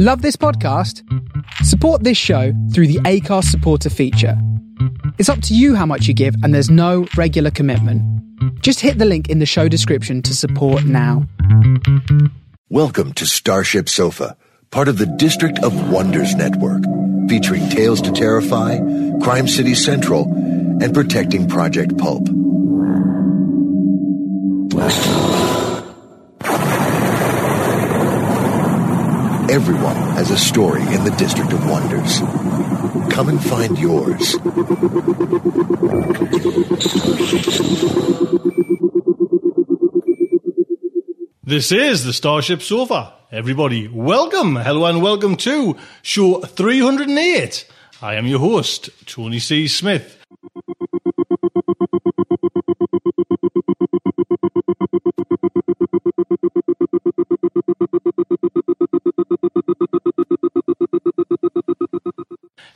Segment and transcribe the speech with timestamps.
[0.00, 1.02] Love this podcast?
[1.64, 4.40] Support this show through the Acast supporter feature.
[5.18, 8.00] It's up to you how much you give, and there's no regular commitment.
[8.62, 11.26] Just hit the link in the show description to support now.
[12.68, 14.36] Welcome to Starship Sofa,
[14.70, 16.84] part of the District of Wonders Network,
[17.28, 18.78] featuring Tales to Terrify,
[19.20, 20.32] Crime City Central,
[20.80, 22.28] and Protecting Project Pulp.
[29.58, 32.20] Everyone has a story in the District of Wonders.
[33.12, 34.34] Come and find yours.
[41.42, 43.14] This is the Starship Sofa.
[43.32, 47.66] Everybody, welcome, hello, and welcome to show 308.
[48.00, 49.66] I am your host, Tony C.
[49.66, 50.17] Smith.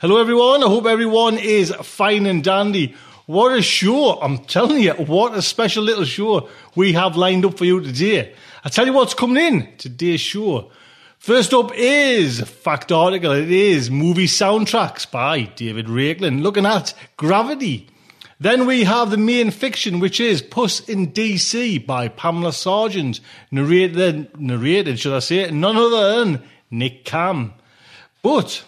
[0.03, 0.61] Hello, everyone.
[0.61, 2.93] I hope everyone is fine and dandy.
[3.25, 4.19] What a show!
[4.19, 8.35] I'm telling you, what a special little show we have lined up for you today.
[8.65, 10.71] I tell you what's coming in today's show.
[11.19, 13.31] First up is fact article.
[13.31, 17.87] It is movie soundtracks by David Raiklen, looking at Gravity.
[18.41, 24.37] Then we have the main fiction, which is Puss in DC by Pamela Sargent, narrated,
[24.37, 27.53] narrated, should I say, none other than Nick Camm.
[28.21, 28.65] But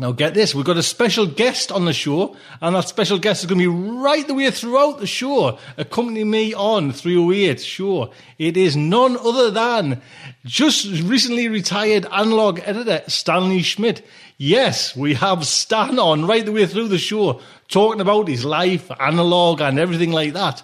[0.00, 3.42] now, get this, we've got a special guest on the show, and that special guest
[3.42, 8.10] is going to be right the way throughout the show, accompanying me on 308 show.
[8.38, 10.00] It is none other than
[10.46, 14.02] just recently retired analog editor Stanley Schmidt.
[14.38, 18.90] Yes, we have Stan on right the way through the show, talking about his life,
[18.98, 20.62] analog, and everything like that.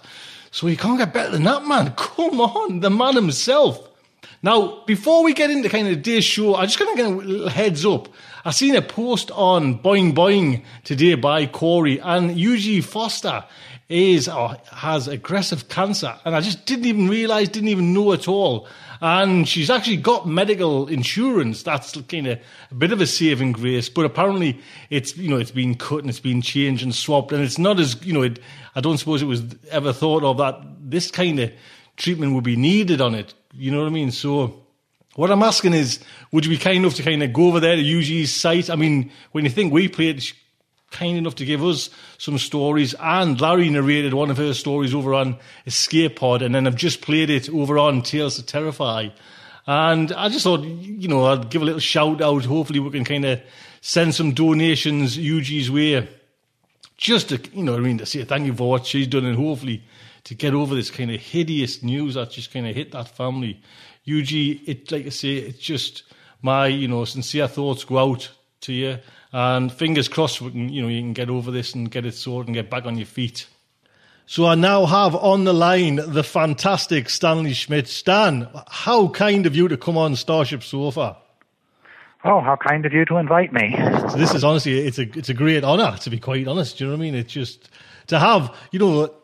[0.51, 1.91] So you can't get better than that, man.
[1.99, 3.87] Come on, the man himself.
[4.43, 7.15] Now, before we get into kind of today's show, I just going to get a
[7.15, 8.09] little heads up.
[8.47, 13.45] I seen a post on Boing Boing today by Cory, and Eugie Foster
[13.89, 18.29] is or has aggressive cancer, and I just didn't even realize, didn't even know at
[18.29, 18.69] all.
[19.01, 21.65] And she's actually got medical insurance.
[21.65, 22.39] That's kind of
[22.71, 26.09] a bit of a saving grace, but apparently it's you know it's been cut and
[26.09, 28.23] it's been changed and swapped, and it's not as you know.
[28.23, 28.39] It,
[28.77, 29.43] I don't suppose it was
[29.73, 31.51] ever thought of that this kind of
[31.97, 33.35] treatment would be needed on it.
[33.53, 34.13] You know what I mean?
[34.13, 34.66] So
[35.17, 35.99] what I'm asking is,
[36.31, 38.71] would you be kind enough to kind of go over there to Eugie's site?
[38.71, 40.23] I mean, when you think we played,
[40.91, 45.15] kind enough to give us some stories, and Larry narrated one of her stories over
[45.15, 49.09] on Escape Pod, and then I've just played it over on Tales to Terrify.
[49.67, 52.45] And I just thought, you know, I'd give a little shout out.
[52.45, 53.41] Hopefully, we can kind of
[53.81, 56.09] send some donations Eugie's way,
[56.97, 59.37] just to, you know, I mean, to say thank you for what she's done, and
[59.37, 59.83] hopefully
[60.25, 63.61] to get over this kind of hideous news that just kind of hit that family.
[64.07, 66.05] Eugie, it like I say, it's just
[66.41, 68.31] my you know sincere thoughts go out
[68.63, 68.99] to you,
[69.33, 72.15] and fingers crossed, we can, you know, you can get over this and get it
[72.15, 73.47] sorted and get back on your feet.
[74.25, 77.87] So I now have on the line the fantastic Stanley Schmidt.
[77.87, 81.17] Stan, how kind of you to come on Starship Sofa.
[82.25, 83.77] Oh, how kind of you to invite me.
[84.11, 86.79] So this is honestly, it's a it's a great honour to be quite honest.
[86.79, 87.15] Do you know what I mean?
[87.15, 87.71] It's just
[88.09, 89.15] to have, you know,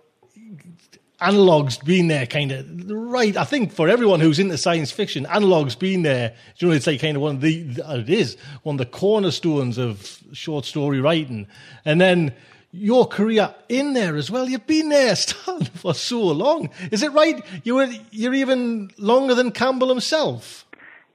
[1.23, 3.37] analogue's been there kind of right.
[3.37, 6.35] I think for everyone who's into science fiction, analogue's been there.
[6.59, 9.79] You know, it's like kind of one of the, it is one of the cornerstones
[9.79, 11.47] of short story writing.
[11.85, 12.35] And then
[12.73, 14.49] your career in there as well.
[14.49, 16.71] You've been there, Stan, for so long.
[16.91, 17.45] Is it right?
[17.65, 20.67] You were, you're even longer than Campbell himself.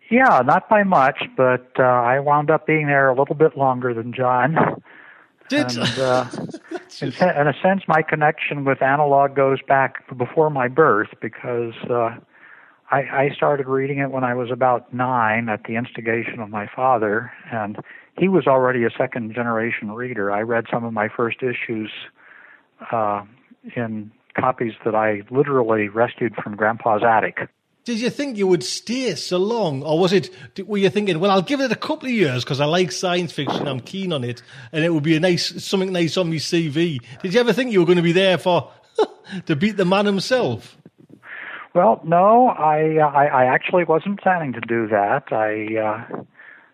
[0.10, 3.94] Yeah, not by much, but uh, I wound up being there a little bit longer
[3.94, 4.56] than John.
[5.50, 6.26] Did and, uh,
[7.02, 12.18] in, in, a sense, my connection with analog goes back before my birth because uh,
[12.92, 16.68] I, I started reading it when I was about nine at the instigation of my
[16.74, 17.78] father, and
[18.18, 20.32] he was already a second generation reader.
[20.32, 21.92] I read some of my first issues
[22.92, 23.24] uh,
[23.76, 27.50] in copies that I literally rescued from Grandpa's attic.
[27.88, 30.30] Did you think you would stay so long, or was it?
[30.68, 33.32] Were you thinking, well, I'll give it a couple of years because I like science
[33.32, 34.42] fiction, I'm keen on it,
[34.74, 37.00] and it would be a nice something nice on my CV?
[37.22, 38.70] Did you ever think you were going to be there for
[39.46, 40.76] to beat the man himself?
[41.74, 45.32] Well, no, I, I I actually wasn't planning to do that.
[45.32, 46.24] I uh,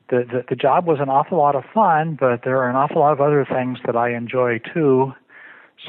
[0.09, 3.01] the, the the job was an awful lot of fun, but there are an awful
[3.01, 5.13] lot of other things that I enjoy too.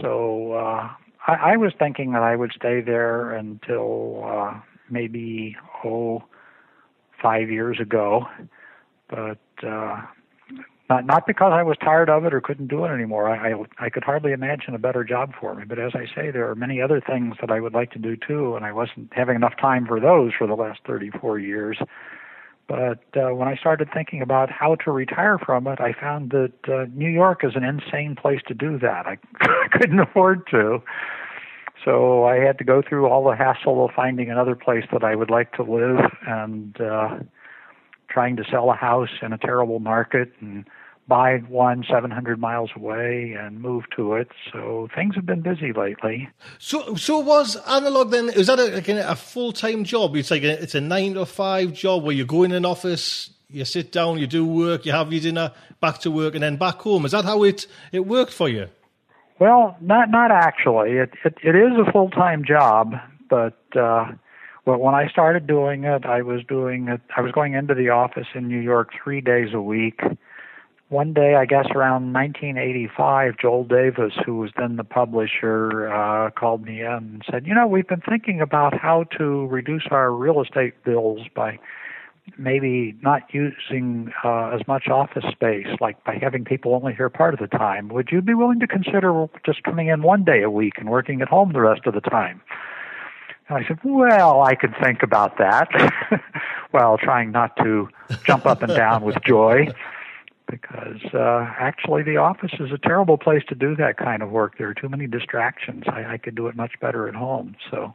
[0.03, 0.91] So uh,
[1.27, 4.23] I, I was thinking that I would stay there until.
[4.23, 4.61] Uh,
[4.95, 6.25] maybe oh
[7.21, 8.27] five years ago,
[9.11, 10.01] but uh,
[10.89, 13.29] not not because I was tired of it or couldn't do it anymore.
[13.29, 15.65] I, I I could hardly imagine a better job for me.
[15.67, 18.17] But as I say, there are many other things that I would like to do
[18.17, 21.79] too, and I wasn't having enough time for those for the last 34 years.
[22.67, 26.53] But uh, when I started thinking about how to retire from it, I found that
[26.67, 29.07] uh, New York is an insane place to do that.
[29.07, 29.19] I
[29.73, 30.83] couldn't afford to.
[31.85, 35.15] So I had to go through all the hassle of finding another place that I
[35.15, 37.19] would like to live and uh,
[38.09, 40.65] trying to sell a house in a terrible market and
[41.07, 44.29] buy one 700 miles away and move to it.
[44.53, 46.29] So things have been busy lately.
[46.59, 48.31] So, so was analog then?
[48.31, 50.17] Is that a, like a full time job?
[50.17, 53.31] It's like a, it's a nine to five job where you go in an office,
[53.51, 56.57] you sit down, you do work, you have your dinner, back to work, and then
[56.57, 57.05] back home.
[57.05, 58.69] Is that how it it worked for you?
[59.45, 60.93] Well, not not actually.
[60.93, 62.95] It it, it is a full time job,
[63.29, 63.59] but.
[63.77, 64.13] uh
[64.67, 67.03] well, when I started doing it, I was doing it.
[67.15, 70.01] I was going into the office in New York three days a week,
[70.89, 76.65] one day, I guess around 1985, Joel Davis, who was then the publisher, uh, called
[76.65, 80.41] me in and said, You know, we've been thinking about how to reduce our real
[80.41, 81.59] estate bills by
[82.39, 87.35] maybe not using uh, as much office space, like by having people only here part
[87.35, 87.89] of the time.
[87.89, 91.21] Would you be willing to consider just coming in one day a week and working
[91.23, 92.41] at home the rest of the time?
[93.49, 95.69] And I said, Well, I could think about that,
[96.71, 97.89] while trying not to
[98.25, 99.69] jump up and down with joy
[100.51, 104.59] because uh, actually the office is a terrible place to do that kind of work.
[104.59, 105.85] There are too many distractions.
[105.87, 107.57] I, I could do it much better at home.
[107.71, 107.95] So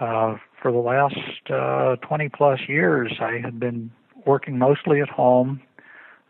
[0.00, 3.90] uh, for the last uh, 20 plus years, I had been
[4.24, 5.60] working mostly at home.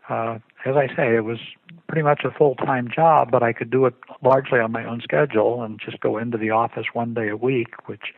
[0.09, 1.39] Uh, as I say, it was
[1.87, 3.93] pretty much a full time job, but I could do it
[4.23, 7.87] largely on my own schedule and just go into the office one day a week,
[7.87, 8.13] which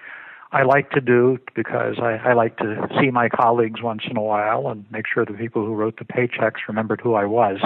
[0.52, 4.22] I like to do because I, I like to see my colleagues once in a
[4.22, 7.60] while and make sure the people who wrote the paychecks remembered who I was.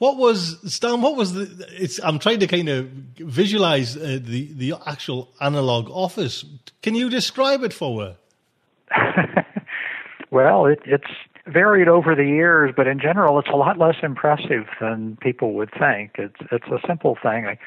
[0.00, 1.02] What was Stan?
[1.02, 1.66] What was the?
[1.76, 2.00] It's.
[2.02, 2.86] I'm trying to kind of
[3.18, 6.42] visualize uh, the the actual analog office.
[6.82, 8.16] Can you describe it for her?
[10.30, 11.12] well, it, it's
[11.46, 15.70] varied over the years, but in general, it's a lot less impressive than people would
[15.78, 16.12] think.
[16.14, 17.44] It's it's a simple thing.
[17.44, 17.58] I,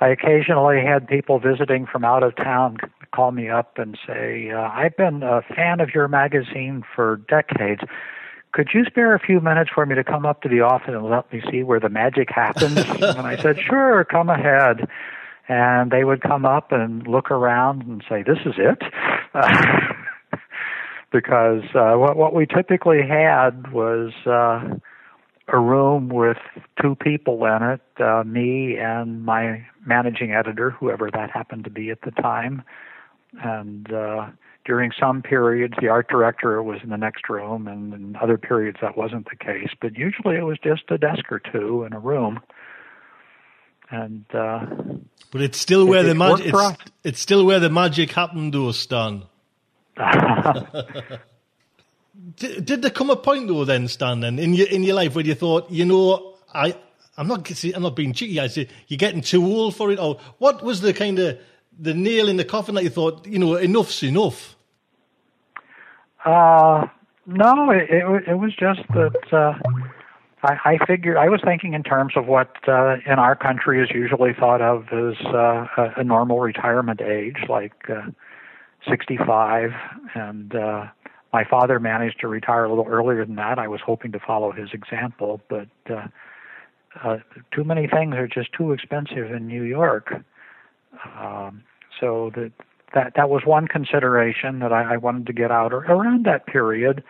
[0.00, 2.78] I occasionally had people visiting from out of town
[3.14, 7.82] call me up and say, uh, I've been a fan of your magazine for decades.
[8.56, 11.04] Could you spare a few minutes for me to come up to the office and
[11.04, 12.78] let me see where the magic happens?
[12.78, 14.88] and I said, Sure, come ahead.
[15.46, 18.82] And they would come up and look around and say, This is it.
[21.12, 24.12] because uh, what, what we typically had was.
[24.24, 24.78] Uh,
[25.48, 26.38] a room with
[26.82, 31.88] two people in it, uh, me and my managing editor, whoever that happened to be
[31.90, 32.64] at the time.
[33.40, 34.26] And uh,
[34.66, 38.78] during some periods, the art director was in the next room, and in other periods,
[38.82, 39.70] that wasn't the case.
[39.80, 42.40] But usually, it was just a desk or two in a room.
[43.88, 44.66] And uh,
[45.30, 49.22] but it's still where the magic it's, it's, still where the magic happened, though, Stan.
[52.36, 55.14] did, did there come a point though, then, Stan, then in your in your life
[55.14, 56.76] where you thought, you know, I
[57.16, 58.40] I'm not I'm not being cheeky.
[58.40, 60.00] I say you're getting too old for it.
[60.00, 61.38] Or what was the kind of
[61.78, 64.55] the nail in the coffin that you thought, you know, enough's enough?
[66.26, 66.86] Uh,
[67.26, 69.54] no, it, it, it was just that uh,
[70.42, 73.88] I, I figured I was thinking in terms of what uh, in our country is
[73.94, 78.10] usually thought of as uh, a, a normal retirement age, like uh,
[78.88, 79.70] 65,
[80.14, 80.86] and uh,
[81.32, 83.58] my father managed to retire a little earlier than that.
[83.58, 86.06] I was hoping to follow his example, but uh,
[87.04, 87.18] uh,
[87.52, 90.12] too many things are just too expensive in New York.
[91.18, 91.62] Um,
[92.00, 92.52] so that
[92.96, 97.04] that that was one consideration that I, I wanted to get out around that period.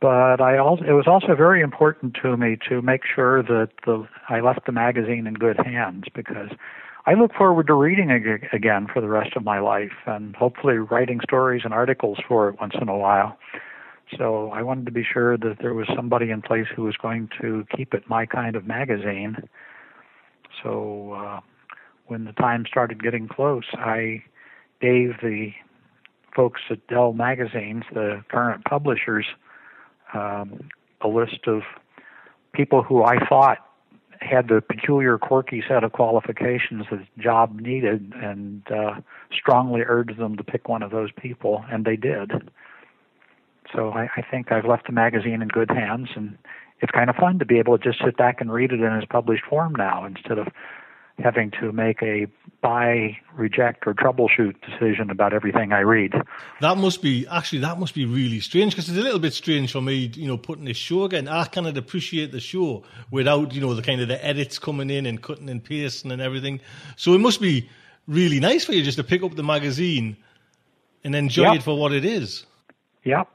[0.00, 4.08] But I also it was also very important to me to make sure that the
[4.28, 6.50] I left the magazine in good hands because
[7.06, 10.78] I look forward to reading it again for the rest of my life and hopefully
[10.78, 13.38] writing stories and articles for it once in a while.
[14.16, 17.28] So I wanted to be sure that there was somebody in place who was going
[17.40, 19.48] to keep it my kind of magazine.
[20.62, 21.40] So uh,
[22.06, 24.22] when the time started getting close, I
[24.80, 25.52] gave the
[26.34, 29.26] folks at Dell Magazines, the current publishers,
[30.14, 30.68] um,
[31.00, 31.62] a list of
[32.52, 33.58] people who I thought
[34.20, 39.00] had the peculiar, quirky set of qualifications that the job needed, and uh,
[39.32, 42.32] strongly urged them to pick one of those people, and they did.
[43.72, 46.36] So I, I think I've left the magazine in good hands, and
[46.80, 48.92] it's kind of fun to be able to just sit back and read it in
[48.92, 50.48] its published form now instead of
[51.18, 52.26] having to make a
[52.60, 56.14] buy, reject, or troubleshoot decision about everything I read.
[56.60, 59.72] That must be actually that must be really strange because it's a little bit strange
[59.72, 61.28] for me, you know, putting this show again.
[61.28, 65.06] I cannot appreciate the show without you know the kind of the edits coming in
[65.06, 66.60] and cutting and pasting and everything.
[66.96, 67.68] So it must be
[68.06, 70.16] really nice for you just to pick up the magazine
[71.04, 71.56] and enjoy yep.
[71.56, 72.44] it for what it is.
[73.04, 73.28] Yep.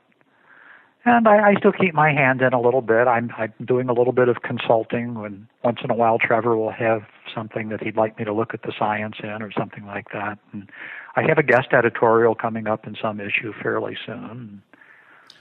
[1.05, 3.07] And I, I still keep my hand in a little bit.
[3.07, 5.17] I'm I'm doing a little bit of consulting.
[5.17, 8.53] and once in a while, Trevor will have something that he'd like me to look
[8.53, 10.39] at the science in, or something like that.
[10.51, 10.69] And
[11.15, 14.61] I have a guest editorial coming up in some issue fairly soon.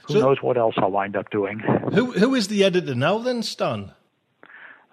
[0.07, 1.59] Who so, knows what else I'll wind up doing?
[1.59, 3.91] Who who is the editor now, then, Stan?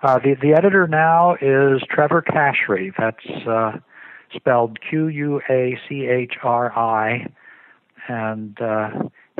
[0.03, 2.93] Uh, the the editor now is Trevor Quachri.
[2.97, 3.79] That's uh,
[4.35, 7.27] spelled Q U A C H R I,
[8.09, 8.91] and uh,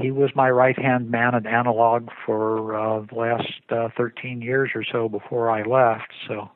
[0.00, 4.71] he was my right hand man at Analog for uh, the last uh, 13 years
[4.75, 6.12] or so before I left.
[6.28, 6.50] So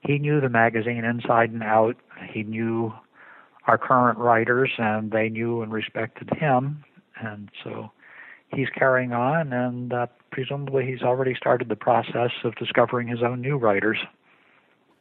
[0.00, 1.96] he knew the magazine inside and out.
[2.32, 2.92] He knew
[3.66, 6.84] our current writers, and they knew and respected him.
[7.20, 7.90] And so
[8.54, 13.40] he's carrying on, and uh, presumably he's already started the process of discovering his own
[13.40, 13.98] new writers.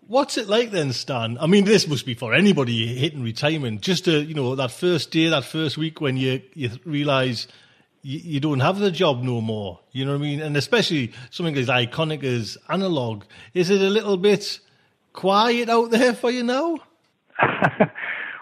[0.07, 1.37] What's it like then, Stan?
[1.39, 3.81] I mean, this must be for anybody hitting retirement.
[3.81, 7.47] Just to, you know, that first day, that first week when you you realise
[8.05, 9.79] you, you, don't have the job no more.
[9.91, 10.39] You know what I mean?
[10.39, 13.23] And especially something as iconic as analog.
[13.55, 14.59] Is it a little bit
[15.11, 16.77] quiet out there for you now?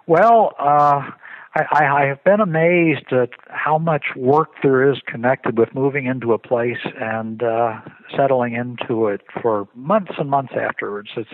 [0.05, 1.11] well, uh,
[1.55, 6.33] I, I have been amazed at how much work there is connected with moving into
[6.33, 7.79] a place and uh,
[8.17, 11.09] settling into it for months and months afterwards.
[11.15, 11.29] It's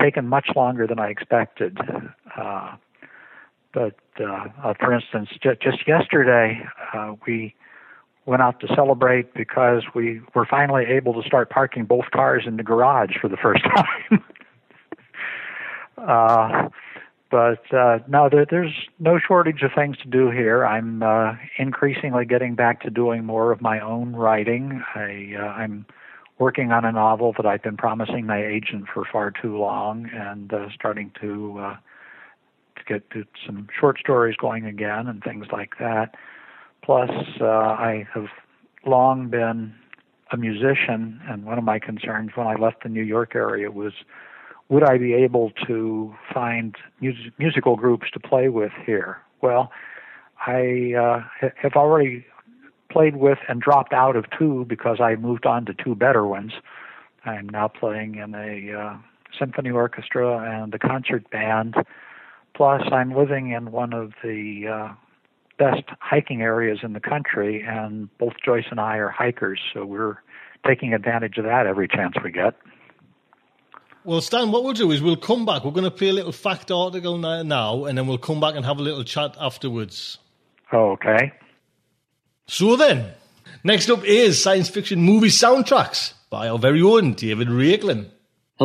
[0.00, 1.78] taken much longer than I expected.
[2.36, 2.74] Uh,
[3.72, 6.60] but uh, uh, for instance, j- just yesterday
[6.94, 7.54] uh, we
[8.26, 12.56] went out to celebrate because we were finally able to start parking both cars in
[12.56, 14.24] the garage for the first time.
[15.98, 16.68] uh,
[17.30, 20.66] but uh, no, there, there's no shortage of things to do here.
[20.66, 24.82] I'm uh, increasingly getting back to doing more of my own writing.
[24.94, 25.86] I, uh, I'm
[26.38, 30.52] working on a novel that I've been promising my agent for far too long, and
[30.52, 31.76] uh, starting to uh,
[32.86, 36.14] get to some short stories going again and things like that.
[36.82, 37.10] Plus,
[37.40, 38.26] uh, I have
[38.84, 39.74] long been
[40.32, 43.92] a musician, and one of my concerns when I left the New York area was
[44.68, 49.18] would I be able to find mus- musical groups to play with here?
[49.42, 49.70] Well,
[50.46, 52.24] I uh, have already
[52.90, 56.52] played with and dropped out of two because I moved on to two better ones.
[57.24, 58.96] I'm now playing in a uh,
[59.38, 61.74] symphony orchestra and a concert band.
[62.54, 64.94] Plus, I'm living in one of the uh,
[65.58, 70.16] best hiking areas in the country, and both Joyce and I are hikers, so we're
[70.66, 72.54] taking advantage of that every chance we get.
[74.04, 75.64] Well, Stan, what we'll do is we'll come back.
[75.64, 78.64] We're going to play a little fact article now, and then we'll come back and
[78.64, 80.18] have a little chat afterwards.
[80.72, 81.32] Okay.
[82.46, 83.12] So then,
[83.62, 88.10] next up is science fiction movie soundtracks by our very own David Raiklen.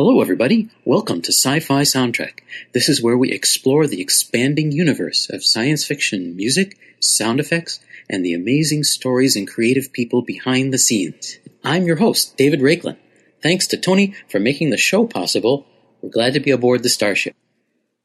[0.00, 0.68] Hello, everybody.
[0.84, 2.38] Welcome to Sci Fi Soundtrack.
[2.72, 8.24] This is where we explore the expanding universe of science fiction music, sound effects, and
[8.24, 11.38] the amazing stories and creative people behind the scenes.
[11.64, 12.96] I'm your host, David Raiklen.
[13.42, 15.66] Thanks to Tony for making the show possible.
[16.00, 17.34] We're glad to be aboard the Starship.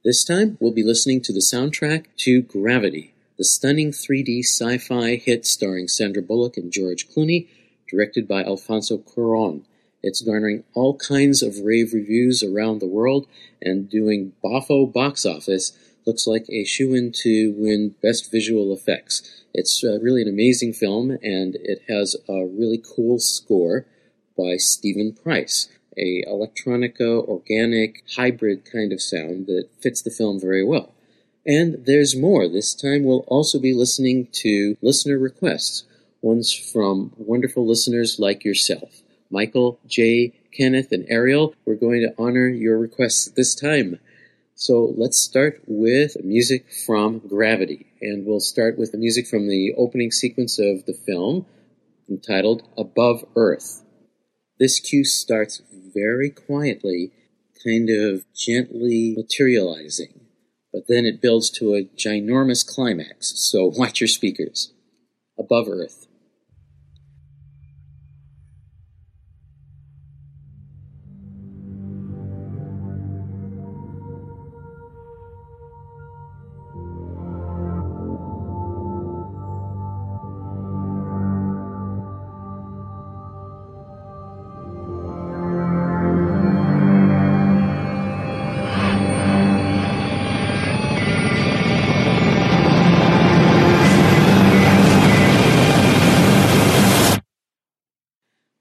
[0.03, 5.17] This time, we'll be listening to the soundtrack to Gravity, the stunning 3D sci fi
[5.17, 7.49] hit starring Sandra Bullock and George Clooney,
[7.87, 9.65] directed by Alfonso Cuaron.
[10.03, 13.25] It's garnering all kinds of rave reviews around the world
[13.61, 15.71] and doing boffo box office.
[16.05, 19.45] Looks like a shoe in to win Best Visual Effects.
[19.53, 23.85] It's uh, really an amazing film and it has a really cool score
[24.37, 30.65] by Steven Price, a electronica organic hybrid kind of sound that fits the film very
[30.65, 30.93] well.
[31.45, 32.49] And there's more.
[32.49, 35.85] This time we'll also be listening to listener requests,
[36.21, 39.02] ones from wonderful listeners like yourself.
[39.33, 43.99] Michael, Jay, Kenneth, and Ariel, we're going to honor your requests this time.
[44.53, 47.87] So let's start with music from Gravity.
[47.99, 51.47] And we'll start with the music from the opening sequence of the film
[52.07, 53.81] entitled Above Earth.
[54.59, 57.11] This cue starts very quietly,
[57.65, 60.27] kind of gently materializing,
[60.71, 64.73] but then it builds to a ginormous climax, so watch your speakers.
[65.39, 66.05] Above Earth.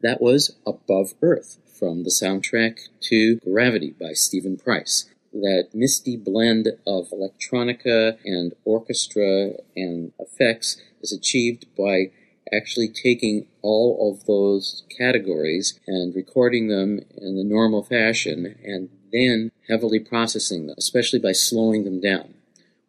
[0.03, 5.09] That was Above Earth from the soundtrack to Gravity by Steven Price.
[5.33, 12.11] That misty blend of electronica and orchestra and effects is achieved by
[12.53, 19.53] actually taking all of those categories and recording them in the normal fashion and then
[19.69, 22.35] heavily processing them, especially by slowing them down.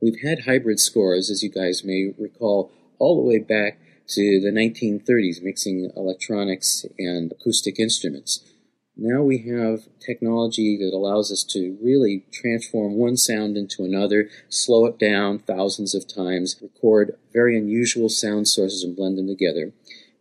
[0.01, 4.51] We've had hybrid scores, as you guys may recall, all the way back to the
[4.51, 8.43] 1930s, mixing electronics and acoustic instruments.
[8.95, 14.85] Now we have technology that allows us to really transform one sound into another, slow
[14.85, 19.71] it down thousands of times, record very unusual sound sources and blend them together.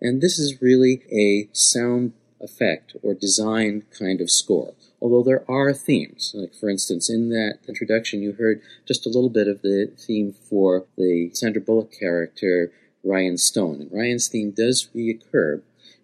[0.01, 4.75] And this is really a sound effect or design kind of score.
[5.01, 9.31] Although there are themes, like for instance, in that introduction, you heard just a little
[9.31, 12.73] bit of the theme for the Sandra Bullock character,
[13.04, 13.80] Ryan Stone.
[13.82, 15.62] And Ryan's theme does reoccur,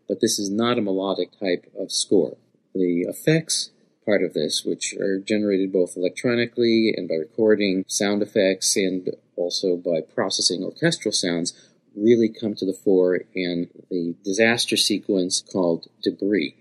[0.09, 2.37] but this is not a melodic type of score
[2.79, 3.71] the effects
[4.05, 9.77] part of this, which are generated both electronically and by recording sound effects and also
[9.77, 11.53] by processing orchestral sounds,
[11.95, 16.57] really come to the fore in the disaster sequence called Debris.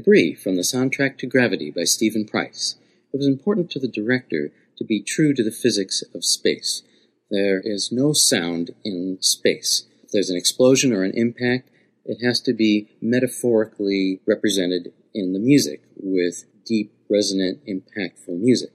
[0.00, 2.76] Debris from the soundtrack to Gravity by Steven Price.
[3.12, 6.82] It was important to the director to be true to the physics of space.
[7.30, 9.84] There is no sound in space.
[10.02, 11.68] If there's an explosion or an impact,
[12.06, 18.72] it has to be metaphorically represented in the music with deep, resonant, impactful music.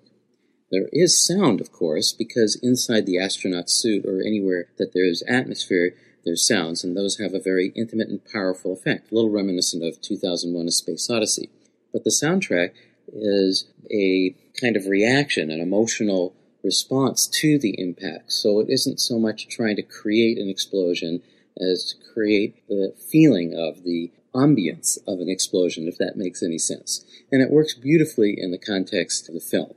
[0.72, 5.24] There is sound, of course, because inside the astronaut suit or anywhere that there is
[5.28, 9.84] atmosphere, their sounds, and those have a very intimate and powerful effect, a little reminiscent
[9.84, 11.50] of 2001 A Space Odyssey.
[11.94, 12.72] But the soundtrack
[13.14, 18.32] is a kind of reaction, an emotional response to the impact.
[18.32, 21.22] So it isn't so much trying to create an explosion
[21.58, 26.58] as to create the feeling of the ambience of an explosion, if that makes any
[26.58, 27.06] sense.
[27.32, 29.74] And it works beautifully in the context of the film.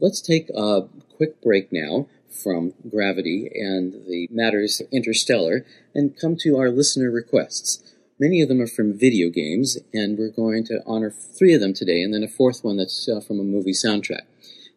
[0.00, 5.64] Let's take a quick break now from Gravity and the matters interstellar
[5.94, 7.82] and come to our listener requests.
[8.18, 11.72] Many of them are from video games, and we're going to honor three of them
[11.72, 14.22] today, and then a fourth one that's uh, from a movie soundtrack.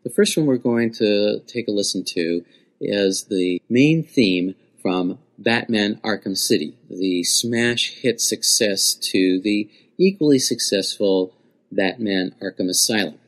[0.04, 2.46] The first one we're going to take a listen to
[2.80, 10.40] is the main theme from Batman Arkham City, the smash hit success to the equally
[10.40, 11.34] successful
[11.72, 13.20] Batman Arkham Asylum.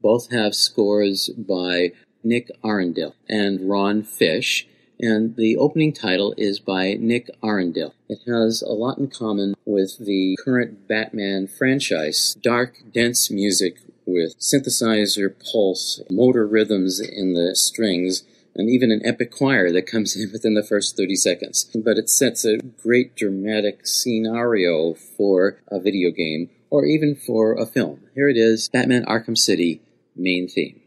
[0.00, 4.66] Both have scores by Nick Arundel and Ron Fish,
[4.98, 7.94] and the opening title is by Nick Arundel.
[8.08, 14.38] It has a lot in common with the current Batman franchise dark, dense music with
[14.38, 20.30] synthesizer pulse, motor rhythms in the strings, and even an epic choir that comes in
[20.32, 21.70] within the first 30 seconds.
[21.74, 27.66] But it sets a great dramatic scenario for a video game or even for a
[27.66, 28.00] film.
[28.14, 29.82] Here it is Batman Arkham City
[30.16, 30.79] main theme.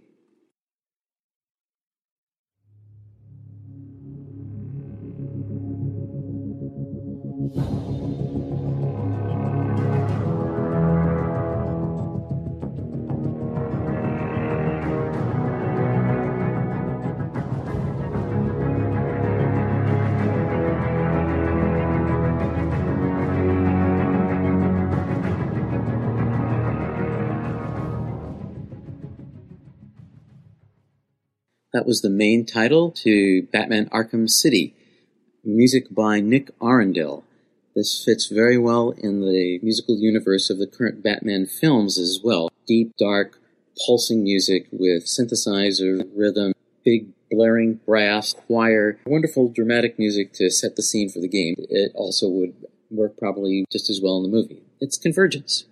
[31.84, 34.74] That was the main title to Batman Arkham City.
[35.43, 37.26] Music by Nick Arundel.
[37.76, 42.50] This fits very well in the musical universe of the current Batman films as well.
[42.65, 43.38] Deep, dark,
[43.86, 46.54] pulsing music with synthesizer, rhythm,
[46.86, 51.56] big blaring brass, choir, wonderful dramatic music to set the scene for the game.
[51.58, 52.54] It also would
[52.91, 54.63] work probably just as well in the movie.
[54.80, 55.65] It's convergence.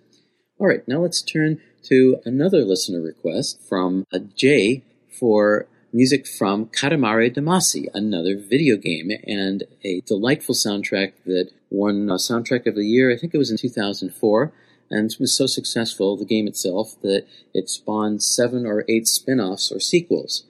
[0.58, 4.84] All right, now let's turn to another listener request from a J
[5.18, 12.14] for music from Katamari Damacy, another video game, and a delightful soundtrack that won a
[12.14, 14.52] Soundtrack of the Year, I think it was in 2004,
[14.90, 19.70] and was so successful, the game itself, that it spawned seven or eight spin offs
[19.70, 20.44] or sequels.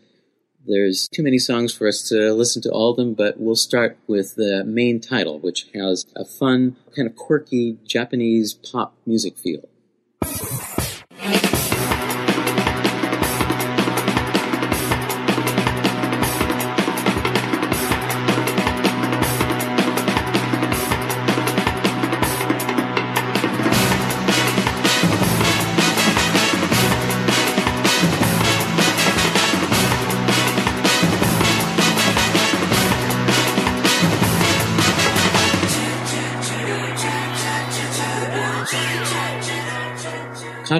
[0.64, 3.98] There's too many songs for us to listen to all of them, but we'll start
[4.06, 9.68] with the main title, which has a fun, kind of quirky Japanese pop music feel.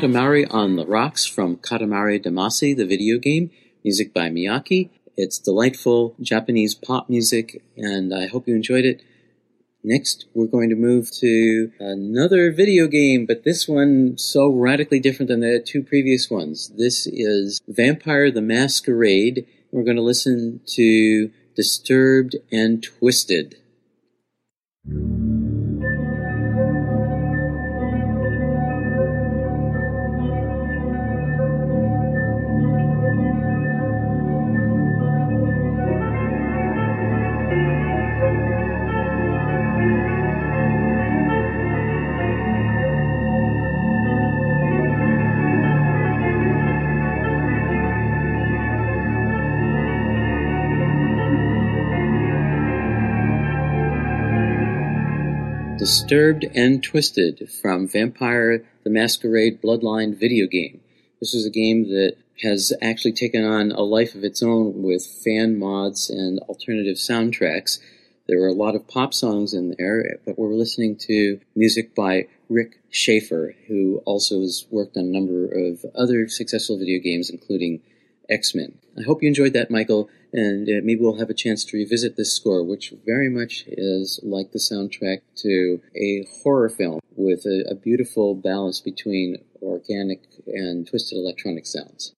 [0.02, 3.52] Katamari on the Rocks from Katamari Damacy, the video game,
[3.84, 4.90] music by Miyake.
[5.16, 9.00] It's delightful Japanese pop music, and I hope you enjoyed it.
[9.84, 15.28] Next, we're going to move to another video game, but this one so radically different
[15.28, 16.72] than the two previous ones.
[16.76, 19.46] This is Vampire the Masquerade.
[19.70, 23.54] We're going to listen to Disturbed and Twisted.
[55.92, 60.80] Disturbed and Twisted from Vampire the Masquerade Bloodline video game.
[61.20, 65.04] This is a game that has actually taken on a life of its own with
[65.04, 67.78] fan mods and alternative soundtracks.
[68.26, 72.26] There were a lot of pop songs in there, but we're listening to music by
[72.48, 77.82] Rik Schaffer, who also has worked on a number of other successful video games, including
[78.30, 78.78] X Men.
[78.98, 82.16] I hope you enjoyed that, Michael, and uh, maybe we'll have a chance to revisit
[82.16, 87.64] this score, which very much is like the soundtrack to a horror film with a,
[87.70, 92.14] a beautiful balance between organic and twisted electronic sounds.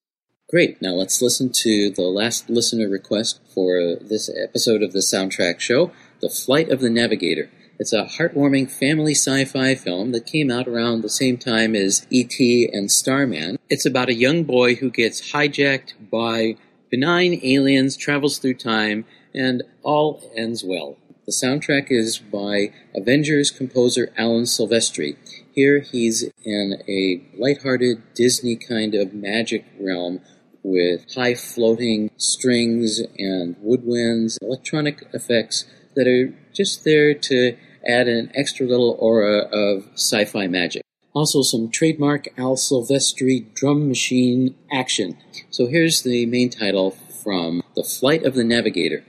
[0.48, 5.58] Great, now let's listen to the last listener request for this episode of the soundtrack
[5.58, 7.50] show The Flight of the Navigator.
[7.78, 12.06] It's a heartwarming family sci fi film that came out around the same time as
[12.10, 12.70] E.T.
[12.72, 13.58] and Starman.
[13.68, 16.56] It's about a young boy who gets hijacked by
[16.94, 19.04] benign aliens, travels through time,
[19.34, 20.96] and all ends well.
[21.26, 25.16] The soundtrack is by Avengers composer Alan Silvestri.
[25.52, 30.20] Here he's in a lighthearted Disney kind of magic realm
[30.62, 35.64] with high floating strings and woodwinds, electronic effects
[35.96, 40.82] that are just there to add an extra little aura of sci fi magic.
[41.14, 45.16] Also, some trademark Al Silvestri drum machine action.
[45.48, 46.90] So here's the main title
[47.22, 49.04] from The Flight of the Navigator.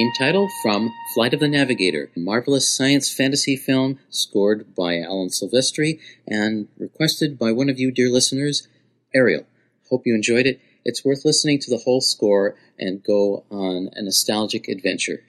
[0.00, 5.28] Main title from Flight of the Navigator, a marvelous science fantasy film scored by Alan
[5.28, 8.66] Silvestri and requested by one of you, dear listeners,
[9.14, 9.44] Ariel.
[9.90, 10.58] Hope you enjoyed it.
[10.86, 15.22] It's worth listening to the whole score and go on a nostalgic adventure.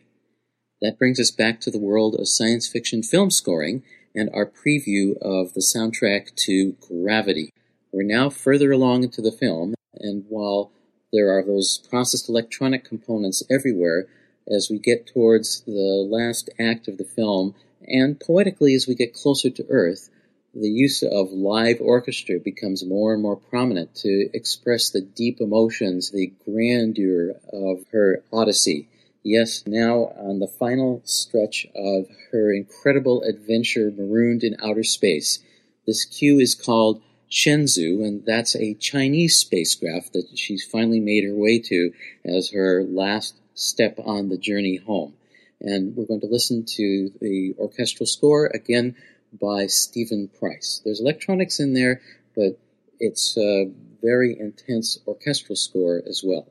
[0.81, 3.83] That brings us back to the world of science fiction film scoring
[4.15, 7.49] and our preview of the soundtrack to Gravity.
[7.91, 10.71] We're now further along into the film, and while
[11.11, 14.07] there are those processed electronic components everywhere,
[14.51, 17.55] as we get towards the last act of the film,
[17.87, 20.09] and poetically as we get closer to Earth,
[20.53, 26.11] the use of live orchestra becomes more and more prominent to express the deep emotions,
[26.11, 28.89] the grandeur of her Odyssey.
[29.23, 35.39] Yes, now on the final stretch of her incredible adventure marooned in outer space.
[35.85, 41.35] This cue is called Shenzhou, and that's a Chinese spacecraft that she's finally made her
[41.35, 41.93] way to
[42.25, 45.13] as her last step on the journey home.
[45.59, 48.95] And we're going to listen to the orchestral score again
[49.39, 50.81] by Steven Price.
[50.83, 52.01] There's electronics in there,
[52.35, 52.57] but
[52.99, 56.47] it's a very intense orchestral score as well.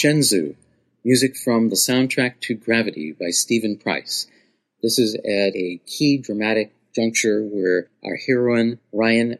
[0.00, 0.54] Shenzhou,
[1.04, 4.26] music from the soundtrack to Gravity by Steven Price.
[4.82, 9.36] This is at a key dramatic juncture where our heroine, Ryan,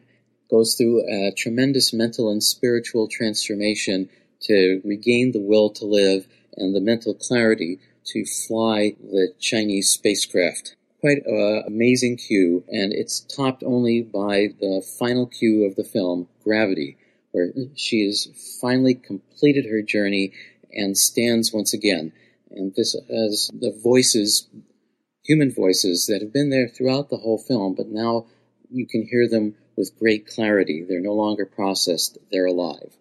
[0.51, 4.11] goes through a tremendous mental and spiritual transformation
[4.43, 6.27] to regain the will to live
[6.59, 10.77] and the mental clarity to fly the Chinese spacecraft.
[11.01, 16.29] Quite an amazing cue, and it's topped only by the final cue of the film,
[16.45, 16.99] Gravity,
[17.33, 18.29] where she has
[18.61, 20.33] finally completed her journey
[20.73, 22.13] and stands once again.
[22.51, 24.49] And this has the voices,
[25.25, 28.27] human voices, that have been there throughout the whole film, but now
[28.71, 30.85] you can hear them with great clarity.
[30.87, 32.97] They're no longer processed, they're alive.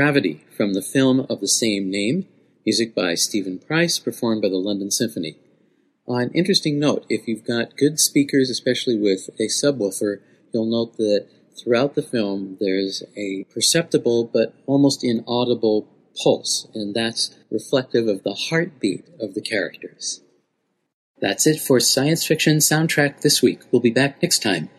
[0.00, 2.26] Gravity from the film of the same name,
[2.64, 5.36] music by Steven Price, performed by the London Symphony.
[6.08, 10.20] An interesting note if you've got good speakers, especially with a subwoofer,
[10.54, 15.86] you'll note that throughout the film there's a perceptible but almost inaudible
[16.24, 20.22] pulse, and that's reflective of the heartbeat of the characters.
[21.20, 23.60] That's it for Science Fiction Soundtrack this week.
[23.70, 24.70] We'll be back next time.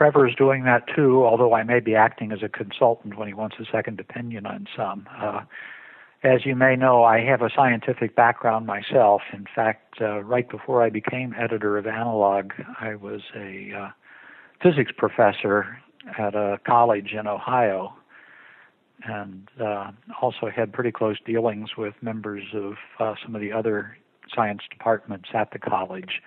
[0.00, 1.24] is doing that too.
[1.24, 4.68] Although I may be acting as a consultant when he wants a second opinion on
[4.76, 5.08] some.
[5.20, 5.40] Uh,
[6.22, 9.22] as you may know, I have a scientific background myself.
[9.32, 13.90] In fact, uh, right before I became editor of Analog, I was a uh,
[14.62, 15.78] physics professor
[16.18, 17.94] at a college in Ohio,
[19.04, 19.90] and uh,
[20.20, 23.96] also had pretty close dealings with members of uh, some of the other
[24.34, 26.20] science departments at the college.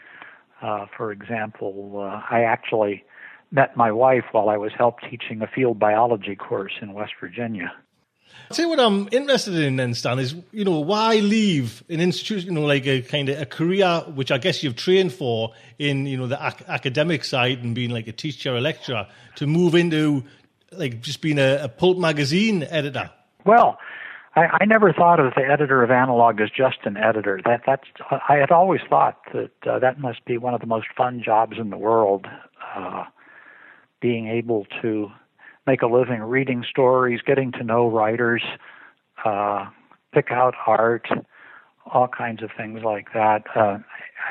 [0.61, 3.03] Uh, for example, uh, I actually
[3.51, 7.73] met my wife while I was help teaching a field biology course in West Virginia.
[8.51, 12.59] See what I'm interested in then, Stan, is you know why leave an institution, you
[12.59, 16.17] know, like a kind of a career which I guess you've trained for in you
[16.17, 20.23] know the ac- academic side and being like a teacher, a lecturer, to move into
[20.71, 23.09] like just being a, a pulp magazine editor.
[23.45, 23.79] Well,
[24.35, 27.39] I, I never thought of the editor of Analog as just an editor.
[27.45, 30.87] That that's I had always thought that uh, that must be one of the most
[30.95, 32.27] fun jobs in the world,
[32.75, 33.05] uh,
[34.01, 35.11] being able to
[35.67, 38.43] make a living reading stories, getting to know writers,
[39.25, 39.65] uh,
[40.13, 41.07] pick out art,
[41.85, 43.43] all kinds of things like that.
[43.55, 43.77] Uh,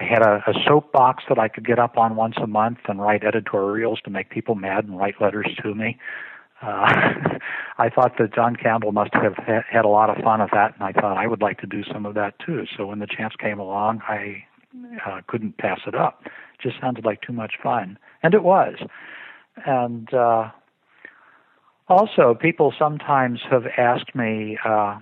[0.00, 3.00] I had a, a soapbox that I could get up on once a month and
[3.00, 5.98] write editorials to make people mad and write letters to me.
[6.62, 7.38] Uh,
[7.78, 10.84] I thought that John Campbell must have had a lot of fun of that, and
[10.84, 12.64] I thought I would like to do some of that too.
[12.76, 14.44] So when the chance came along, I
[15.06, 16.22] uh, couldn't pass it up.
[16.26, 18.74] It just sounded like too much fun, and it was.
[19.66, 20.50] And uh,
[21.90, 24.98] also, people sometimes have asked me uh,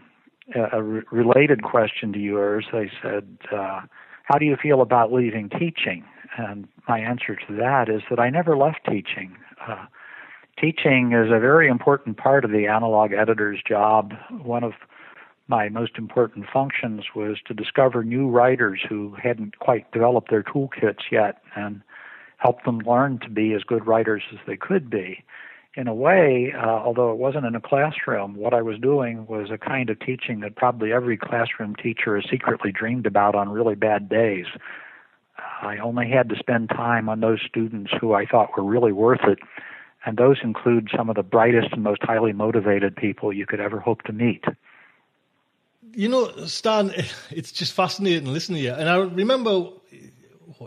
[0.72, 2.66] a re- related question to yours.
[2.72, 3.82] They said, uh,
[4.24, 6.04] How do you feel about leaving teaching?
[6.36, 9.36] And my answer to that is that I never left teaching.
[9.66, 9.86] Uh,
[10.60, 14.14] teaching is a very important part of the analog editor's job.
[14.30, 14.72] One of
[15.48, 21.10] my most important functions was to discover new writers who hadn't quite developed their toolkits
[21.10, 21.82] yet and
[22.36, 25.24] help them learn to be as good writers as they could be.
[25.78, 29.52] In a way, uh, although it wasn't in a classroom, what I was doing was
[29.52, 33.76] a kind of teaching that probably every classroom teacher has secretly dreamed about on really
[33.76, 34.46] bad days.
[35.62, 39.20] I only had to spend time on those students who I thought were really worth
[39.22, 39.38] it,
[40.04, 43.78] and those include some of the brightest and most highly motivated people you could ever
[43.78, 44.44] hope to meet.
[45.92, 46.90] You know, Stan,
[47.30, 48.72] it's just fascinating listening to you.
[48.72, 49.68] And I remember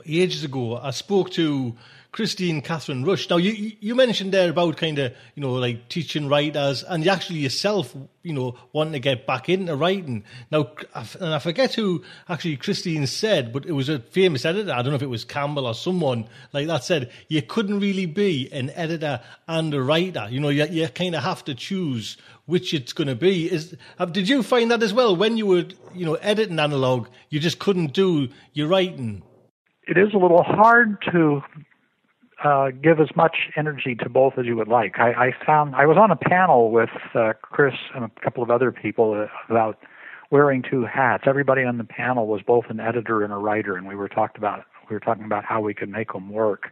[0.05, 1.75] ages ago, I spoke to
[2.13, 3.29] Kristine Kathryn Rusch.
[3.29, 7.09] Now, you you mentioned there about kind of you know like teaching writers, and you
[7.09, 10.25] actually yourself you know wanting to get back into writing.
[10.51, 10.71] Now,
[11.21, 14.73] and I forget who actually Christine said, but it was a famous editor.
[14.73, 18.07] I don't know if it was Campbell or someone like that said you couldn't really
[18.07, 20.27] be an editor and a writer.
[20.29, 23.49] You know, you you kind of have to choose which it's going to be.
[23.49, 25.63] Is uh, did you find that as well when you were
[25.95, 27.07] you know editing analog?
[27.29, 29.23] You just couldn't do your writing.
[29.87, 31.41] It is a little hard to
[32.43, 34.99] uh, give as much energy to both as you would like.
[34.99, 38.49] I, I found I was on a panel with uh, Chris and a couple of
[38.49, 39.77] other people uh, about
[40.31, 41.23] wearing two hats.
[41.27, 44.37] Everybody on the panel was both an editor and a writer, and we were talked
[44.37, 46.71] about we were talking about how we could make them work.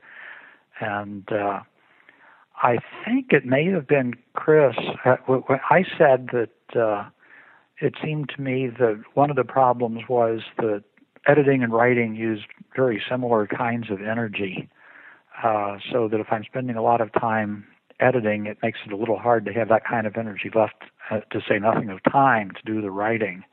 [0.82, 1.62] And uh,
[2.62, 4.76] I think it may have been Chris.
[5.06, 5.16] Uh,
[5.70, 7.10] I said that uh,
[7.80, 10.84] it seemed to me that one of the problems was that
[11.28, 14.70] editing and writing used very similar kinds of energy
[15.44, 17.66] uh, so that if I'm spending a lot of time
[18.00, 21.20] editing, it makes it a little hard to have that kind of energy left, uh,
[21.32, 23.44] to say nothing of time to do the writing.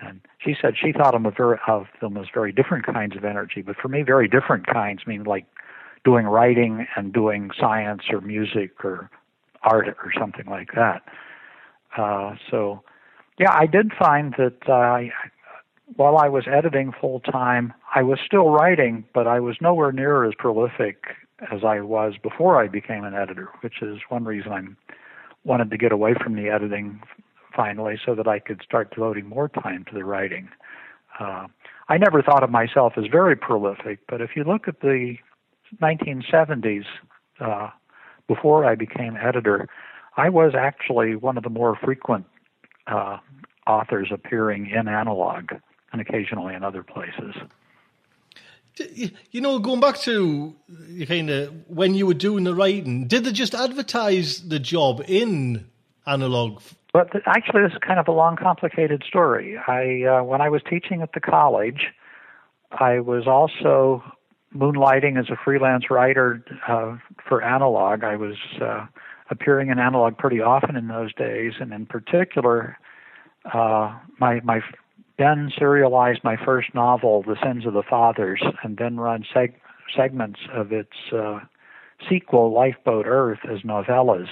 [0.00, 3.62] And she said she thought of, very, of them as very different kinds of energy,
[3.62, 5.46] but for me, very different kinds mean like
[6.04, 9.10] doing writing and doing science or music or
[9.62, 11.02] art or something like that.
[11.96, 12.82] Uh, so,
[13.38, 15.10] yeah, I did find that uh,
[15.94, 20.24] while I was editing full time, I was still writing, but I was nowhere near
[20.24, 21.04] as prolific
[21.52, 24.62] as I was before I became an editor, which is one reason I
[25.44, 27.00] wanted to get away from the editing
[27.54, 30.48] finally so that I could start devoting more time to the writing.
[31.20, 31.46] Uh,
[31.88, 35.16] I never thought of myself as very prolific, but if you look at the
[35.80, 36.84] 1970s,
[37.40, 37.70] uh,
[38.26, 39.68] before I became editor,
[40.16, 42.26] I was actually one of the more frequent
[42.86, 43.18] uh,
[43.66, 45.52] authors appearing in analog
[45.98, 47.34] and occasionally in other places.
[49.30, 50.54] You know, going back to
[51.08, 55.66] kind of when you were doing the writing, did they just advertise the job in
[56.06, 56.60] analog?
[56.92, 59.56] But actually, this is kind of a long, complicated story.
[59.56, 61.86] I, uh, when I was teaching at the college,
[62.70, 64.02] I was also
[64.54, 68.04] moonlighting as a freelance writer uh, for analog.
[68.04, 68.86] I was uh,
[69.30, 72.78] appearing in analog pretty often in those days, and in particular,
[73.52, 74.60] uh, my my
[75.18, 79.54] then serialized my first novel, The Sins of the Fathers, and then run seg-
[79.94, 81.40] segments of its uh,
[82.08, 84.28] sequel, Lifeboat Earth, as novellas.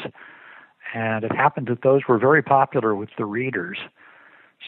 [0.94, 3.78] And it happened that those were very popular with the readers.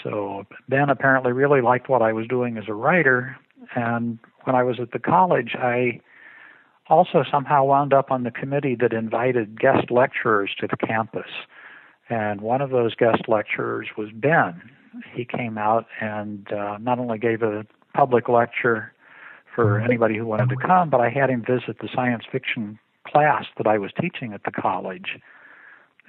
[0.02, 3.36] So Ben apparently really liked what I was doing as a writer.
[3.74, 6.00] And when I was at the college, I
[6.88, 11.30] also somehow wound up on the committee that invited guest lecturers to the campus.
[12.08, 14.62] And one of those guest lecturers was Ben
[15.14, 18.92] he came out and uh, not only gave a public lecture
[19.54, 23.44] for anybody who wanted to come, but I had him visit the science fiction class
[23.56, 25.18] that I was teaching at the college.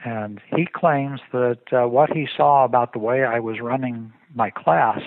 [0.03, 4.49] And he claims that uh, what he saw about the way I was running my
[4.49, 4.99] class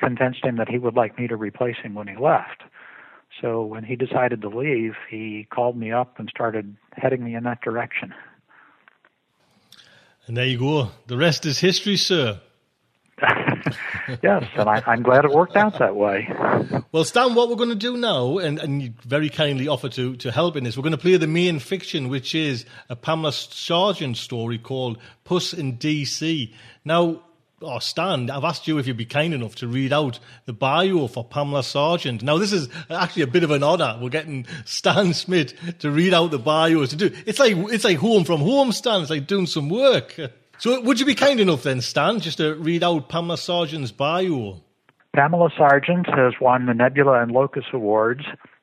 [0.00, 2.62] convinced him that he would like me to replace him when he left.
[3.40, 7.44] So when he decided to leave, he called me up and started heading me in
[7.44, 8.14] that direction.
[10.26, 10.88] And there you go.
[11.06, 12.40] The rest is history, sir.
[14.22, 16.28] yes, and I, am glad it worked out that way.
[16.90, 20.16] Well, Stan, what we're going to do now, and, and you very kindly offer to,
[20.16, 23.32] to help in this, we're going to play the main fiction, which is a Pamela
[23.32, 26.52] Sargent story called Puss in DC.
[26.84, 27.22] Now,
[27.62, 31.06] oh, Stan, I've asked you if you'd be kind enough to read out the bio
[31.06, 32.22] for Pamela Sargent.
[32.22, 33.96] Now, this is actually a bit of an honor.
[34.00, 36.84] We're getting Stan Schmidt to read out the bio.
[36.84, 39.02] To do it's like it's like home from home, Stan.
[39.02, 40.18] It's like doing some work.
[40.64, 44.62] So, would you be kind enough then, Stan, just to read out Pamela Sargent's bio?
[45.14, 48.22] Pamela Sargent has won the Nebula and Locus Awards,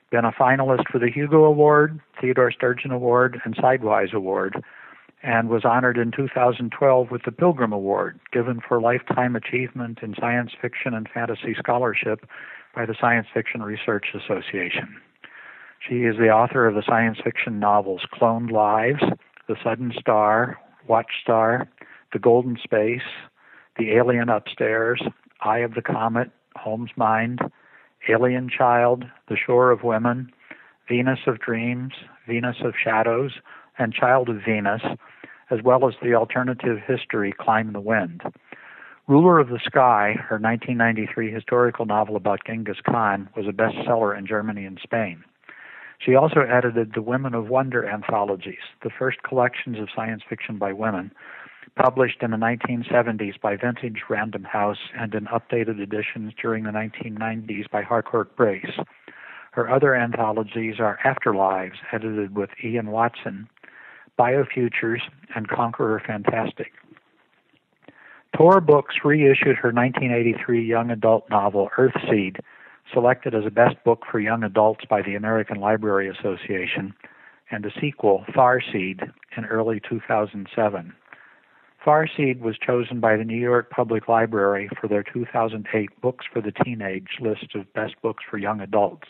[0.09, 4.63] been a finalist for the Hugo Award, Theodore Sturgeon Award, and Sidewise Award,
[5.21, 10.53] and was honored in 2012 with the Pilgrim Award, given for lifetime achievement in science
[10.59, 12.25] fiction and fantasy scholarship
[12.73, 14.99] by the Science Fiction Research Association.
[15.87, 19.03] She is the author of the science fiction novels Cloned Lives,
[19.47, 20.57] The Sudden Star,
[20.89, 21.67] Watchstar,
[22.13, 23.07] The Golden Space,
[23.77, 25.01] The Alien Upstairs,
[25.41, 27.39] Eye of the Comet, Homesmind,
[28.09, 30.31] Alien Child, The Shore of Women,
[30.87, 31.93] Venus of Dreams,
[32.27, 33.31] Venus of Shadows,
[33.77, 34.81] and Child of Venus,
[35.49, 38.21] as well as the alternative history Climb the Wind.
[39.07, 44.27] Ruler of the Sky, her 1993 historical novel about Genghis Khan, was a bestseller in
[44.27, 45.23] Germany and Spain.
[45.99, 50.73] She also edited the Women of Wonder anthologies, the first collections of science fiction by
[50.73, 51.11] women,
[51.75, 57.69] published in the 1970s by Vintage Random House and in updated editions during the 1990s
[57.69, 58.79] by Harcourt Brace.
[59.51, 63.49] Her other anthologies are Afterlives, edited with Ian Watson,
[64.17, 65.01] Biofutures,
[65.35, 66.71] and Conqueror Fantastic.
[68.35, 72.39] Tor Books reissued her 1983 young adult novel Earthseed,
[72.93, 76.93] selected as a best book for young adults by the American Library Association,
[77.51, 80.93] and a sequel, Farseed, in early 2007.
[81.85, 86.51] Farseed was chosen by the New York Public Library for their 2008 Books for the
[86.63, 89.07] Teenage list of best books for young adults.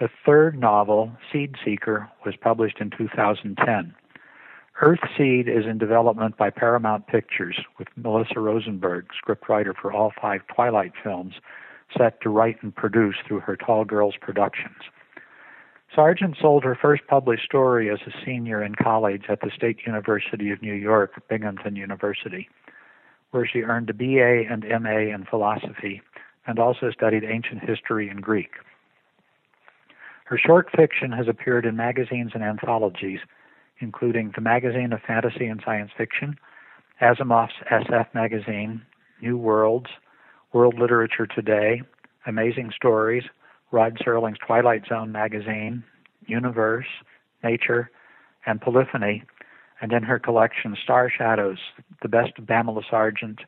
[0.00, 3.94] A third novel, Seed Seeker, was published in 2010.
[4.80, 10.92] Earthseed is in development by Paramount Pictures, with Melissa Rosenberg, scriptwriter for all five Twilight
[11.02, 11.34] films,
[11.98, 14.78] set to write and produce through her Tall Girls Productions.
[15.94, 20.50] Sargent sold her first published story as a senior in college at the State University
[20.50, 22.48] of New York, Binghamton University,
[23.32, 26.00] where she earned a BA and MA in philosophy
[26.46, 28.50] and also studied ancient history and Greek.
[30.24, 33.18] Her short fiction has appeared in magazines and anthologies,
[33.80, 36.38] including the Magazine of Fantasy and Science Fiction,
[37.02, 38.82] Asimov's SF Magazine,
[39.20, 39.90] New Worlds,
[40.52, 41.82] World Literature Today,
[42.26, 43.24] Amazing Stories,
[43.72, 45.84] Rod Serling's Twilight Zone magazine,
[46.26, 46.86] Universe,
[47.44, 47.90] Nature,
[48.46, 49.22] and Polyphony,
[49.80, 51.58] and in her collection Star Shadows,
[52.02, 53.40] The Best of Pamela Sargent,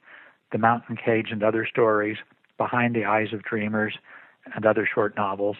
[0.52, 2.16] The Mountain Cage and Other Stories,
[2.56, 3.94] Behind the Eyes of Dreamers,
[4.54, 5.56] and other short novels,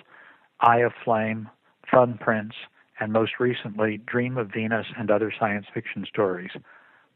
[0.61, 1.49] Eye of Flame,
[1.93, 2.55] Thumbprints,
[3.01, 6.51] and most recently Dream of Venus and Other Science Fiction Stories,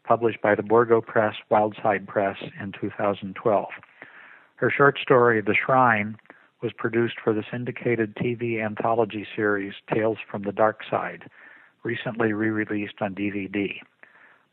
[0.05, 3.67] published by the Borgo Press, Wildside Press in 2012.
[4.57, 6.17] Her short story, The Shrine,
[6.63, 11.29] was produced for the syndicated TV anthology series Tales from the Dark Side,
[11.83, 13.81] recently re released on DVD.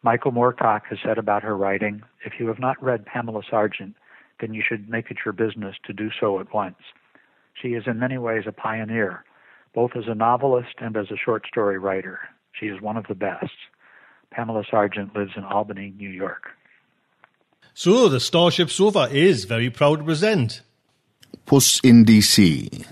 [0.04, 3.95] Michael Moorcock has said about her writing if you have not read Pamela Sargent,
[4.41, 6.76] then you should make it your business to do so at once.
[7.60, 9.24] She is in many ways a pioneer,
[9.74, 12.20] both as a novelist and as a short story writer.
[12.51, 13.54] She is one of the best.
[14.32, 16.49] Pamela Sargent lives in Albany, New York.
[17.74, 20.62] So, the Starship Sofa is very proud to present
[21.45, 22.86] Puss in DC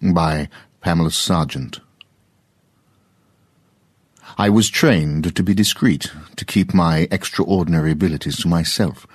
[0.00, 0.48] by
[0.80, 1.80] Pamela Sargent.
[4.38, 9.06] I was trained to be discreet, to keep my extraordinary abilities to myself,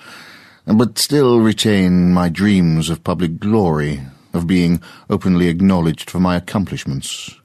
[0.66, 4.02] but still retain my dreams of public glory,
[4.34, 7.36] of being openly acknowledged for my accomplishments.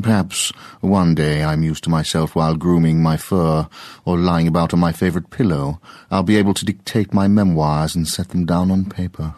[0.00, 0.50] Perhaps
[0.80, 3.68] one day I mused to myself while grooming my fur
[4.04, 5.80] or lying about on my favorite pillow,
[6.10, 9.34] I'll be able to dictate my memoirs and set them down on paper.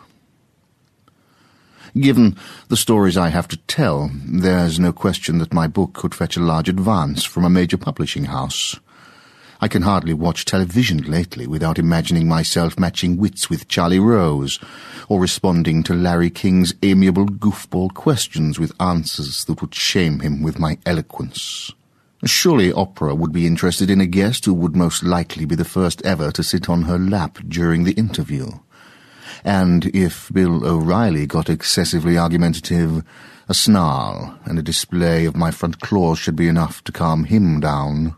[1.98, 2.36] Given
[2.68, 6.40] the stories I have to tell, there's no question that my book could fetch a
[6.40, 8.80] large advance from a major publishing house.
[9.60, 14.58] I can hardly watch television lately without imagining myself matching wits with Charlie Rose,
[15.08, 20.58] or responding to Larry King's amiable goofball questions with answers that would shame him with
[20.58, 21.70] my eloquence.
[22.24, 26.00] Surely Oprah would be interested in a guest who would most likely be the first
[26.06, 28.48] ever to sit on her lap during the interview.
[29.44, 33.04] And if Bill O'Reilly got excessively argumentative,
[33.48, 37.60] a snarl and a display of my front claws should be enough to calm him
[37.60, 38.16] down.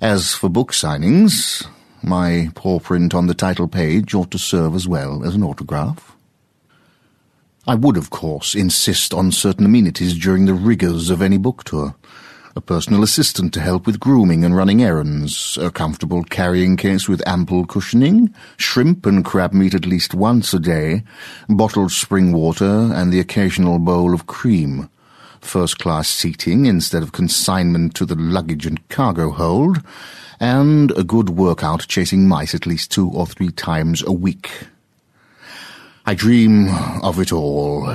[0.00, 1.66] As for book signings,
[2.02, 6.14] my paw print on the title page ought to serve as well as an autograph.
[7.66, 11.96] I would, of course, insist on certain amenities during the rigours of any book tour.
[12.56, 17.26] A personal assistant to help with grooming and running errands, a comfortable carrying case with
[17.26, 21.04] ample cushioning, shrimp and crab meat at least once a day,
[21.48, 24.88] bottled spring water, and the occasional bowl of cream.
[25.40, 29.82] First-class seating instead of consignment to the luggage and cargo hold,
[30.40, 34.50] and a good workout chasing mice at least two or three times a week.
[36.06, 36.68] I dream
[37.02, 37.86] of it all,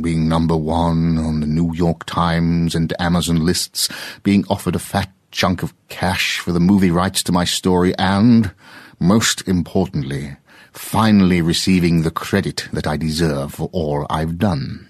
[0.00, 3.88] being number one on the New York Times and Amazon lists,
[4.22, 8.52] being offered a fat chunk of cash for the movie rights to my story, and,
[8.98, 10.36] most importantly,
[10.72, 14.88] finally receiving the credit that I deserve for all I've done.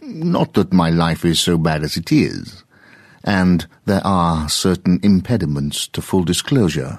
[0.00, 2.64] Not that my life is so bad as it is.
[3.26, 6.98] and there are certain impediments to full disclosure.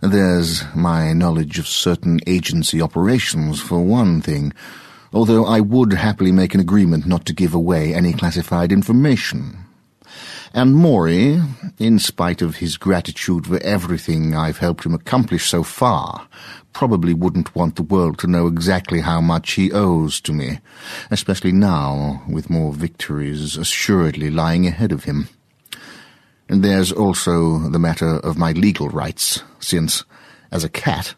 [0.00, 4.52] There's my knowledge of certain agency operations, for one thing,
[5.12, 9.58] although I would happily make an agreement not to give away any classified information.
[10.52, 11.40] And Maury,
[11.78, 16.26] in spite of his gratitude for everything I've helped him accomplish so far,
[16.72, 20.58] probably wouldn't want the world to know exactly how much he owes to me,
[21.10, 25.28] especially now, with more victories assuredly lying ahead of him.
[26.48, 30.04] And there's also the matter of my legal rights, since,
[30.50, 31.14] as a cat,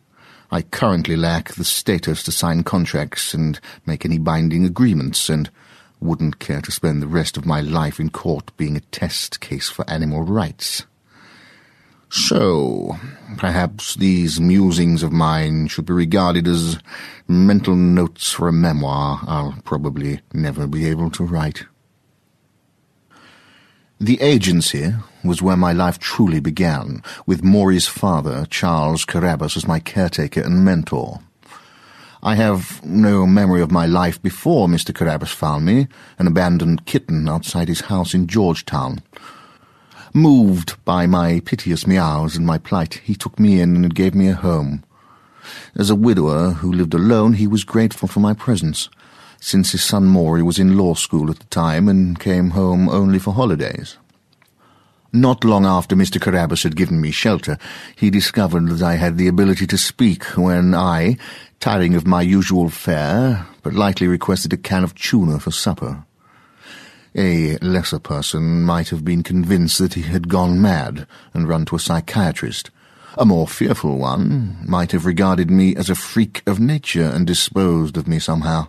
[0.53, 5.51] I currently lack the status to sign contracts and make any binding agreements, and
[5.99, 9.71] wouldn't care to spend the rest of my life in court being a test case
[9.71, 10.85] for animal rights.
[12.11, 12.99] So,
[13.39, 16.79] perhaps these musings of mine should be regarded as
[17.27, 21.65] mental notes for a memoir I'll probably never be able to write.
[23.99, 24.93] The agency
[25.25, 30.65] was where my life truly began, with Maury's father, Charles Carabas, as my caretaker and
[30.65, 31.21] mentor.
[32.23, 34.95] I have no memory of my life before Mr.
[34.95, 39.03] Carabas found me, an abandoned kitten outside his house in Georgetown.
[40.15, 44.29] Moved by my piteous meows and my plight, he took me in and gave me
[44.29, 44.85] a home.
[45.77, 48.89] As a widower who lived alone, he was grateful for my presence,
[49.41, 53.19] since his son Maury was in law school at the time and came home only
[53.19, 53.97] for holidays.
[55.15, 56.19] Not long after Mr.
[56.19, 57.59] Carabas had given me shelter,
[57.95, 61.19] he discovered that I had the ability to speak when I,
[61.61, 66.05] tiring of my usual fare, politely requested a can of tuna for supper.
[67.15, 71.77] A lesser person might have been convinced that he had gone mad and run to
[71.77, 72.71] a psychiatrist.
[73.19, 77.99] A more fearful one might have regarded me as a freak of nature and disposed
[77.99, 78.69] of me somehow.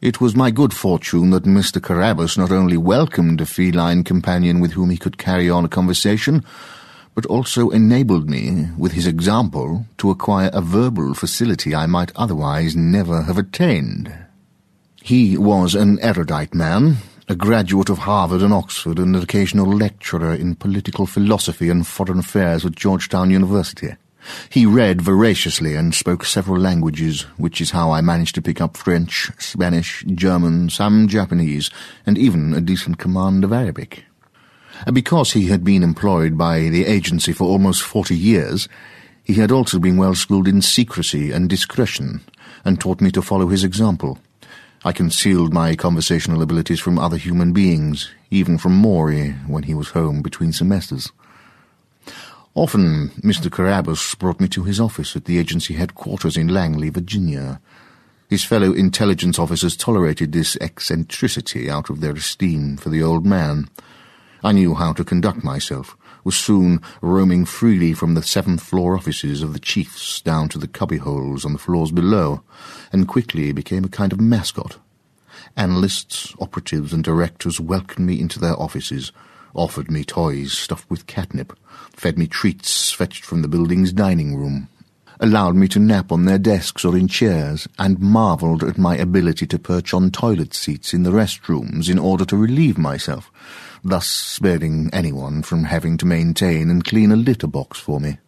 [0.00, 1.78] It was my good fortune that Mr.
[1.78, 6.42] Carabas not only welcomed a feline companion with whom he could carry on a conversation,
[7.14, 12.74] but also enabled me, with his example, to acquire a verbal facility I might otherwise
[12.74, 14.10] never have attained.
[15.02, 16.96] He was an erudite man,
[17.28, 22.20] a graduate of Harvard and Oxford, and an occasional lecturer in political philosophy and foreign
[22.20, 23.96] affairs at Georgetown University.
[24.48, 28.76] He read voraciously and spoke several languages, which is how I managed to pick up
[28.76, 31.70] French, Spanish, German, some Japanese,
[32.06, 34.04] and even a decent command of Arabic.
[34.92, 38.68] Because he had been employed by the agency for almost forty years,
[39.22, 42.20] he had also been well schooled in secrecy and discretion,
[42.64, 44.18] and taught me to follow his example.
[44.82, 49.90] I concealed my conversational abilities from other human beings, even from Maury when he was
[49.90, 51.12] home between semesters.
[52.54, 53.48] Often Mr.
[53.48, 57.60] Carabas brought me to his office at the agency headquarters in Langley, Virginia.
[58.28, 63.68] His fellow intelligence officers tolerated this eccentricity out of their esteem for the old man.
[64.42, 69.42] I knew how to conduct myself, was soon roaming freely from the seventh floor offices
[69.42, 72.42] of the chiefs down to the cubbyholes on the floors below,
[72.92, 74.76] and quickly became a kind of mascot.
[75.56, 79.12] Analysts, operatives, and directors welcomed me into their offices,
[79.54, 81.56] offered me toys stuffed with catnip,
[81.92, 84.68] fed me treats fetched from the building's dining room,
[85.20, 89.46] allowed me to nap on their desks or in chairs, and marvelled at my ability
[89.46, 93.30] to perch on toilet seats in the restrooms in order to relieve myself,
[93.84, 98.18] thus sparing anyone from having to maintain and clean a litter box for me.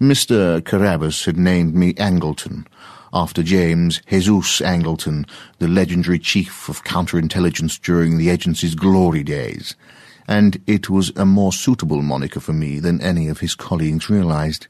[0.00, 0.60] Mr.
[0.62, 2.66] Carabas had named me Angleton,
[3.12, 5.28] after James Jesus Angleton,
[5.58, 9.74] the legendary chief of counterintelligence during the agency's glory days,
[10.30, 14.68] and it was a more suitable moniker for me than any of his colleagues realized.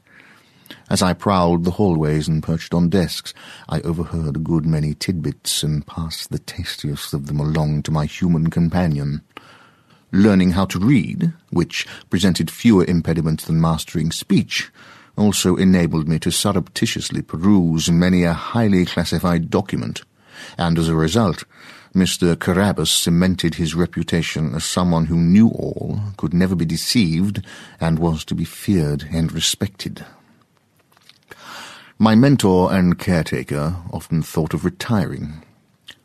[0.89, 3.31] As I prowled the hallways and perched on desks,
[3.69, 8.05] I overheard a good many tidbits and passed the tastiest of them along to my
[8.07, 9.21] human companion.
[10.11, 14.71] Learning how to read, which presented fewer impediments than mastering speech,
[15.15, 20.01] also enabled me to surreptitiously peruse many a highly classified document,
[20.57, 21.43] and as a result,
[21.93, 22.39] Mr.
[22.39, 27.45] Carabas cemented his reputation as someone who knew all, could never be deceived,
[27.81, 30.05] and was to be feared and respected.
[31.99, 35.43] My mentor and caretaker often thought of retiring.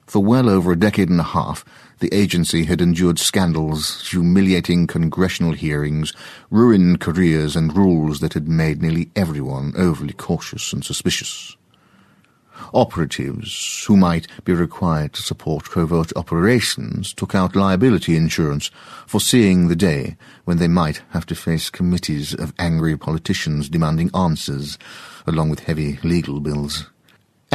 [0.07, 1.65] For well over a decade and a half,
[2.01, 6.13] the agency had endured scandals, humiliating congressional hearings,
[6.51, 11.57] ruined careers, and rules that had made nearly everyone overly cautious and suspicious.
[12.75, 18.71] Operatives who might be required to support covert operations took out liability insurance,
[19.07, 24.79] foreseeing the day when they might have to face committees of angry politicians demanding answers,
[25.27, 26.91] along with heavy legal bills.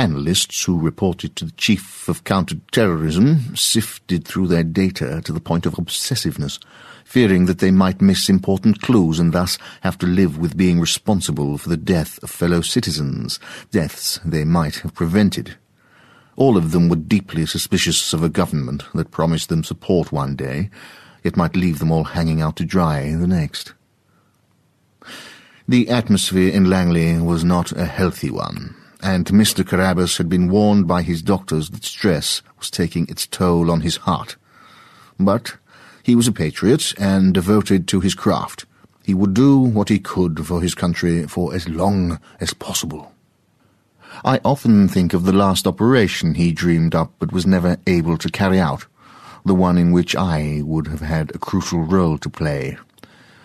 [0.01, 5.67] Analysts who reported to the chief of counterterrorism sifted through their data to the point
[5.67, 6.57] of obsessiveness,
[7.05, 11.55] fearing that they might miss important clues and thus have to live with being responsible
[11.59, 13.39] for the death of fellow citizens,
[13.69, 15.55] deaths they might have prevented.
[16.35, 20.71] All of them were deeply suspicious of a government that promised them support one day,
[21.23, 23.73] yet might leave them all hanging out to dry the next.
[25.67, 29.67] The atmosphere in Langley was not a healthy one, and Mr.
[29.67, 33.97] Carabas had been warned by his doctors that stress was taking its toll on his
[33.97, 34.35] heart.
[35.19, 35.57] But
[36.03, 38.65] he was a patriot and devoted to his craft.
[39.03, 43.11] He would do what he could for his country for as long as possible.
[44.23, 48.29] I often think of the last operation he dreamed up but was never able to
[48.29, 48.85] carry out,
[49.45, 52.77] the one in which I would have had a crucial role to play.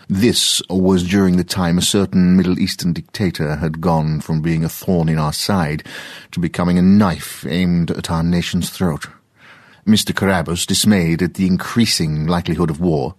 [0.09, 4.69] This was during the time a certain Middle Eastern dictator had gone from being a
[4.69, 5.85] thorn in our side
[6.31, 9.09] to becoming a knife aimed at our nation's throat.
[9.85, 10.15] Mr.
[10.15, 13.17] Carabas, dismayed at the increasing likelihood of war,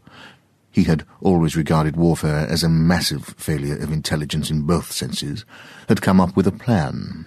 [0.71, 5.43] he had always regarded warfare as a massive failure of intelligence in both senses,
[5.89, 7.25] had come up with a plan.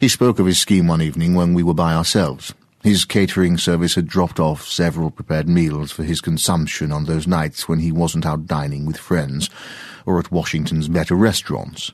[0.00, 2.54] He spoke of his scheme one evening when we were by ourselves.
[2.82, 7.68] His catering service had dropped off several prepared meals for his consumption on those nights
[7.68, 9.48] when he wasn't out dining with friends
[10.04, 11.92] or at Washington's better restaurants,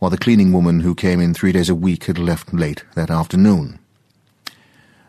[0.00, 3.10] while the cleaning woman who came in three days a week had left late that
[3.10, 3.78] afternoon.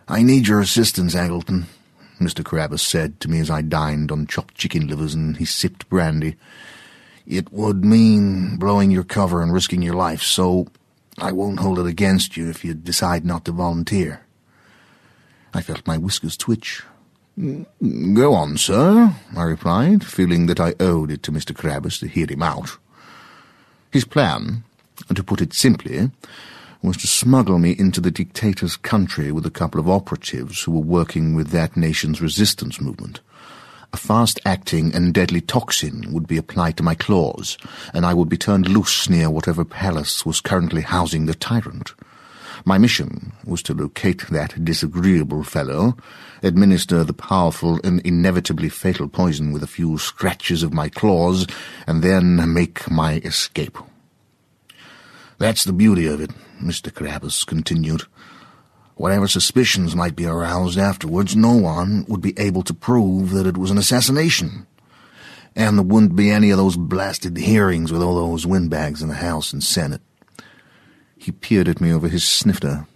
[0.08, 1.66] I need your assistance, Angleton,
[2.22, 2.42] Mr.
[2.42, 6.38] Carabas said to me as I dined on chopped chicken livers and he sipped brandy.
[7.28, 10.68] It would mean blowing your cover and risking your life, so
[11.18, 14.26] I won't hold it against you if you decide not to volunteer.
[15.54, 16.84] I felt my whiskers twitch.
[17.38, 21.56] Mm, go on, sir, I replied, feeling that I owed it to Mr.
[21.56, 22.78] Carabas to hear him out.
[23.92, 24.64] His plan,
[25.14, 26.12] to put it simply,
[26.82, 30.80] was to smuggle me into the dictator's country with a couple of operatives who were
[30.80, 33.20] working with that nation's resistance movement.
[33.92, 37.58] A fast-acting and deadly toxin would be applied to my claws,
[37.94, 41.94] and I would be turned loose near whatever palace was currently housing the tyrant.
[42.66, 45.96] My mission was to locate that disagreeable fellow,
[46.44, 51.48] administer the powerful and inevitably fatal poison with a few scratches of my claws,
[51.88, 53.78] and then make my escape.
[55.38, 56.32] That's the beauty of it,
[56.62, 56.94] Mr.
[56.94, 58.04] Carabas continued.
[58.96, 63.58] Whatever suspicions might be aroused afterwards, no one would be able to prove that it
[63.58, 64.68] was an assassination.
[65.56, 69.16] And there wouldn't be any of those blasted hearings with all those windbags in the
[69.16, 70.02] House and Senate.
[71.30, 72.88] He peered at me over his snifter,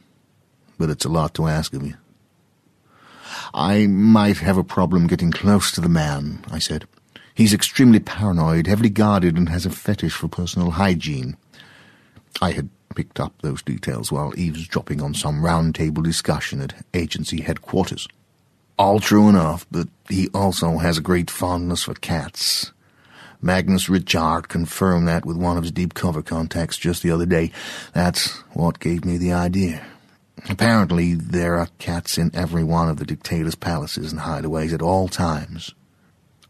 [0.80, 1.94] but it's a lot to ask of you.
[3.54, 6.88] I might have a problem getting close to the man, I said.
[7.36, 11.38] He's extremely paranoid, heavily guarded, and has a fetish for personal hygiene.
[12.42, 18.08] I had picked up those details while eavesdropping on some round-table discussion at agency headquarters.
[18.80, 22.72] All true enough, but he also has a great fondness for cats.
[23.44, 27.52] Magnus Richard confirmed that with one of his deep cover contacts just the other day.
[27.94, 29.86] That's what gave me the idea.
[30.50, 35.10] Apparently, there are cats in every one of the dictator's palaces and hideaways at all
[35.10, 35.74] times.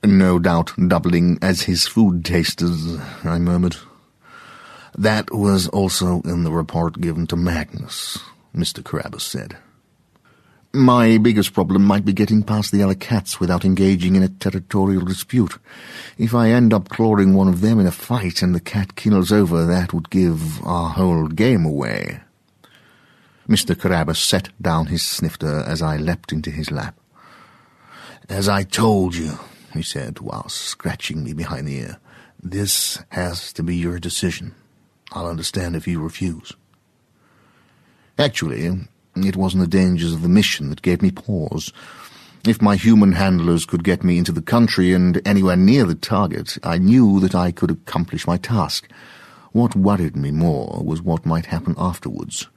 [0.04, 3.78] No doubt doubling as his food tasters, I murmured.
[4.96, 8.20] That was also in the report given to Magnus,
[8.56, 8.84] Mr.
[8.84, 9.58] Carabas said.
[10.76, 15.06] My biggest problem might be getting past the other cats without engaging in a territorial
[15.06, 15.60] dispute.
[16.18, 19.32] If I end up clawing one of them in a fight and the cat kills
[19.32, 22.22] over, that would give our whole game away.
[23.48, 23.76] Mr.
[23.76, 26.98] Carabas set down his snifter as I leapt into his lap.
[28.28, 29.38] As I told you,
[29.76, 32.00] he said, while scratching me behind the ear,
[32.42, 34.56] this has to be your decision.
[35.12, 36.52] I'll understand if you refuse.
[38.18, 41.72] Actually, it wasn't the dangers of the mission that gave me pause.
[42.46, 46.58] If my human handlers could get me into the country and anywhere near the target,
[46.64, 48.90] I knew that I could accomplish my task.
[49.54, 52.48] What worried me more was what might happen afterwards.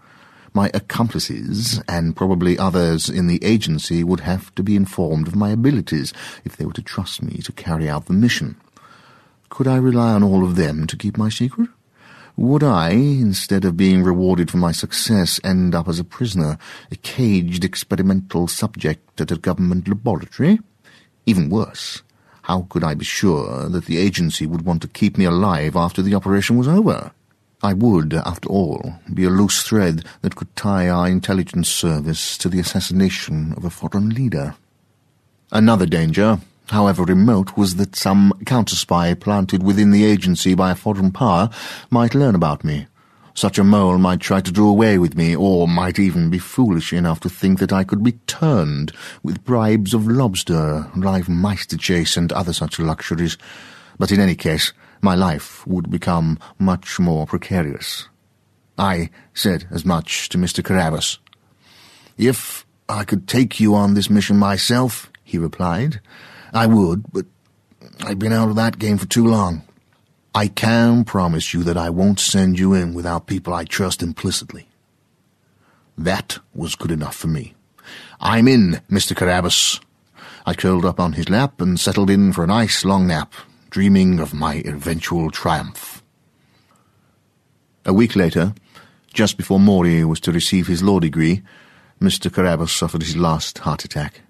[0.55, 5.51] My accomplices, and probably others in the agency, would have to be informed of my
[5.51, 8.57] abilities if they were to trust me to carry out the mission.
[9.51, 11.69] Could I rely on all of them to keep my secret?
[12.39, 16.59] Would I, instead of being rewarded for my success, end up as a prisoner,
[16.91, 20.59] a caged experimental subject at a government laboratory?
[21.25, 22.03] Even worse,
[22.43, 26.03] how could I be sure that the agency would want to keep me alive after
[26.03, 27.11] the operation was over?
[27.63, 32.51] I would, after all, be a loose thread that could tie our intelligence service to
[32.51, 34.57] the assassination of a foreign leader.
[35.51, 41.13] Another danger however remote, was that some counterspy planted within the agency by a foreign
[41.13, 41.51] power
[41.91, 42.87] might learn about me.
[43.35, 46.93] Such a mole might try to do away with me, or might even be foolish
[46.95, 48.93] enough to think that I could be turned
[49.23, 53.37] with bribes of lobster, live meister chase, and other such luxuries.
[53.99, 58.09] But in any case, my life would become much more precarious.
[58.79, 60.65] I said as much to Mr.
[60.65, 61.19] Carabas.
[62.17, 66.01] If I could take you on this mission myself, he replied,
[66.57, 67.27] I would, but
[68.01, 69.63] I've been out of that game for too long.
[70.35, 74.67] I can promise you that I won't send you in without people I trust implicitly.
[75.99, 77.53] That was good enough for me.
[78.21, 79.15] I'm in, Mr.
[79.15, 79.81] Carabas.
[80.47, 83.35] I curled up on his lap and settled in for a nice long nap,
[83.69, 86.03] dreaming of my eventual triumph.
[87.85, 88.55] A week later,
[89.13, 91.43] just before Maury was to receive his law degree,
[92.01, 92.33] Mr.
[92.33, 94.23] Carabas suffered his last heart attack.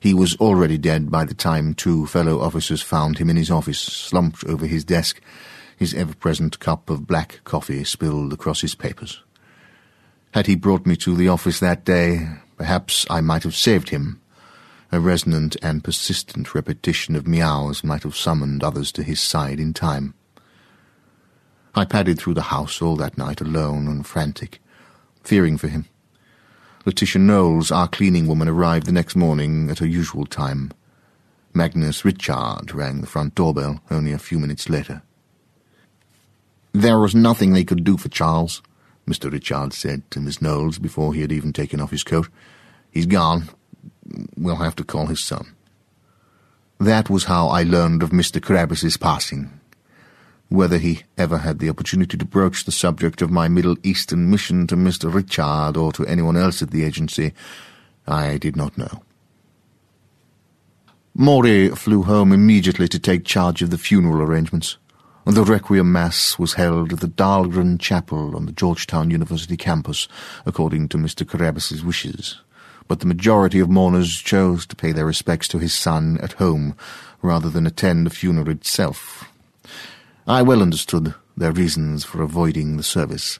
[0.00, 3.80] He was already dead by the time two fellow officers found him in his office,
[3.80, 5.20] slumped over his desk,
[5.76, 9.22] his ever-present cup of black coffee spilled across his papers.
[10.34, 14.20] Had he brought me to the office that day, perhaps I might have saved him.
[14.92, 19.74] A resonant and persistent repetition of meows might have summoned others to his side in
[19.74, 20.14] time.
[21.74, 24.60] I padded through the house all that night alone and frantic,
[25.22, 25.86] fearing for him.
[26.88, 30.72] Letitia Knowles, our cleaning woman, arrived the next morning at her usual time.
[31.52, 35.02] Magnus Richard rang the front doorbell only a few minutes later.
[36.72, 38.62] There was nothing they could do for Charles,
[39.06, 39.30] Mr.
[39.30, 42.30] Richard said to Miss Knowles before he had even taken off his coat.
[42.90, 43.50] He's gone.
[44.38, 45.54] We'll have to call his son.
[46.80, 48.42] That was how I learned of Mr.
[48.42, 49.57] Carabas's passing.
[50.48, 54.66] Whether he ever had the opportunity to broach the subject of my Middle Eastern mission
[54.68, 55.12] to Mr.
[55.12, 57.34] Richard or to anyone else at the agency,
[58.06, 59.02] I did not know.
[61.14, 64.78] Maury flew home immediately to take charge of the funeral arrangements.
[65.26, 70.08] The Requiem Mass was held at the Dahlgren Chapel on the Georgetown University campus,
[70.46, 71.28] according to Mr.
[71.28, 72.40] Carabas's wishes.
[72.86, 76.74] But the majority of mourners chose to pay their respects to his son at home,
[77.20, 79.27] rather than attend the funeral itself,
[80.28, 83.38] I well understood their reasons for avoiding the service.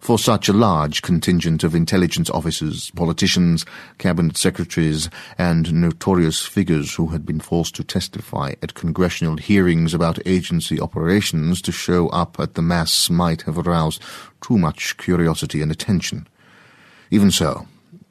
[0.00, 3.66] For such a large contingent of intelligence officers, politicians,
[3.98, 10.18] cabinet secretaries, and notorious figures who had been forced to testify at congressional hearings about
[10.26, 14.02] agency operations to show up at the Mass might have aroused
[14.40, 16.26] too much curiosity and attention.
[17.10, 17.68] Even so,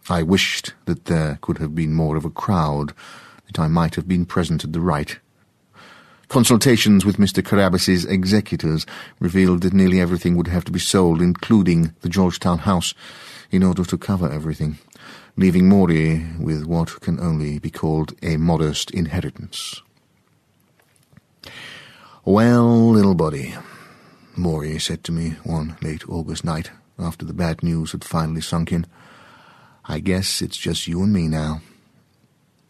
[0.08, 2.94] I wished that there could have been more of a crowd,
[3.48, 5.18] that I might have been present at the rite.
[6.28, 7.46] Consultations with Mr.
[7.46, 8.86] Carabas's executors
[9.20, 12.94] revealed that nearly everything would have to be sold, including the Georgetown house,
[13.52, 14.78] in order to cover everything,
[15.38, 19.82] leaving Maury with what can only be called a modest inheritance.
[22.24, 23.56] Well, little buddy,
[24.36, 28.72] Maury said to me one late August night, after the bad news had finally sunk
[28.72, 28.88] in,
[29.86, 31.62] I guess it's just you and me now.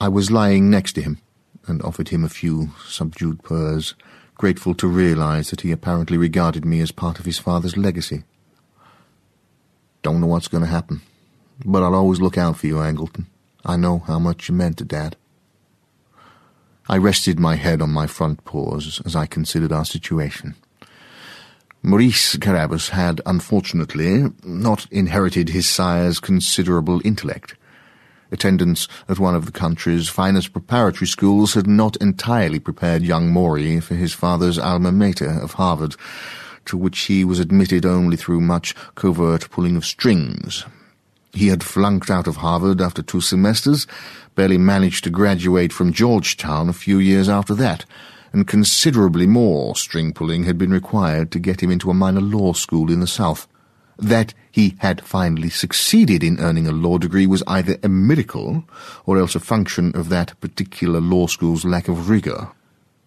[0.01, 1.19] I was lying next to him,
[1.67, 3.95] and offered him a few subdued purrs,
[4.35, 8.23] grateful to realize that he apparently regarded me as part of his father's legacy.
[10.01, 11.01] Don't know what's going to happen,
[11.65, 13.25] but I'll always look out for you, Angleton.
[13.65, 15.15] I know how much you meant to Dad.
[16.87, 20.55] I rested my head on my front paws as I considered our situation.
[21.81, 27.55] Maurice Carabas had, unfortunately, not inherited his sire's considerable intellect.
[28.35, 33.79] Attendance at one of the country's finest preparatory schools had not entirely prepared young Maury
[33.79, 35.95] for his father's alma mater of Harvard,
[36.65, 40.65] to which he was admitted only through much covert pulling of strings.
[41.31, 43.87] He had flunked out of Harvard after two semesters,
[44.35, 47.85] barely managed to graduate from Georgetown a few years after that,
[48.33, 52.51] and considerably more string pulling had been required to get him into a minor law
[52.51, 53.47] school in the South.
[53.97, 58.65] That he had finally succeeded in earning a law degree was either a miracle
[59.05, 62.49] or else a function of that particular law school's lack of rigor.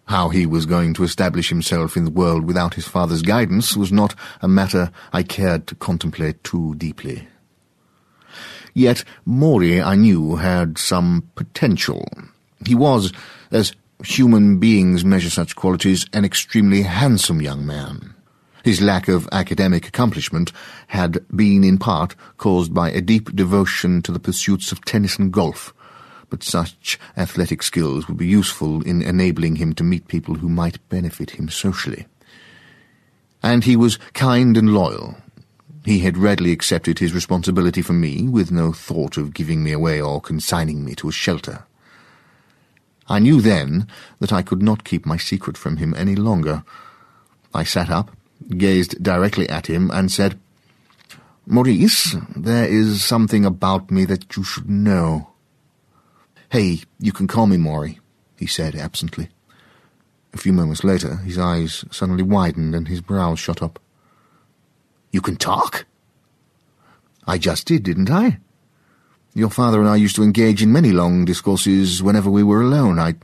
[0.05, 3.91] How he was going to establish himself in the world without his father's guidance was
[3.91, 7.27] not a matter I cared to contemplate too deeply.
[8.73, 12.07] Yet Maury, I knew, had some potential.
[12.65, 13.13] He was,
[13.51, 13.73] as
[14.03, 18.15] human beings measure such qualities, an extremely handsome young man.
[18.63, 20.51] His lack of academic accomplishment
[20.87, 25.31] had been in part caused by a deep devotion to the pursuits of tennis and
[25.31, 25.73] golf,
[26.29, 30.87] but such athletic skills would be useful in enabling him to meet people who might
[30.89, 32.05] benefit him socially.
[33.41, 35.15] And he was kind and loyal.
[35.85, 40.01] He had readily accepted his responsibility for me, with no thought of giving me away
[40.01, 41.63] or consigning me to a shelter.
[43.07, 43.87] I knew then
[44.19, 46.63] that I could not keep my secret from him any longer.
[47.55, 48.11] I sat up,
[48.47, 50.39] gazed directly at him, and said,
[51.45, 55.29] Maurice, there is something about me that you should know.
[56.49, 57.99] Hey, you can call me Maury,
[58.37, 59.29] he said absently.
[60.33, 63.79] A few moments later, his eyes suddenly widened and his brows shot up.
[65.11, 65.85] You can talk?
[67.25, 68.39] I just did, didn't I?
[69.33, 72.99] Your father and I used to engage in many long discourses whenever we were alone.
[72.99, 73.15] I,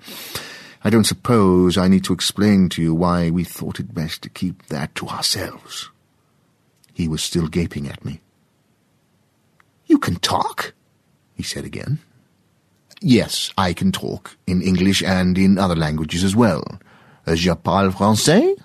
[0.86, 4.29] I don't suppose I need to explain to you why we thought it best to
[4.29, 5.89] keep that to ourselves.
[6.93, 8.21] He was still gaping at me.
[9.88, 10.75] You can talk?
[11.33, 11.97] he said again.
[13.01, 16.63] Yes, I can talk, in English and in other languages as well.
[17.33, 18.55] Je parle français,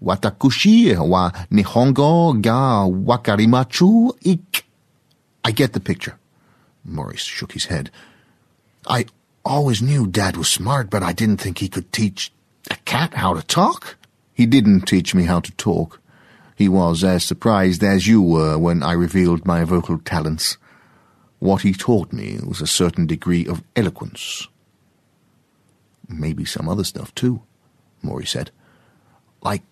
[0.00, 4.64] watakushi wa nihongo ga wakarimachu ik.
[5.44, 6.16] I get the picture.
[6.84, 7.90] Maurice shook his head.
[8.86, 9.06] I
[9.48, 12.30] always knew Dad was smart, but I didn't think he could teach
[12.70, 13.96] a cat how to talk.
[14.34, 16.00] He didn't teach me how to talk.
[16.54, 20.58] He was as surprised as you were when I revealed my vocal talents.
[21.38, 24.48] What he taught me was a certain degree of eloquence.
[26.08, 27.42] Maybe some other stuff, too,
[28.02, 28.50] Maury said.
[29.42, 29.62] Like,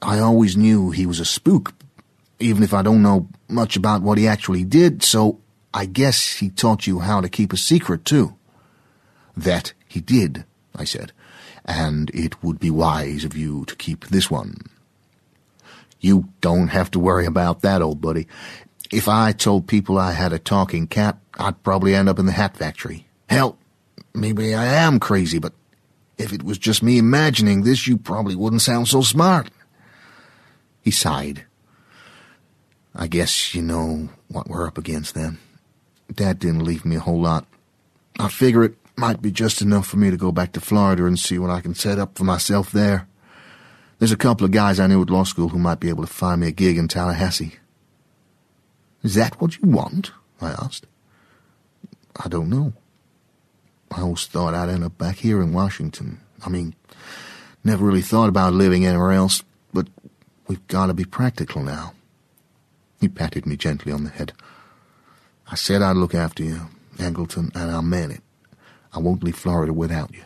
[0.00, 1.72] I always knew he was a spook,
[2.38, 5.40] even if I don't know much about what he actually did, so
[5.72, 8.36] I guess he taught you how to keep a secret, too.
[9.36, 11.12] That he did, I said,
[11.64, 14.56] and it would be wise of you to keep this one.
[16.00, 18.26] You don't have to worry about that, old buddy.
[18.92, 22.32] If I told people I had a talking cat, I'd probably end up in the
[22.32, 23.06] hat factory.
[23.28, 23.58] Hell,
[24.12, 25.54] maybe I am crazy, but
[26.18, 29.50] if it was just me imagining this, you probably wouldn't sound so smart.
[30.82, 31.44] He sighed.
[32.94, 35.38] I guess you know what we're up against then.
[36.12, 37.46] Dad didn't leave me a whole lot.
[38.20, 41.18] I figure it might be just enough for me to go back to Florida and
[41.18, 43.08] see what I can set up for myself there.
[43.98, 46.12] There's a couple of guys I knew at law school who might be able to
[46.12, 47.56] find me a gig in Tallahassee.
[49.02, 50.12] Is that what you want?
[50.40, 50.86] I asked.
[52.22, 52.72] I don't know.
[53.90, 56.20] I always thought I'd end up back here in Washington.
[56.44, 56.74] I mean,
[57.62, 59.42] never really thought about living anywhere else,
[59.72, 59.88] but
[60.48, 61.94] we've got to be practical now.
[63.00, 64.32] He patted me gently on the head.
[65.50, 68.23] I said I'd look after you, Angleton, and I meant it.
[68.94, 70.22] I won't leave Florida without you.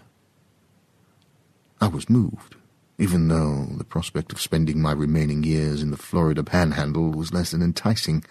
[1.81, 2.57] I was moved,
[2.99, 7.53] even though the prospect of spending my remaining years in the Florida panhandle was less
[7.53, 8.25] than enticing.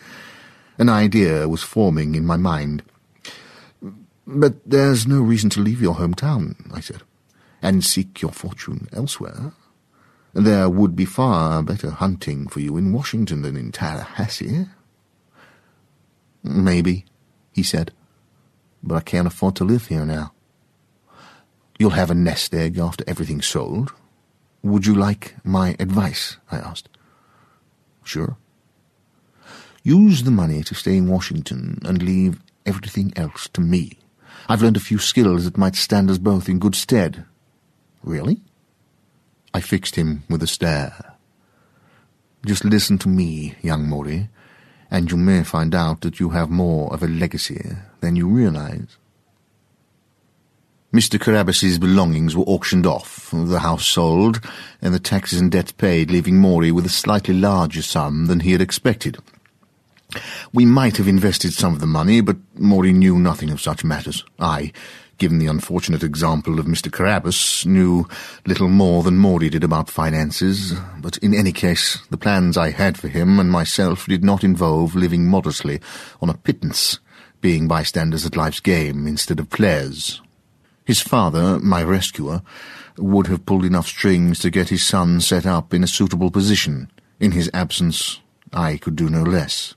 [0.77, 2.83] An idea was forming in my mind.
[4.27, 7.01] But there's no reason to leave your hometown, I said,
[7.61, 9.53] and seek your fortune elsewhere.
[10.33, 14.67] There would be far better hunting for you in Washington than in Tallahassee.
[16.43, 17.05] Maybe,
[17.53, 17.91] he said,
[18.83, 20.33] but I can't afford to live here now.
[21.79, 23.93] You'll have a nest egg after everything's sold.
[24.63, 26.37] Would you like my advice?
[26.51, 26.89] I asked.
[28.03, 28.37] Sure.
[29.83, 33.99] Use the money to stay in Washington and leave everything else to me.
[34.49, 37.25] I've learned a few skills that might stand us both in good stead.
[38.03, 38.41] Really?
[39.53, 41.15] I fixed him with a stare.
[42.45, 44.29] Just listen to me, young Maury,
[44.89, 48.97] and you may find out that you have more of a legacy than you realize.
[50.93, 51.19] Mr.
[51.19, 54.39] Carabas's belongings were auctioned off, the house sold,
[54.81, 58.53] and the taxes and debts paid, leaving Maury with a slightly larger sum than he
[58.53, 59.17] had expected.
[60.53, 64.23] We might have invested some of the money, but Maury knew nothing of such matters.
[64.39, 64.71] I,
[65.17, 66.91] given the unfortunate example of Mr.
[66.91, 68.07] Carabas, knew
[68.45, 72.97] little more than Maury did about finances, but in any case, the plans I had
[72.97, 75.79] for him and myself did not involve living modestly
[76.21, 76.99] on a pittance,
[77.41, 80.21] being bystanders at life's game instead of players.
[80.85, 82.41] His father, my rescuer,
[82.97, 86.89] would have pulled enough strings to get his son set up in a suitable position.
[87.19, 88.21] In his absence,
[88.53, 89.75] I could do no less.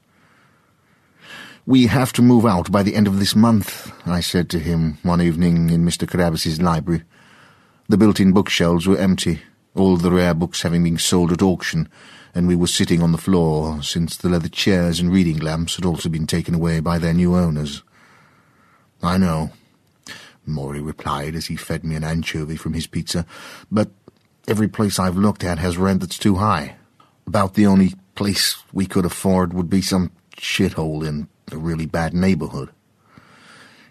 [1.67, 4.97] We have to move out by the end of this month, I said to him
[5.03, 6.09] one evening in Mr.
[6.09, 7.03] Carabas's library.
[7.87, 9.43] The built-in bookshelves were empty,
[9.75, 11.89] all the rare books having been sold at auction,
[12.35, 15.85] and we were sitting on the floor, since the leather chairs and reading lamps had
[15.85, 17.83] also been taken away by their new owners.
[19.03, 19.51] I know,
[20.47, 23.27] Maury replied as he fed me an anchovy from his pizza,
[23.71, 23.91] but
[24.49, 26.77] every place I've looked at has rent that's too high.
[27.27, 32.15] About the only place we could afford would be some shithole in a really bad
[32.15, 32.71] neighborhood.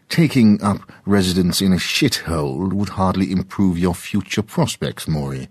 [0.10, 5.48] Taking up residence in a shithole would hardly improve your future prospects, Maury.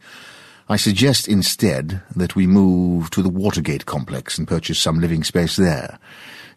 [0.68, 5.56] I suggest instead that we move to the Watergate complex and purchase some living space
[5.56, 5.98] there.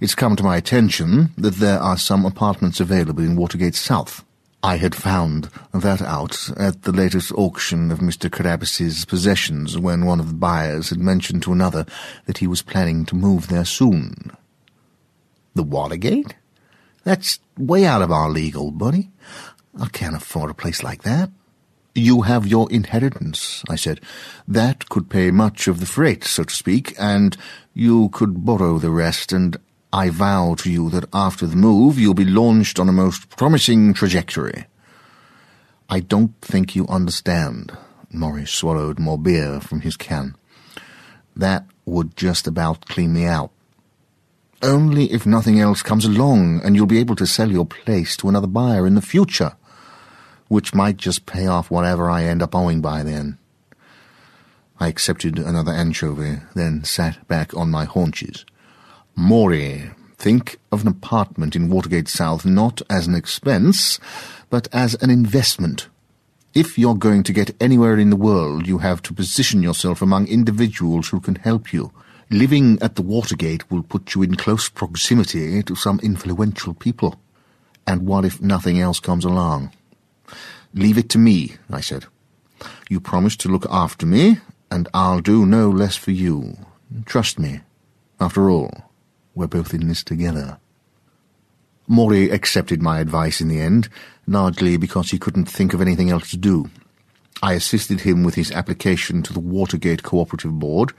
[0.02, 4.26] It's come to my attention that there are some apartments available in Watergate South.
[4.64, 8.32] I had found that out at the latest auction of Mr.
[8.32, 11.86] Carabas's possessions when one of the buyers had mentioned to another
[12.26, 14.32] that he was planning to move there soon.
[15.54, 16.36] The Watergate?
[17.04, 19.10] That's way out of our legal, buddy.
[19.80, 21.32] I can't afford a place like that.
[21.94, 24.00] You have your inheritance, I said.
[24.48, 27.36] That could pay much of the freight, so to speak, and
[27.74, 29.58] you could borrow the rest, and
[29.92, 33.94] I vow to you that after the move you'll be launched on a most promising
[33.94, 34.68] trajectory.
[35.90, 37.78] I don't think you understand.
[38.10, 40.36] Morris swallowed more beer from his can.
[41.36, 43.52] That would just about clean me out.
[44.64, 48.30] Only if nothing else comes along and you'll be able to sell your place to
[48.30, 49.54] another buyer in the future,
[50.50, 53.40] which might just pay off whatever I end up owing by then.
[54.80, 58.46] I accepted another anchovy, then sat back on my haunches.
[59.16, 64.00] Maury, think of an apartment in Watergate South not as an expense,
[64.50, 65.88] but as an investment.
[66.54, 70.28] If you're going to get anywhere in the world, you have to position yourself among
[70.28, 71.92] individuals who can help you.
[72.32, 77.20] Living at the Watergate will put you in close proximity to some influential people.
[77.86, 79.74] And what if nothing else comes along?
[80.74, 82.06] Leave it to me, I said.
[82.90, 84.38] You promised to look after me,
[84.72, 86.56] and I'll do no less for you.
[87.06, 87.62] Trust me.
[88.18, 88.86] After all,
[89.36, 90.58] we're both in this together.
[91.86, 93.90] Maury accepted my advice in the end,
[94.26, 96.70] largely because he couldn't think of anything else to do.
[97.44, 100.94] I assisted him with his application to the Watergate Cooperative Board.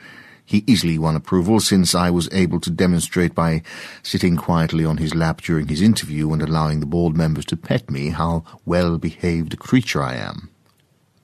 [0.44, 3.62] He easily won approval since I was able to demonstrate by
[4.02, 7.90] sitting quietly on his lap during his interview and allowing the board members to pet
[7.90, 10.50] me how well-behaved a creature I am.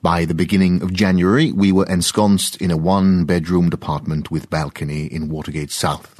[0.01, 5.27] By the beginning of January, we were ensconced in a one-bedroomed apartment with balcony in
[5.27, 6.18] Watergate South.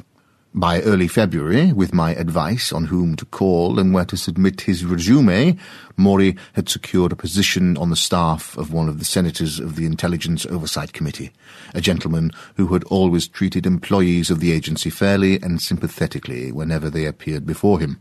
[0.52, 4.84] By early February, with my advice on whom to call and where to submit his
[4.84, 5.56] resume,
[5.96, 9.86] Maury had secured a position on the staff of one of the senators of the
[9.86, 11.30] Intelligence Oversight Committee,
[11.72, 17.06] a gentleman who had always treated employees of the agency fairly and sympathetically whenever they
[17.06, 18.00] appeared before him.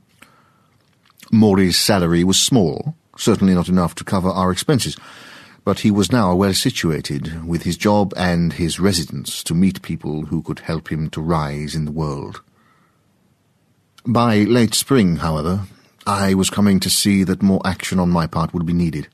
[1.32, 4.98] Maury's salary was small, certainly not enough to cover our expenses,
[5.64, 10.26] but he was now well situated with his job and his residence to meet people
[10.26, 12.42] who could help him to rise in the world.
[14.06, 15.62] By late spring, however,
[16.08, 19.08] I was coming to see that more action on my part would be needed.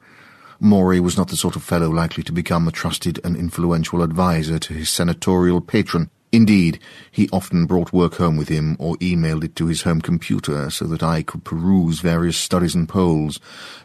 [0.59, 4.59] Maury was not the sort of fellow likely to become a trusted and influential adviser
[4.59, 6.79] to his senatorial patron, Indeed,
[7.11, 10.83] he often brought work home with him or emailed it to his home computer so
[10.88, 13.39] that I could peruse various studies and polls,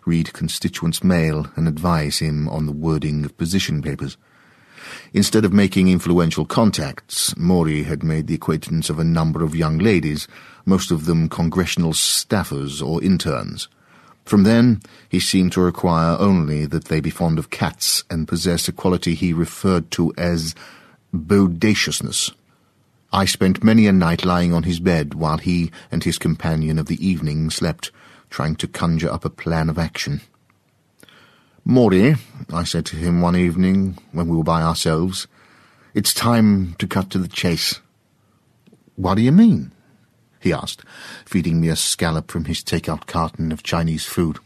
[0.04, 4.16] read constituents' mail, and advise him on the wording of position papers.
[5.12, 9.78] Instead of making influential contacts, Maury had made the acquaintance of a number of young
[9.78, 10.26] ladies,
[10.66, 13.68] most of them congressional staffers or interns.
[14.24, 18.66] From then, he seemed to require only that they be fond of cats and possess
[18.66, 20.56] a quality he referred to as
[21.12, 22.32] bodaciousness.
[23.12, 26.86] I spent many a night lying on his bed while he and his companion of
[26.86, 27.90] the evening slept,
[28.30, 30.20] trying to conjure up a plan of action.
[31.64, 32.14] Maury,
[32.52, 35.26] I said to him one evening when we were by ourselves,
[35.92, 37.80] it's time to cut to the chase.
[38.94, 39.72] What do you mean?
[40.38, 40.82] he asked,
[41.26, 44.38] feeding me a scallop from his take-out carton of Chinese food.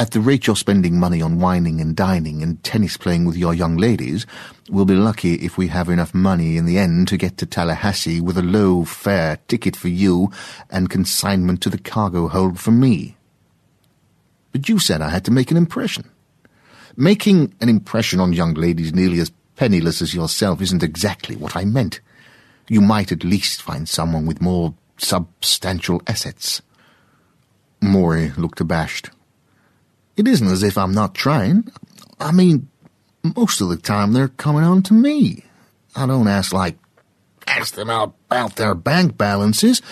[0.00, 3.52] At the rate you're spending money on wining and dining and tennis playing with your
[3.52, 4.24] young ladies,
[4.70, 8.18] we'll be lucky if we have enough money in the end to get to Tallahassee
[8.18, 10.32] with a low fare ticket for you
[10.70, 13.18] and consignment to the cargo hold for me.
[14.52, 16.10] But you said I had to make an impression.
[16.96, 21.66] Making an impression on young ladies nearly as penniless as yourself isn't exactly what I
[21.66, 22.00] meant.
[22.70, 26.62] You might at least find someone with more substantial assets.
[27.82, 29.10] Maury looked abashed.
[30.16, 31.70] It isn't as if I'm not trying.
[32.18, 32.68] I mean,
[33.22, 35.44] most of the time they're coming on to me.
[35.96, 36.76] I don't ask, like,
[37.46, 39.82] ask them out about their bank balances.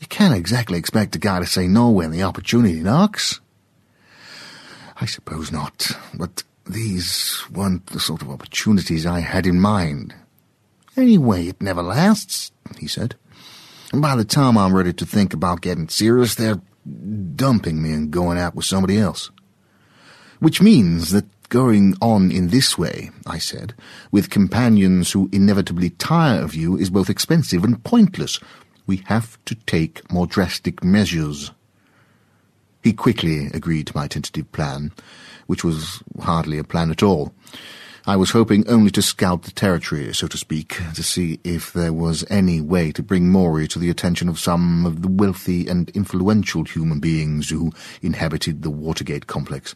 [0.00, 3.40] You can't exactly expect a guy to say no when the opportunity knocks.
[5.00, 10.14] I suppose not, but these weren't the sort of opportunities I had in mind.
[10.96, 13.14] Anyway, it never lasts, he said.
[13.92, 16.60] And by the time I'm ready to think about getting serious, they're
[17.36, 19.30] dumping me and going out with somebody else.
[20.40, 23.74] Which means that going on in this way, I said,
[24.10, 28.38] with companions who inevitably tire of you is both expensive and pointless.
[28.86, 31.50] We have to take more drastic measures.
[32.82, 34.92] He quickly agreed to my tentative plan,
[35.46, 37.32] which was hardly a plan at all.
[38.06, 41.92] I was hoping only to scout the territory, so to speak, to see if there
[41.92, 45.90] was any way to bring Maury to the attention of some of the wealthy and
[45.90, 49.74] influential human beings who inhabited the Watergate complex.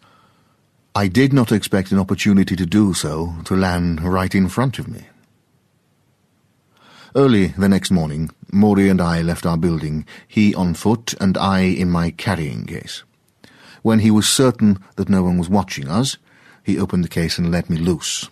[0.95, 4.89] I did not expect an opportunity to do so to land right in front of
[4.89, 5.07] me.
[7.17, 11.61] Early the next morning, Maury and I left our building, he on foot and I
[11.61, 13.05] in my carrying case.
[13.81, 16.19] When he was certain that no one was watching us,
[16.63, 18.29] he opened the case and let me loose.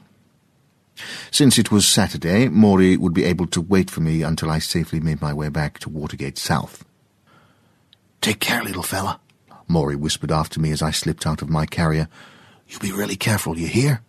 [1.30, 5.00] Since it was Saturday, Maury would be able to wait for me until I safely
[5.00, 6.84] made my way back to Watergate South.
[8.20, 9.18] Take care, little fella,
[9.66, 12.08] Maury whispered after me as I slipped out of my carrier.
[12.70, 14.00] You be really careful, you hear?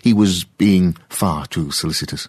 [0.00, 2.26] He was being far too solicitous.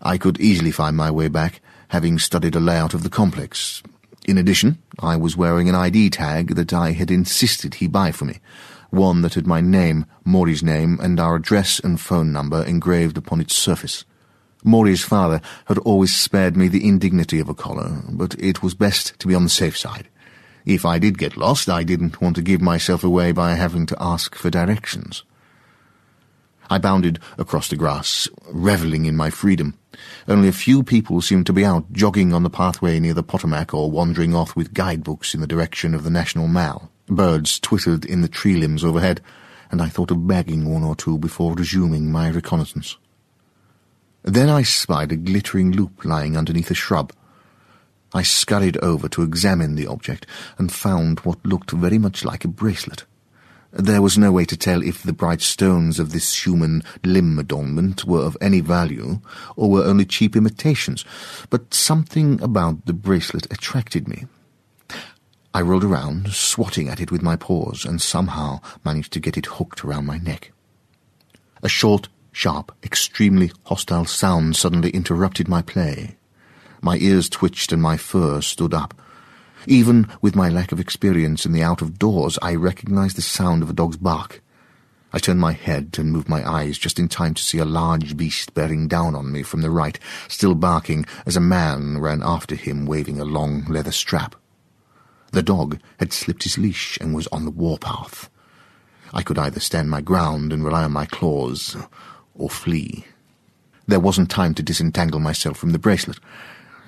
[0.00, 3.80] I could easily find my way back, having studied a layout of the complex.
[4.26, 8.24] In addition, I was wearing an ID tag that I had insisted he buy for
[8.24, 8.40] me,
[8.90, 13.40] one that had my name, Maury's name, and our address and phone number engraved upon
[13.40, 14.04] its surface.
[14.64, 19.16] Maury's father had always spared me the indignity of a collar, but it was best
[19.20, 20.08] to be on the safe side.
[20.64, 23.96] If I did get lost, I didn't want to give myself away by having to
[24.00, 25.24] ask for directions.
[26.70, 29.74] I bounded across the grass, revelling in my freedom.
[30.26, 33.74] Only a few people seemed to be out jogging on the pathway near the Potomac
[33.74, 36.90] or wandering off with guidebooks in the direction of the National Mall.
[37.08, 39.20] Birds twittered in the tree limbs overhead,
[39.70, 42.96] and I thought of bagging one or two before resuming my reconnaissance.
[44.22, 47.12] Then I spied a glittering loop lying underneath a shrub.
[48.14, 50.26] I scurried over to examine the object
[50.58, 53.04] and found what looked very much like a bracelet.
[53.72, 58.04] There was no way to tell if the bright stones of this human limb adornment
[58.04, 59.20] were of any value
[59.56, 61.06] or were only cheap imitations,
[61.48, 64.26] but something about the bracelet attracted me.
[65.54, 69.46] I rolled around, swatting at it with my paws, and somehow managed to get it
[69.46, 70.52] hooked around my neck.
[71.62, 76.16] A short, sharp, extremely hostile sound suddenly interrupted my play.
[76.84, 78.92] My ears twitched and my fur stood up.
[79.66, 83.72] Even with my lack of experience in the out-of-doors, I recognized the sound of a
[83.72, 84.42] dog's bark.
[85.12, 88.16] I turned my head and moved my eyes just in time to see a large
[88.16, 92.56] beast bearing down on me from the right, still barking as a man ran after
[92.56, 94.34] him waving a long leather strap.
[95.30, 98.28] The dog had slipped his leash and was on the warpath.
[99.12, 101.76] I could either stand my ground and rely on my claws,
[102.34, 103.04] or flee.
[103.86, 106.18] There wasn't time to disentangle myself from the bracelet.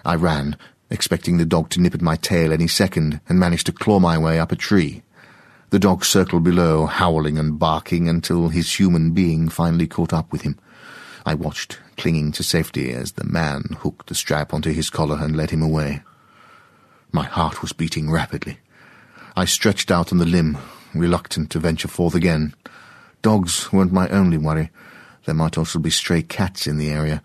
[0.04, 0.56] I ran,
[0.90, 4.18] expecting the dog to nip at my tail any second, and managed to claw my
[4.18, 5.02] way up a tree.
[5.70, 10.42] The dog circled below, howling and barking until his human being finally caught up with
[10.42, 10.58] him.
[11.26, 15.34] I watched, clinging to safety, as the man hooked the strap onto his collar and
[15.34, 16.02] led him away.
[17.12, 18.58] My heart was beating rapidly.
[19.36, 20.58] I stretched out on the limb,
[20.94, 22.54] reluctant to venture forth again.
[23.22, 24.70] Dogs weren't my only worry.
[25.24, 27.22] There might also be stray cats in the area.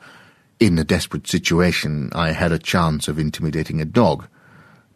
[0.60, 4.28] In a desperate situation, I had a chance of intimidating a dog,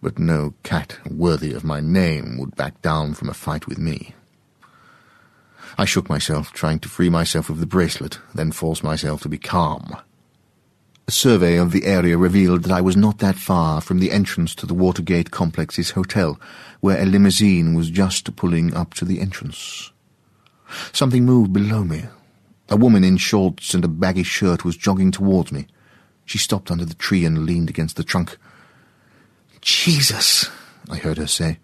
[0.01, 4.13] but no cat worthy of my name would back down from a fight with me.
[5.77, 9.37] I shook myself, trying to free myself of the bracelet, then forced myself to be
[9.37, 9.95] calm.
[11.07, 14.53] A survey of the area revealed that I was not that far from the entrance
[14.55, 16.37] to the Watergate complex's hotel,
[16.81, 19.93] where a limousine was just pulling up to the entrance.
[20.91, 22.03] Something moved below me.
[22.73, 25.67] A woman in shorts and a baggy shirt was jogging towards me.
[26.25, 28.35] She stopped under the tree and leaned against the trunk.
[29.61, 30.49] Jesus,
[30.89, 31.59] I heard her say.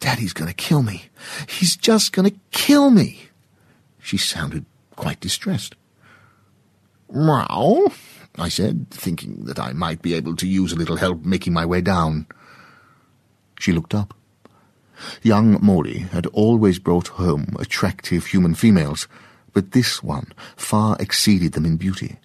[0.00, 1.06] Daddy's going to kill me.
[1.48, 3.30] He's just going to kill me.
[4.02, 4.66] She sounded
[4.96, 5.76] quite distressed.
[7.10, 7.90] Meow,
[8.36, 11.64] I said, thinking that I might be able to use a little help making my
[11.64, 12.26] way down.
[13.58, 14.12] She looked up.
[15.22, 19.08] Young Maury had always brought home attractive human females,
[19.54, 22.18] but this one far exceeded them in beauty.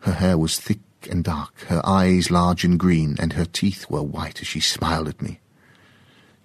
[0.00, 0.80] Her hair was thick
[1.10, 5.08] and dark, her eyes large and green, and her teeth were white as she smiled
[5.08, 5.40] at me.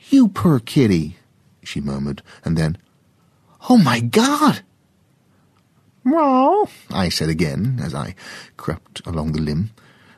[0.10, 1.18] You poor kitty,
[1.64, 2.77] she murmured, and then,
[3.69, 4.61] Oh my God!
[6.03, 8.15] Well, I said again, as I
[8.56, 9.72] crept along the limb.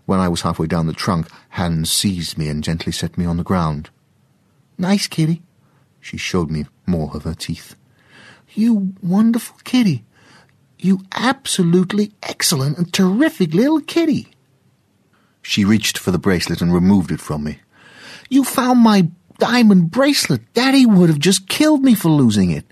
[0.06, 3.38] When I was halfway down the trunk, Hans seized me and gently set me on
[3.38, 3.90] the ground.
[4.78, 5.42] Nice kitty.
[6.00, 7.76] She showed me more of her teeth.
[8.60, 10.04] You wonderful kitty.
[10.78, 14.28] You absolutely excellent and terrific little kitty.
[15.42, 17.60] She reached for the bracelet and removed it from me.
[18.30, 19.08] You found my
[19.38, 20.54] diamond bracelet.
[20.54, 22.66] Daddy would have just killed me for losing it.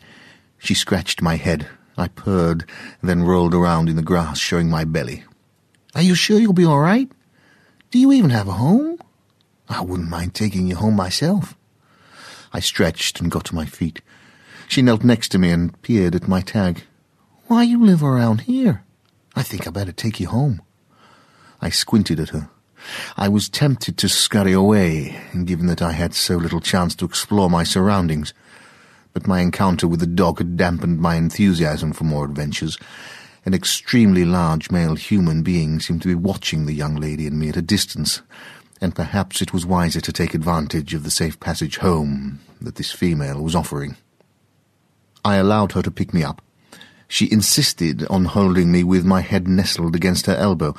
[0.57, 2.65] She scratched my head I purred,
[3.01, 5.23] then rolled around in the grass, showing my belly.
[5.95, 7.09] Are you sure you'll be all right?
[7.91, 8.99] Do you even have a home?
[9.69, 11.55] I wouldn't mind taking you home myself.
[12.53, 14.01] I stretched and got to my feet.
[14.67, 16.83] She knelt next to me and peered at my tag.
[17.47, 18.83] Why you live around here?
[19.35, 20.61] I think I better take you home.
[21.61, 22.49] I squinted at her.
[23.15, 27.49] I was tempted to scurry away, given that I had so little chance to explore
[27.49, 28.33] my surroundings.
[29.13, 32.77] But my encounter with the dog had dampened my enthusiasm for more adventures.
[33.45, 37.49] An extremely large male human being seemed to be watching the young lady and me
[37.49, 38.21] at a distance,
[38.81, 42.91] and perhaps it was wiser to take advantage of the safe passage home that this
[42.91, 43.95] female was offering.
[45.23, 46.41] I allowed her to pick me up.
[47.07, 50.75] She insisted on holding me with my head nestled against her elbow.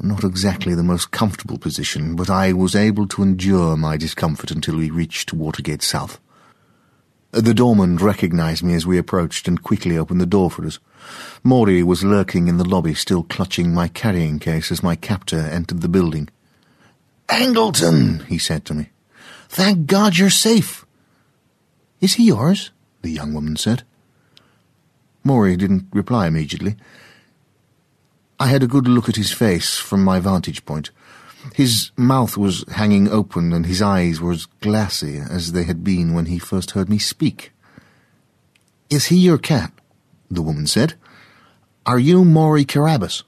[0.00, 4.76] Not exactly the most comfortable position, but I was able to endure my discomfort until
[4.76, 6.18] we reached Watergate South.
[7.30, 10.78] The doorman recognized me as we approached and quickly opened the door for us.
[11.42, 15.80] Maury was lurking in the lobby, still clutching my carrying case as my captor entered
[15.80, 16.28] the building.
[17.28, 18.90] Angleton, he said to me.
[19.48, 20.84] Thank God you're safe.
[22.00, 22.70] Is he yours?
[23.02, 23.82] The young woman said.
[25.24, 26.76] Maury didn't reply immediately.
[28.40, 30.90] I had a good look at his face from my vantage point.
[31.54, 36.14] His mouth was hanging open and his eyes were as glassy as they had been
[36.14, 37.52] when he first heard me speak.
[38.90, 39.72] Is he your cat?
[40.30, 40.94] the woman said.
[41.84, 43.22] Are you Maury Carabas?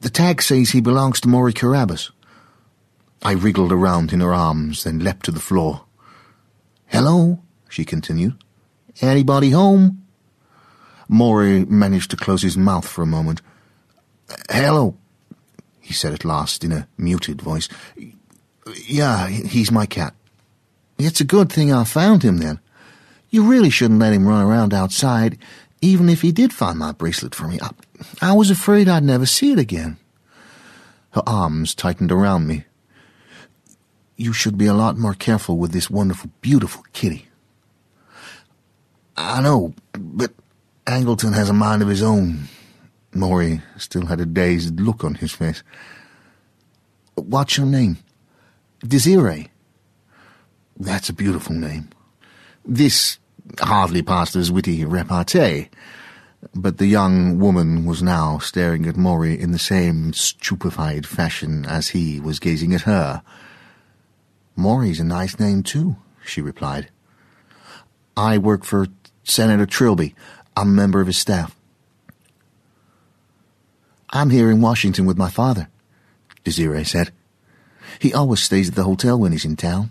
[0.00, 2.10] The tag says he belongs to Maury Carabas.
[3.22, 5.84] I wriggled around in her arms, then leapt to the floor.
[6.86, 8.36] Hello, she continued.
[9.00, 10.02] Anybody home?
[11.08, 13.42] Maury managed to close his mouth for a moment.
[14.50, 14.96] Hello,
[15.80, 17.68] he said at last in a muted voice.
[18.86, 20.14] Yeah, he's my cat.
[20.98, 22.60] It's a good thing I found him then.
[23.30, 25.38] You really shouldn't let him run around outside,
[25.80, 27.58] even if he did find my bracelet for me.
[27.60, 27.70] I,
[28.20, 29.98] I was afraid I'd never see it again.
[31.10, 32.64] Her arms tightened around me.
[34.16, 37.28] You should be a lot more careful with this wonderful, beautiful kitty.
[39.16, 40.32] I know, but
[40.86, 42.48] Angleton has a mind of his own.
[43.14, 45.62] Maury still had a dazed look on his face.
[47.14, 47.98] What's your name?
[48.80, 49.50] Desiree.
[50.78, 51.90] That's a beautiful name.
[52.64, 53.18] This
[53.60, 55.68] hardly passed as witty repartee,
[56.54, 61.88] but the young woman was now staring at Maury in the same stupefied fashion as
[61.88, 63.22] he was gazing at her.
[64.56, 66.88] Maury's a nice name, too, she replied.
[68.16, 68.86] I work for
[69.24, 70.14] Senator Trilby.
[70.56, 71.56] I'm a member of his staff.
[74.10, 75.68] I'm here in Washington with my father,
[76.44, 77.10] Desiree said.
[77.98, 79.90] He always stays at the hotel when he's in town.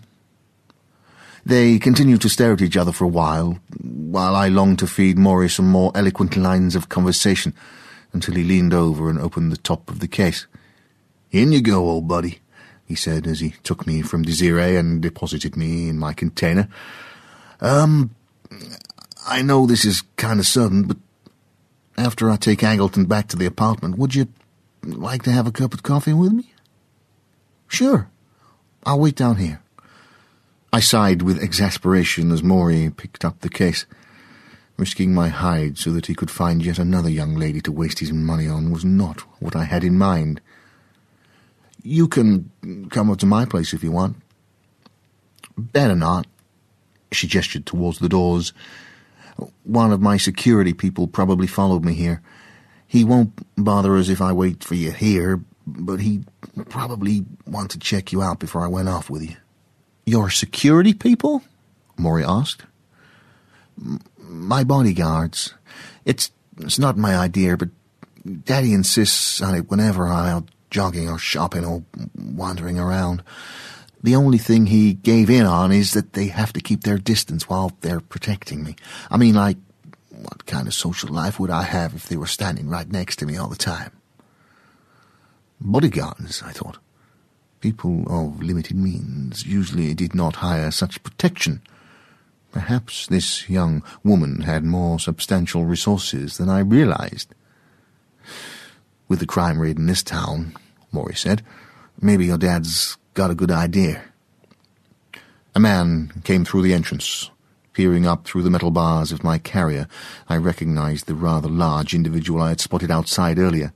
[1.44, 5.18] They continued to stare at each other for a while, while I longed to feed
[5.18, 7.52] Maury some more eloquent lines of conversation,
[8.12, 10.46] until he leaned over and opened the top of the case.
[11.32, 12.38] In you go, old buddy,
[12.84, 16.68] he said as he took me from Desiree and deposited me in my container.
[17.60, 18.14] Um,
[19.26, 20.96] I know this is kind of sudden, but
[21.96, 24.28] after I take Angleton back to the apartment, would you
[24.82, 26.52] like to have a cup of coffee with me?
[27.68, 28.08] Sure.
[28.84, 29.62] I'll wait down here.
[30.72, 33.86] I sighed with exasperation as Maury picked up the case.
[34.76, 38.12] Risking my hide so that he could find yet another young lady to waste his
[38.12, 40.40] money on was not what I had in mind.
[41.82, 42.50] You can
[42.90, 44.16] come up to my place if you want.
[45.56, 46.26] Better not.
[47.12, 48.52] She gestured towards the doors.
[49.64, 52.22] One of my security people probably followed me here.
[52.86, 56.24] He won't bother us if I wait for you here, but he
[56.68, 59.36] probably want to check you out before I went off with you.
[60.04, 61.42] Your security people?
[61.96, 62.64] Maury asked.
[64.18, 65.54] My bodyguards.
[66.04, 67.70] It's it's not my idea, but
[68.44, 71.82] Daddy insists on it whenever I'm out jogging or shopping or
[72.16, 73.22] wandering around.
[74.02, 77.48] The only thing he gave in on is that they have to keep their distance
[77.48, 78.76] while they're protecting me.
[79.10, 79.58] I mean, like,
[80.10, 83.26] what kind of social life would I have if they were standing right next to
[83.26, 83.92] me all the time?
[85.60, 86.78] Bodyguards, I thought.
[87.60, 91.62] People of limited means usually did not hire such protection.
[92.50, 97.32] Perhaps this young woman had more substantial resources than I realized.
[99.06, 100.56] With the crime rate in this town,
[100.90, 101.42] Maury said,
[102.00, 104.02] maybe your dad's got a good idea.
[105.54, 107.30] A man came through the entrance.
[107.72, 109.88] Peering up through the metal bars of my carrier,
[110.28, 113.72] I recognized the rather large individual I had spotted outside earlier.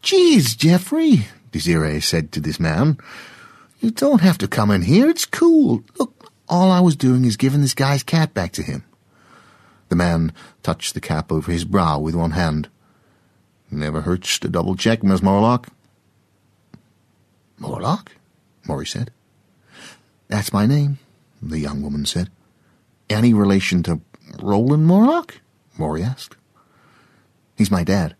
[0.00, 2.98] Geez, Jeffrey, Desiree said to this man.
[3.80, 5.08] You don't have to come in here.
[5.10, 5.84] It's cool.
[5.98, 8.84] Look, all I was doing is giving this guy's cat back to him.
[9.90, 10.32] The man
[10.62, 12.70] touched the cap over his brow with one hand.
[13.70, 15.68] Never hurts to double check, Miss Morlock.
[17.62, 18.10] Morlock?
[18.66, 19.12] Maury said.
[20.26, 20.98] That's my name,
[21.40, 22.28] the young woman said.
[23.08, 24.00] Any relation to
[24.42, 25.40] Roland Morlock?
[25.78, 26.36] Maury asked.
[27.56, 28.16] He's my dad.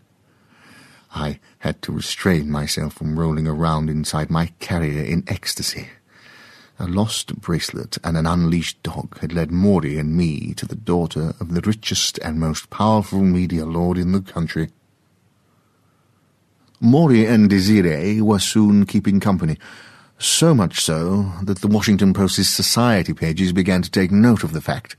[1.13, 5.89] I had to restrain myself from rolling around inside my carrier in ecstasy.
[6.79, 11.35] A lost bracelet and an unleashed dog had led Maury and me to the daughter
[11.41, 14.71] of the richest and most powerful media lord in the country.
[16.85, 19.57] Maury and Desiree were soon keeping company,
[20.19, 24.61] so much so that the Washington Post's society pages began to take note of the
[24.61, 24.97] fact.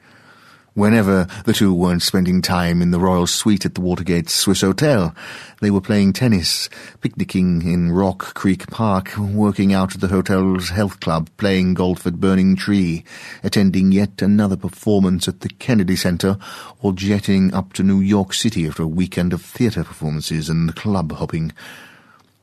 [0.76, 5.14] Whenever the two weren't spending time in the royal suite at the Watergate Swiss Hotel,
[5.62, 6.68] they were playing tennis,
[7.00, 12.20] picnicking in Rock Creek Park, working out at the hotel's health club, playing golf at
[12.20, 13.04] Burning Tree,
[13.44, 16.40] attending yet another performance at the Kennedy Center,
[16.82, 21.12] or jetting up to New York City after a weekend of theater performances and club
[21.12, 21.52] hopping.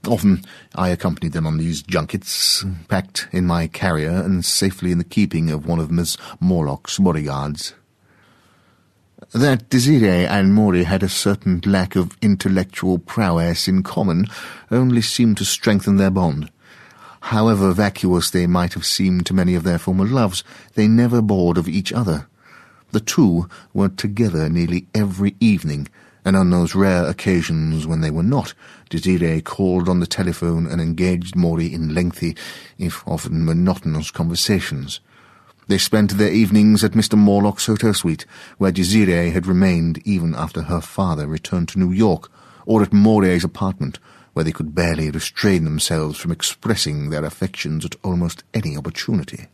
[0.07, 0.45] Often
[0.77, 5.51] I accompanied them on these junkets, packed in my carrier and safely in the keeping
[5.51, 7.75] of one of Miss Morlock's bodyguards.
[9.33, 14.27] That Desiree and Maury had a certain lack of intellectual prowess in common
[14.73, 16.51] only seemed to strengthen their bond.
[17.21, 20.43] However vacuous they might have seemed to many of their former loves,
[20.75, 22.27] they never bored of each other.
[22.91, 25.87] The two were together nearly every evening,
[26.25, 28.53] and on those rare occasions when they were not,
[28.89, 32.37] Desiree called on the telephone and engaged Maury in lengthy,
[32.79, 34.99] if often monotonous conversations.
[35.71, 37.17] They spent their evenings at Mr.
[37.17, 38.27] Morlock's hotel suite,
[38.59, 42.29] where Desiree had remained even after her father returned to New York,
[42.67, 44.01] or at Maury's apartment,
[44.33, 49.47] where they could barely restrain themselves from expressing their affections at almost any opportunity.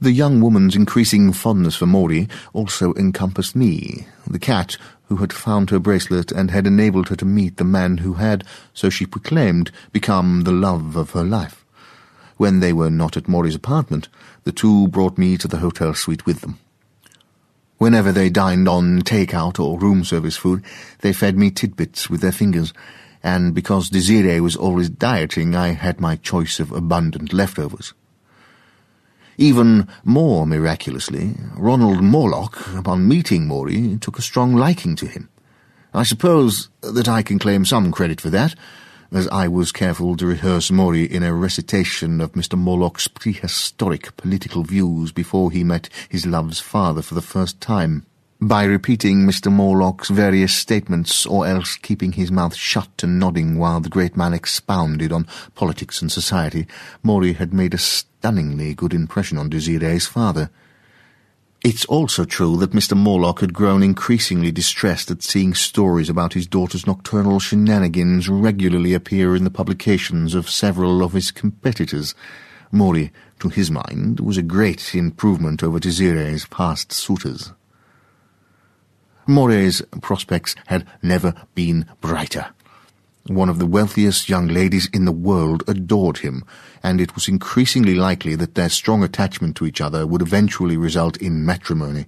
[0.00, 5.70] The young woman's increasing fondness for Maury also encompassed me, the cat who had found
[5.70, 8.42] her bracelet and had enabled her to meet the man who had,
[8.72, 11.64] so she proclaimed, become the love of her life.
[12.36, 14.08] When they were not at Maury's apartment,
[14.44, 16.58] the two brought me to the hotel suite with them.
[17.78, 20.64] Whenever they dined on take-out or room service food,
[21.00, 22.72] they fed me tidbits with their fingers,
[23.22, 27.92] and because Desiree was always dieting, I had my choice of abundant leftovers.
[29.36, 35.28] Even more miraculously, Ronald Morlock, upon meeting Maury, took a strong liking to him.
[35.92, 38.54] I suppose that I can claim some credit for that,
[39.14, 42.58] as I was careful to rehearse Maury in a recitation of Mr.
[42.58, 48.04] Morlock's prehistoric political views before he met his love's father for the first time.
[48.40, 49.52] By repeating Mr.
[49.52, 54.34] Morlock's various statements, or else keeping his mouth shut and nodding while the great man
[54.34, 56.66] expounded on politics and society,
[57.04, 60.50] Maury had made a stunningly good impression on Desiree's father.
[61.64, 62.94] It's also true that Mr.
[62.94, 69.34] Morlock had grown increasingly distressed at seeing stories about his daughter's nocturnal shenanigans regularly appear
[69.34, 72.14] in the publications of several of his competitors.
[72.70, 77.54] Maury, to his mind, was a great improvement over Desiree's past suitors.
[79.26, 82.48] Maury's prospects had never been brighter.
[83.26, 86.44] One of the wealthiest young ladies in the world adored him,
[86.82, 91.16] and it was increasingly likely that their strong attachment to each other would eventually result
[91.16, 92.04] in matrimony.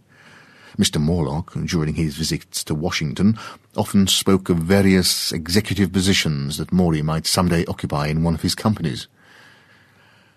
[0.78, 1.00] Mr.
[1.00, 3.38] Morlock, during his visits to Washington,
[3.78, 8.42] often spoke of various executive positions that Maury might some day occupy in one of
[8.42, 9.08] his companies.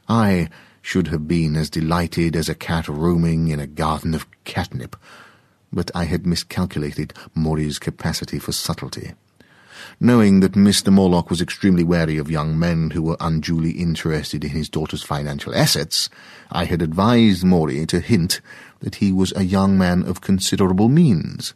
[0.07, 0.47] I
[0.81, 4.95] should have been as delighted as a cat roaming in a garden of catnip,
[5.73, 9.11] but I had miscalculated Maury's capacity for subtlety.
[9.99, 10.91] Knowing that Mr.
[10.91, 15.56] Morlock was extremely wary of young men who were unduly interested in his daughter's financial
[15.56, 16.10] assets,
[16.51, 18.41] I had advised Maury to hint
[18.80, 21.53] that he was a young man of considerable means.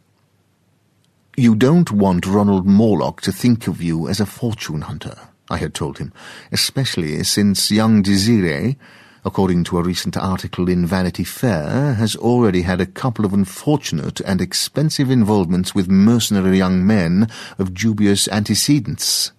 [1.36, 5.18] You don't want Ronald Morlock to think of you as a fortune hunter,
[5.50, 6.12] I had told him,
[6.52, 8.78] especially since young Desiree,
[9.24, 14.20] according to a recent article in Vanity Fair, has already had a couple of unfortunate
[14.20, 17.28] and expensive involvements with mercenary young men
[17.58, 19.32] of dubious antecedents.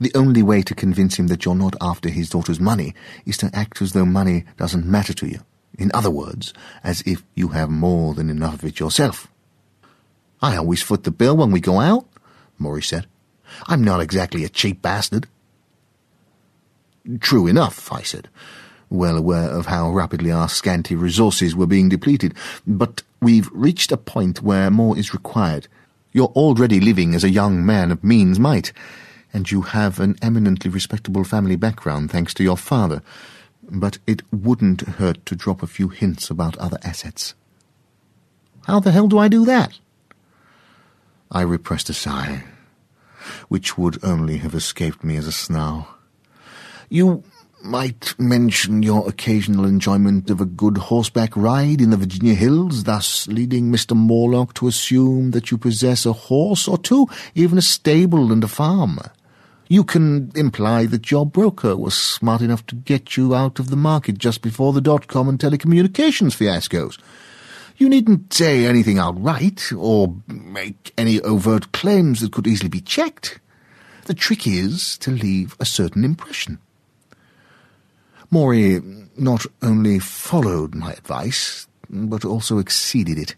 [0.00, 2.94] The only way to convince him that you're not after his daughter's money
[3.24, 5.40] is to act as though money doesn't matter to you.
[5.78, 9.28] In other words, as if you have more than enough of it yourself.
[10.40, 12.06] I always foot the bill when we go out,
[12.58, 13.06] Maury said.
[13.68, 15.28] I'm not exactly a cheap bastard.
[17.20, 18.28] True enough, I said
[18.92, 22.34] well aware of how rapidly our scanty resources were being depleted,
[22.66, 25.66] but we've reached a point where more is required.
[26.12, 28.72] You're already living as a young man of means might,
[29.32, 33.02] and you have an eminently respectable family background thanks to your father,
[33.62, 37.34] but it wouldn't hurt to drop a few hints about other assets.
[38.66, 39.78] How the hell do I do that?
[41.30, 42.44] I repressed a sigh,
[43.48, 45.88] which would only have escaped me as a snarl.
[46.90, 47.24] You
[47.64, 53.26] might mention your occasional enjoyment of a good horseback ride in the Virginia hills, thus
[53.28, 53.96] leading Mr.
[53.96, 58.48] Morlock to assume that you possess a horse or two, even a stable and a
[58.48, 58.98] farm.
[59.68, 63.76] You can imply that your broker was smart enough to get you out of the
[63.76, 66.98] market just before the dot-com and telecommunications fiascos.
[67.78, 73.40] You needn't say anything outright, or make any overt claims that could easily be checked.
[74.04, 76.58] The trick is to leave a certain impression.
[78.32, 78.80] Maury
[79.14, 83.36] not only followed my advice, but also exceeded it.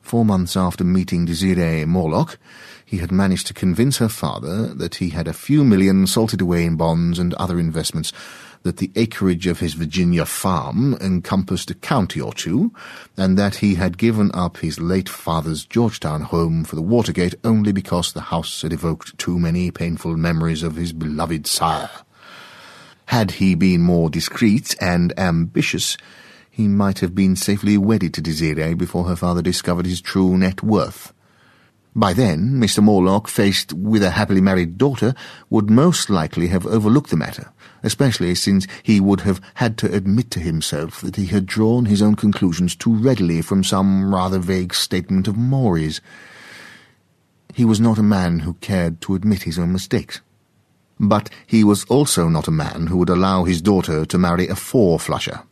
[0.00, 2.36] Four months after meeting Desiree Morlock,
[2.84, 6.64] he had managed to convince her father that he had a few million salted away
[6.64, 8.12] in bonds and other investments,
[8.64, 12.72] that the acreage of his Virginia farm encompassed a county or two,
[13.16, 17.70] and that he had given up his late father's Georgetown home for the Watergate only
[17.70, 21.88] because the house had evoked too many painful memories of his beloved sire.
[23.08, 25.96] Had he been more discreet and ambitious,
[26.50, 30.62] he might have been safely wedded to Desiree before her father discovered his true net
[30.62, 31.14] worth.
[31.96, 32.82] By then, Mr.
[32.82, 35.14] Morlock, faced with a happily married daughter,
[35.48, 37.50] would most likely have overlooked the matter,
[37.82, 42.02] especially since he would have had to admit to himself that he had drawn his
[42.02, 46.02] own conclusions too readily from some rather vague statement of Maury's.
[47.54, 50.20] He was not a man who cared to admit his own mistakes.
[51.00, 54.56] But he was also not a man who would allow his daughter to marry a
[54.56, 55.42] four-flusher.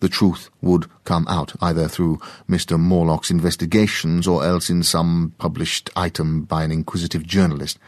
[0.00, 2.78] The truth would come out either through Mr.
[2.78, 7.78] Morlock's investigations or else in some published item by an inquisitive journalist.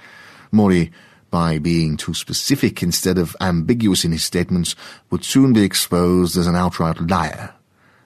[0.50, 0.92] Maury,
[1.30, 4.74] by being too specific instead of ambiguous in his statements,
[5.10, 7.52] would soon be exposed as an outright liar,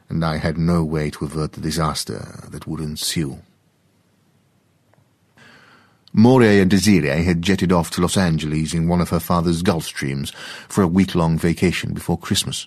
[0.08, 3.38] and I had no way to avert the disaster that would ensue.
[6.12, 10.34] Maury and Desiree had jetted off to Los Angeles in one of her father's Gulfstreams
[10.68, 12.66] for a week-long vacation before Christmas.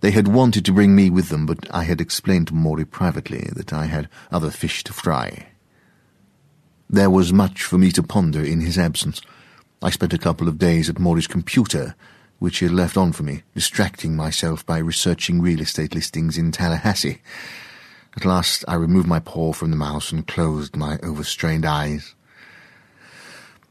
[0.00, 3.50] They had wanted to bring me with them, but I had explained to Maury privately
[3.56, 5.48] that I had other fish to fry.
[6.88, 9.20] There was much for me to ponder in his absence.
[9.82, 11.96] I spent a couple of days at Maury's computer,
[12.38, 16.52] which he had left on for me, distracting myself by researching real estate listings in
[16.52, 17.22] Tallahassee.
[18.16, 22.14] At last I removed my paw from the mouse and closed my overstrained eyes.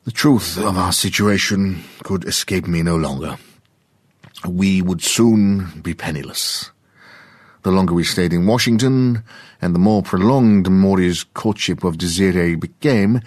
[0.08, 3.38] The truth of our situation could escape me no longer.
[4.48, 6.72] We would soon be penniless.
[7.64, 9.22] The longer we stayed in Washington,
[9.62, 13.20] and the more prolonged Maury's courtship of Desiree became,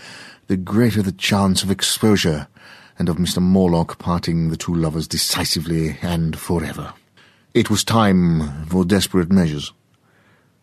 [0.47, 2.48] the greater the chance of exposure,
[2.98, 3.43] and of Mr.
[3.43, 6.94] Morlock parting the two lovers decisively and forever.
[7.52, 9.70] It was time for desperate measures.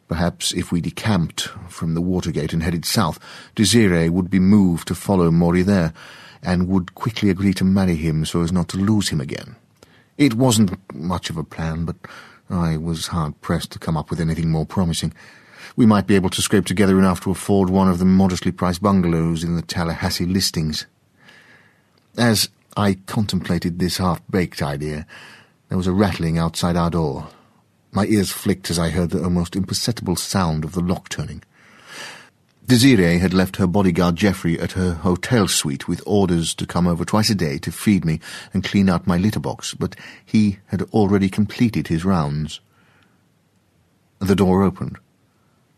[0.07, 3.19] Perhaps if we decamped from the Watergate and headed south,
[3.55, 5.93] Desiree would be moved to follow Maury there,
[6.41, 9.55] and would quickly agree to marry him so as not to lose him again.
[10.17, 11.95] It wasn't much of a plan, but
[12.49, 15.13] I was hard-pressed to come up with anything more promising.
[15.75, 18.81] We might be able to scrape together enough to afford one of the modestly priced
[18.81, 20.85] bungalows in the Tallahassee listings.
[22.17, 25.05] As I contemplated this half-baked idea,
[25.67, 27.27] there was a rattling outside our door.
[27.91, 31.43] My ears flicked as I heard the almost imperceptible sound of the lock turning.
[32.67, 37.05] Desiree had left her bodyguard Geoffrey at her hotel suite with orders to come over
[37.05, 38.19] twice a day to feed me
[38.53, 39.95] and clean out my litter box, but
[40.25, 42.59] he had already completed his rounds.
[44.19, 44.97] The door opened.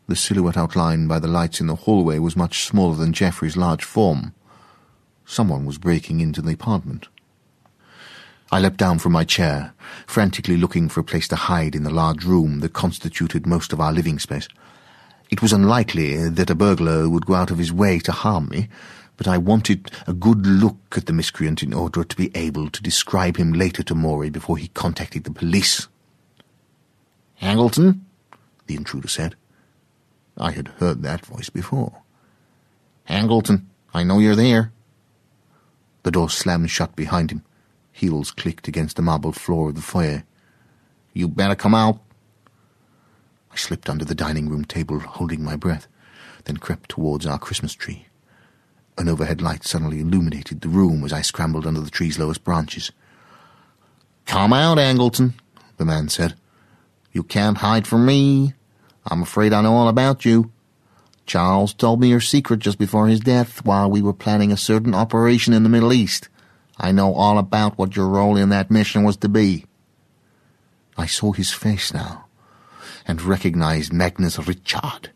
[0.07, 3.83] The silhouette outlined by the lights in the hallway was much smaller than Geoffrey's large
[3.83, 4.33] form.
[5.25, 7.07] Someone was breaking into the apartment.
[8.51, 9.73] I leapt down from my chair,
[10.07, 13.79] frantically looking for a place to hide in the large room that constituted most of
[13.79, 14.47] our living space.
[15.29, 18.67] It was unlikely that a burglar would go out of his way to harm me,
[19.17, 22.81] but I wanted a good look at the miscreant in order to be able to
[22.81, 25.87] describe him later to Maury before he contacted the police.
[27.41, 27.99] Angleton?
[28.65, 29.35] the intruder said.
[30.37, 32.01] I had heard that voice before.
[33.07, 34.71] Angleton, I know you're there.
[36.03, 37.43] The door slammed shut behind him.
[37.99, 40.23] Heels clicked against the marble floor of the foyer.
[41.11, 41.99] You better come out.
[43.51, 45.85] I slipped under the dining room table, holding my breath,
[46.45, 48.05] then crept towards our Christmas tree.
[48.97, 52.93] An overhead light suddenly illuminated the room as I scrambled under the tree's lowest branches.
[54.25, 55.33] Come out, Angleton,
[55.75, 56.35] the man said.
[57.11, 58.53] You can't hide from me.
[59.07, 60.53] I'm afraid I know all about you.
[61.25, 64.95] Charles told me your secret just before his death while we were planning a certain
[64.95, 66.29] operation in the Middle East.
[66.79, 69.65] I know all about what your role in that mission was to be.
[70.97, 72.25] I saw his face now
[73.05, 75.11] and recognized Magnus Richard.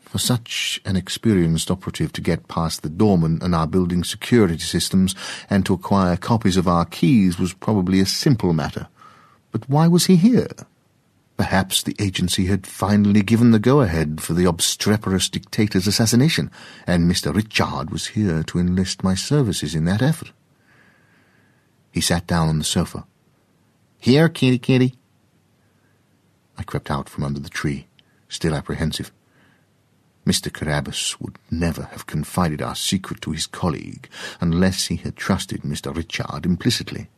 [0.00, 5.14] For such an experienced operative to get past the doorman and our building security systems
[5.48, 8.88] and to acquire copies of our keys was probably a simple matter.
[9.52, 10.48] But why was he here?
[11.36, 16.50] Perhaps the agency had finally given the go-ahead for the obstreperous dictator's assassination,
[16.86, 17.34] and Mr.
[17.34, 20.32] Richard was here to enlist my services in that effort.
[21.92, 23.04] He sat down on the sofa.
[23.98, 24.94] Here, kitty kitty.
[26.56, 27.86] I crept out from under the tree,
[28.28, 29.12] still apprehensive.
[30.26, 30.52] Mr.
[30.52, 34.08] Carabas would never have confided our secret to his colleague
[34.40, 35.94] unless he had trusted Mr.
[35.94, 37.08] Richard implicitly.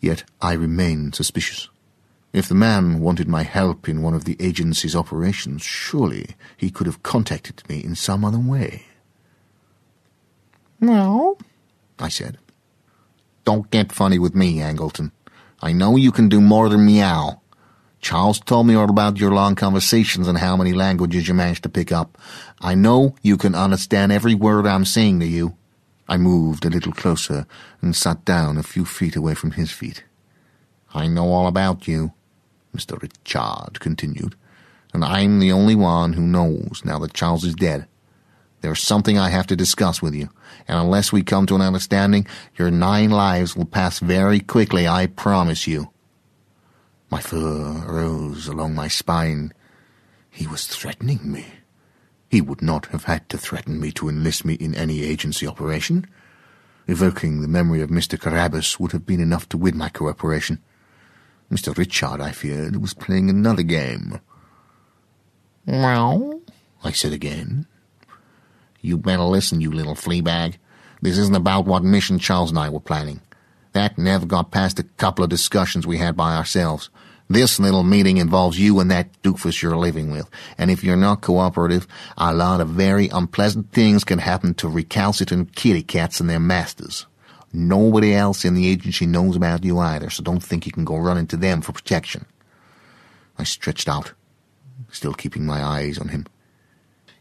[0.00, 1.68] Yet I remained suspicious.
[2.32, 6.86] If the man wanted my help in one of the agency's operations, surely he could
[6.86, 8.86] have contacted me in some other way.
[10.80, 11.36] Well,
[11.98, 12.38] I said.
[13.44, 15.10] Don't get funny with me, Angleton.
[15.60, 17.40] I know you can do more than meow.
[18.00, 21.68] Charles told me all about your long conversations and how many languages you managed to
[21.68, 22.18] pick up.
[22.60, 25.56] I know you can understand every word I'm saying to you.
[26.08, 27.46] I moved a little closer
[27.80, 30.02] and sat down a few feet away from his feet.
[30.92, 32.12] I know all about you,
[32.76, 33.00] Mr.
[33.00, 34.34] Richard continued,
[34.92, 37.86] and I'm the only one who knows now that Charles is dead.
[38.62, 40.30] There's something I have to discuss with you,
[40.68, 45.08] and unless we come to an understanding, your nine lives will pass very quickly, I
[45.08, 45.90] promise you.
[47.10, 49.52] My fur rose along my spine.
[50.30, 51.44] He was threatening me.
[52.30, 56.06] He would not have had to threaten me to enlist me in any agency operation.
[56.86, 58.18] Evoking the memory of Mr.
[58.18, 60.60] Carabas would have been enough to win my cooperation.
[61.50, 61.76] Mr.
[61.76, 64.20] Richard, I feared, was playing another game.
[65.66, 66.40] Well,
[66.84, 67.66] I said again.
[68.82, 70.58] You better listen, you little flea bag.
[71.00, 73.20] This isn't about what mission Charles and I were planning.
[73.72, 76.90] That never got past a couple of discussions we had by ourselves.
[77.30, 80.28] This little meeting involves you and that doofus you're living with,
[80.58, 81.86] and if you're not cooperative,
[82.18, 87.06] a lot of very unpleasant things can happen to recalcitrant kitty cats and their masters.
[87.52, 90.96] Nobody else in the agency knows about you either, so don't think you can go
[90.96, 92.26] running to them for protection.
[93.38, 94.12] I stretched out,
[94.90, 96.26] still keeping my eyes on him.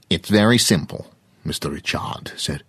[0.09, 1.07] It's very simple.
[1.45, 1.71] Mr.
[1.71, 2.63] Richard said.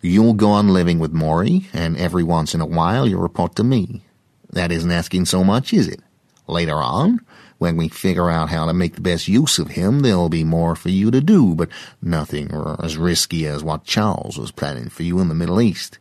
[0.00, 3.64] You'll go on living with Maury, and every once in a while you'll report to
[3.64, 4.02] me.
[4.50, 6.00] That isn't asking so much, is it?
[6.48, 7.20] Later on,
[7.58, 10.74] when we figure out how to make the best use of him, there'll be more
[10.74, 11.68] for you to do, but
[12.02, 12.50] nothing
[12.82, 15.98] as risky as what Charles was planning for you in the Middle East.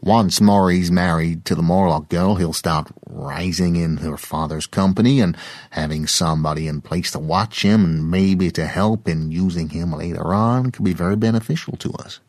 [0.00, 5.36] Once Maury's married to the Morlock girl, he'll start rising in her father's company and
[5.70, 10.34] having somebody in place to watch him and maybe to help in using him later
[10.34, 12.20] on could be very beneficial to us.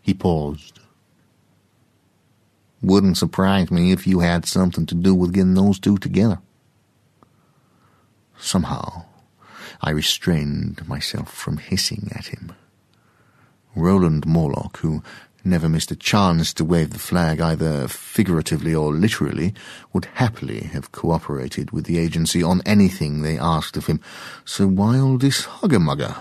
[0.00, 0.80] He paused.
[2.82, 6.40] Wouldn't surprise me if you had something to do with getting those two together.
[8.36, 9.04] Somehow,
[9.80, 12.52] I restrained myself from hissing at him.
[13.76, 15.02] Roland Morlock, who
[15.44, 19.54] never missed a chance to wave the flag either figuratively or literally,
[19.92, 24.00] would happily have cooperated with the agency on anything they asked of him.
[24.44, 26.16] So why all this hugger-mugger?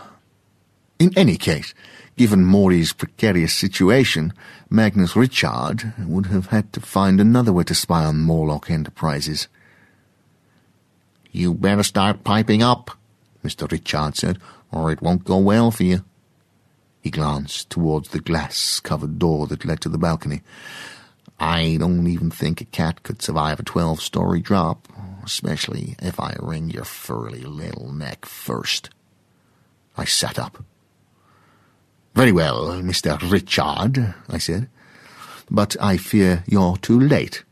[1.00, 1.74] In any case,
[2.16, 4.34] given Maury's precarious situation,
[4.70, 9.48] Magnus Richard would have had to find another way to spy on Morlock Enterprises.
[11.32, 12.92] You better start piping up,
[13.44, 13.72] Mr.
[13.72, 14.38] Richard said,
[14.72, 16.04] or it won't go well for you.
[17.02, 20.42] He glanced towards the glass-covered door that led to the balcony.
[21.40, 24.88] I don't even think a cat could survive a twelve-story drop,
[25.24, 28.92] especially if I wring your furry little neck first.
[29.98, 30.64] I sat up.
[32.14, 33.18] Very well, Mr.
[33.32, 34.70] Richard, I said,
[35.50, 37.44] but I fear you're too late.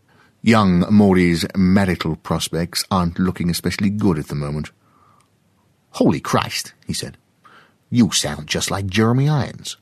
[0.41, 4.71] Young Maury's marital prospects aren't looking especially good at the moment.
[5.91, 7.17] Holy Christ, he said.
[7.89, 9.77] You sound just like Jeremy Irons.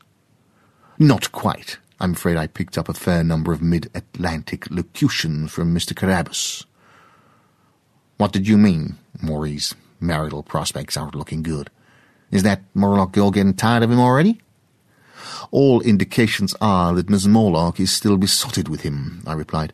[0.98, 1.78] Not quite.
[2.00, 5.96] I'm afraid I picked up a fair number of mid-Atlantic locutions from Mr.
[5.96, 6.66] Carabas.
[8.18, 11.70] What did you mean, Maury's marital prospects aren't looking good?
[12.32, 14.40] Is that Morlock girl getting tired of him already?
[15.52, 19.74] All indications are that Miss Morlock is still besotted with him, I replied.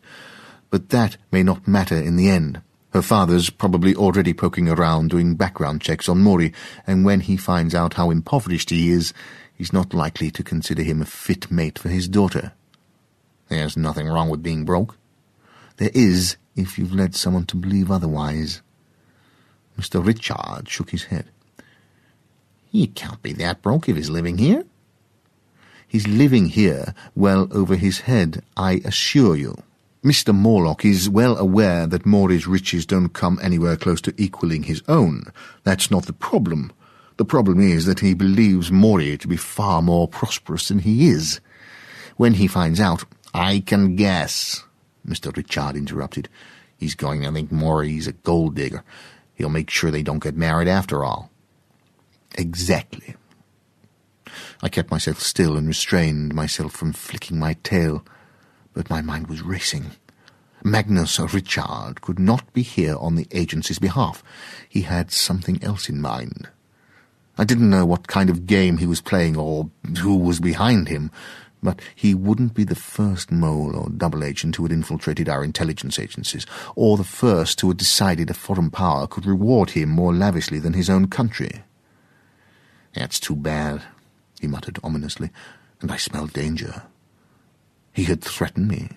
[0.70, 2.62] But that may not matter in the end.
[2.94, 6.52] Her father's probably already poking around doing background checks on Maury,
[6.86, 9.12] and when he finds out how impoverished he is,
[9.52, 12.52] he's not likely to consider him a fit mate for his daughter.
[13.48, 14.96] There's nothing wrong with being broke.
[15.78, 18.62] There is if you've led someone to believe otherwise.
[19.76, 20.04] Mr.
[20.06, 21.26] Richard shook his head.
[22.70, 24.64] He can't be that broke if he's living here.
[25.88, 29.64] He's living here well over his head, I assure you.
[30.04, 30.34] Mr.
[30.34, 35.24] Morlock is well aware that Maury's riches don't come anywhere close to equaling his own.
[35.62, 36.72] That's not the problem.
[37.16, 41.40] The problem is that he believes Maury to be far more prosperous than he is.
[42.18, 44.64] When he finds out, I can guess,
[45.08, 45.34] Mr.
[45.34, 46.28] Richard interrupted.
[46.76, 48.84] He's going to think Maury's a gold digger.
[49.34, 51.30] He'll make sure they don't get married after all.
[52.36, 53.16] Exactly.
[54.60, 58.04] I kept myself still and restrained myself from flicking my tail,
[58.74, 59.92] but my mind was racing.
[60.62, 64.22] Magnus Richard could not be here on the agency's behalf.
[64.68, 66.48] He had something else in mind.
[67.36, 71.10] I didn't know what kind of game he was playing or who was behind him,
[71.62, 75.98] but he wouldn't be the first mole or double agent who had infiltrated our intelligence
[75.98, 76.46] agencies,
[76.76, 80.74] or the first who had decided a foreign power could reward him more lavishly than
[80.74, 81.62] his own country.
[82.94, 83.82] That's too bad,
[84.40, 85.30] he muttered ominously,
[85.80, 86.82] and I smelled danger.
[87.94, 88.90] He had threatened me,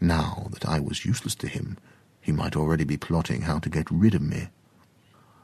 [0.00, 1.76] now that I was useless to him,
[2.20, 4.50] he might already be plotting how to get rid of me.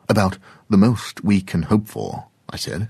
[0.08, 0.38] About
[0.70, 2.88] the most we can hope for, I said,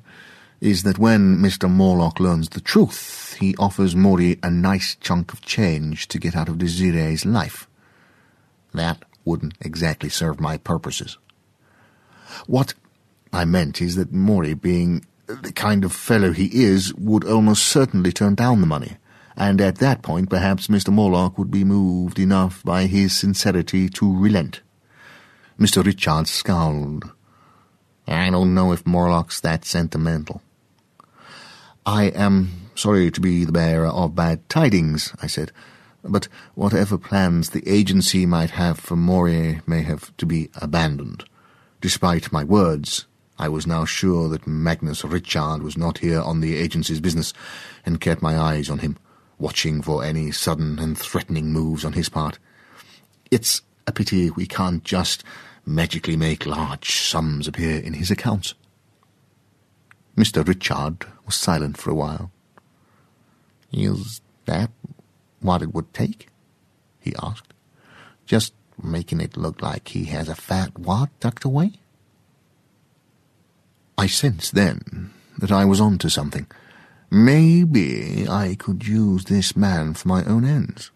[0.61, 1.71] is that when Mr.
[1.71, 6.51] Morlock learns the truth, he offers Maury a nice chunk of change to get out
[6.51, 7.67] of Desiree's life.
[8.75, 11.17] That wouldn't exactly serve my purposes.
[12.47, 12.75] What
[13.33, 18.13] I meant is that Maury, being the kind of fellow he is, would almost certainly
[18.13, 18.99] turn down the money
[19.37, 20.89] and at that point perhaps Mr.
[20.89, 24.63] Morlock would be moved enough by his sincerity to relent.
[25.61, 25.85] Mr.
[25.85, 27.11] Richard scowled.
[28.09, 30.43] I don't know if Morlock's that sentimental.
[31.85, 35.53] I am sorry to be the bearer of bad tidings, I said,
[36.03, 41.25] but whatever plans the agency might have for Maury may have to be abandoned.
[41.81, 43.07] Despite my words,
[43.39, 47.33] I was now sure that Magnus Richard was not here on the agency's business,
[47.85, 48.99] and kept my eyes on him
[49.39, 52.39] watching for any sudden and threatening moves on his part.
[53.31, 55.23] It's a pity we can't just
[55.65, 58.55] magically make large sums appear in his accounts.
[60.17, 60.47] Mr.
[60.47, 62.31] Richard was silent for a while.
[63.73, 64.71] Is that
[65.41, 66.29] what it would take?
[67.01, 67.53] he asked.
[68.25, 71.73] Just making it look like he has a fat wad tucked away?
[73.99, 76.47] I sensed then that I was on to something.
[77.17, 80.91] Maybe I could use this man for my own ends.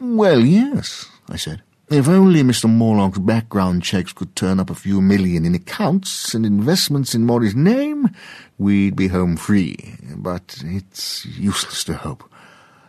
[0.00, 1.62] Well, yes, I said.
[1.90, 2.64] If only Mr.
[2.64, 7.54] Morlock's background checks could turn up a few million in accounts and investments in Maury's
[7.54, 8.08] name,
[8.56, 9.96] we'd be home free.
[10.16, 12.24] But it's useless to hope.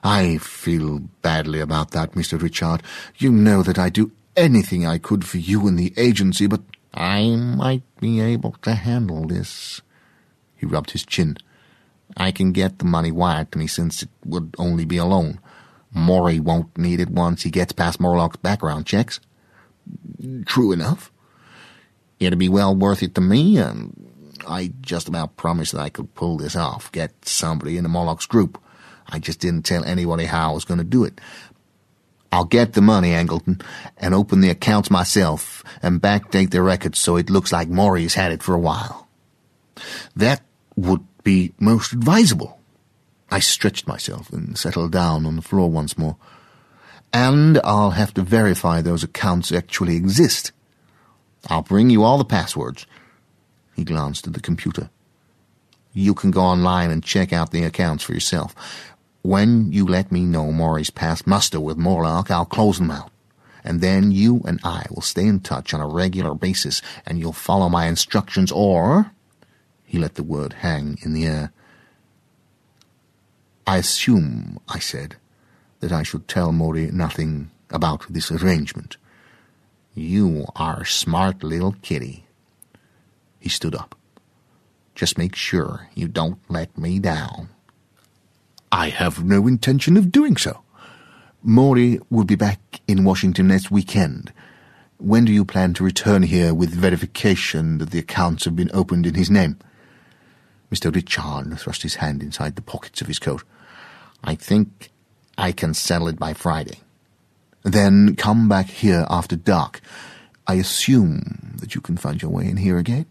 [0.01, 2.41] I feel badly about that, Mr.
[2.41, 2.83] Richard.
[3.17, 6.61] You know that I'd do anything I could for you and the agency, but
[6.93, 9.81] I might be able to handle this.
[10.55, 11.35] He rubbed his chin.
[12.15, 15.39] I can get the money wired to me since it would only be a loan.
[15.93, 19.19] Maury won't need it once he gets past Morlock's background checks.
[20.45, 21.11] True enough.
[22.19, 26.13] It'd be well worth it to me, and I just about promised that I could
[26.15, 28.61] pull this off, get somebody in the Morlock's group.
[29.07, 31.19] I just didn't tell anybody how I was going to do it.
[32.31, 33.61] I'll get the money, Angleton,
[33.97, 38.31] and open the accounts myself, and backdate the records so it looks like Maury's had
[38.31, 39.07] it for a while.
[40.15, 40.41] That
[40.75, 42.59] would be most advisable.
[43.31, 46.17] I stretched myself and settled down on the floor once more.
[47.11, 50.51] And I'll have to verify those accounts actually exist.
[51.47, 52.85] I'll bring you all the passwords.
[53.75, 54.89] He glanced at the computer.
[55.93, 58.55] You can go online and check out the accounts for yourself.
[59.21, 63.11] When you let me know Maury's passed muster with Morlock, I'll close them out.
[63.63, 67.31] And then you and I will stay in touch on a regular basis, and you'll
[67.31, 69.11] follow my instructions, or
[69.93, 71.51] he let the word hang in the air.
[73.67, 75.17] I assume, I said,
[75.81, 78.97] that I should tell Maury nothing about this arrangement.
[79.93, 82.25] You are a smart little kitty.
[83.39, 83.93] He stood up.
[84.95, 87.49] Just make sure you don't let me down.
[88.71, 90.63] I have no intention of doing so.
[91.43, 94.33] Maury will be back in Washington next weekend.
[94.97, 99.05] When do you plan to return here with verification that the accounts have been opened
[99.05, 99.59] in his name?
[100.73, 100.93] Mr.
[100.93, 103.43] Richard thrust his hand inside the pockets of his coat.
[104.23, 104.89] I think
[105.37, 106.79] I can settle it by Friday.
[107.61, 109.81] Then come back here after dark.
[110.47, 113.05] I assume that you can find your way in here again?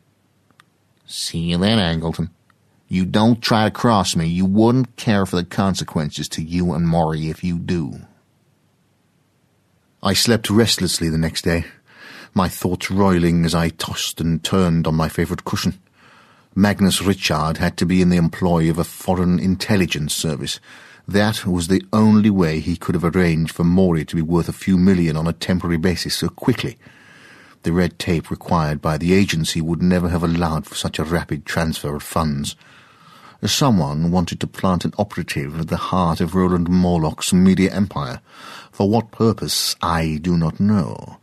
[1.06, 2.30] See you then, Angleton.
[2.88, 4.26] You don't try to cross me.
[4.26, 8.00] You wouldn't care for the consequences to you and Maury if you do.
[10.02, 11.64] I slept restlessly the next day,
[12.34, 15.78] my thoughts roiling as I tossed and turned on my favourite cushion.
[16.54, 20.60] Magnus Richard had to be in the employ of a foreign intelligence service.
[21.08, 24.52] That was the only way he could have arranged for Maury to be worth a
[24.52, 26.76] few million on a temporary basis so quickly.
[27.62, 31.46] The red tape required by the agency would never have allowed for such a rapid
[31.46, 32.54] transfer of funds.
[33.44, 38.20] Someone wanted to plant an operative at the heart of Roland Morlock's media empire.
[38.70, 41.16] For what purpose, I do not know,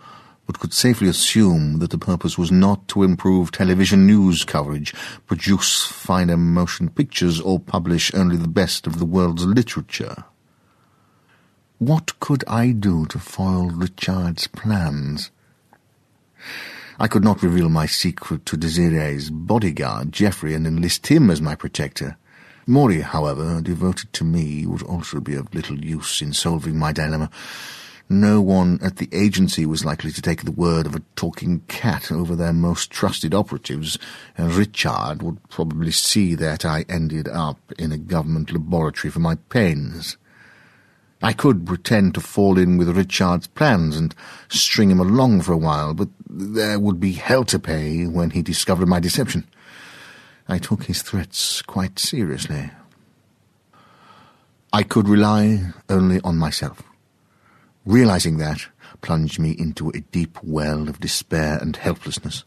[0.49, 4.95] but could safely assume that the purpose was not to improve television news coverage,
[5.27, 10.23] produce finer motion pictures, or publish only the best of the world's literature.
[11.77, 15.30] What could I do to foil Richard's plans?
[16.99, 21.53] I could not reveal my secret to Desiree's bodyguard, Geoffrey, and enlist him as my
[21.53, 22.17] protector.
[22.65, 27.30] Maury, however, devoted to me, would also be of little use in solving my dilemma.
[28.11, 32.11] No one at the agency was likely to take the word of a talking cat
[32.11, 33.99] over their most trusted operatives,
[34.36, 39.36] and Richard would probably see that I ended up in a government laboratory for my
[39.36, 40.18] pains.
[41.22, 44.15] I could pretend to fall in with Richard's plans and
[44.48, 48.41] string him along for a while, but there would be hell to pay when he
[48.41, 49.45] discovered my deception.
[50.48, 52.72] I took his threats quite seriously.
[54.73, 56.89] I could rely only on myself.
[57.85, 58.68] Realizing that
[59.01, 62.43] plunged me into a deep well of despair and helplessness.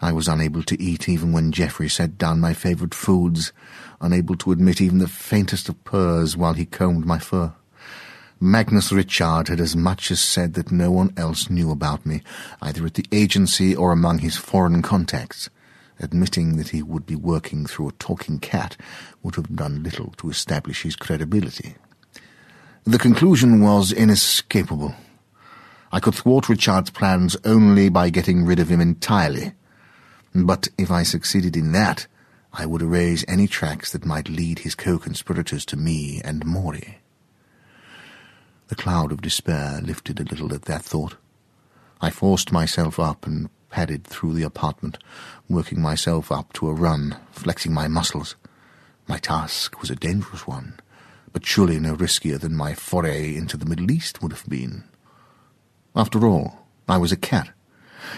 [0.00, 3.52] I was unable to eat even when Geoffrey set down my favourite foods,
[4.00, 7.52] unable to admit even the faintest of purrs while he combed my fur.
[8.40, 12.22] Magnus Richard had as much as said that no one else knew about me,
[12.60, 15.48] either at the agency or among his foreign contacts.
[16.00, 18.76] Admitting that he would be working through a talking cat
[19.22, 21.76] would have done little to establish his credibility.
[22.84, 24.96] The conclusion was inescapable.
[25.92, 29.52] I could thwart Richard's plans only by getting rid of him entirely.
[30.34, 32.08] But if I succeeded in that,
[32.52, 36.98] I would erase any tracks that might lead his co-conspirators to me and Maury.
[38.66, 41.14] The cloud of despair lifted a little at that thought.
[42.00, 44.98] I forced myself up and padded through the apartment,
[45.48, 48.34] working myself up to a run, flexing my muscles.
[49.06, 50.80] My task was a dangerous one,
[51.32, 54.84] but surely no riskier than my foray into the Middle East would have been.
[55.94, 57.50] After all, I was a cat,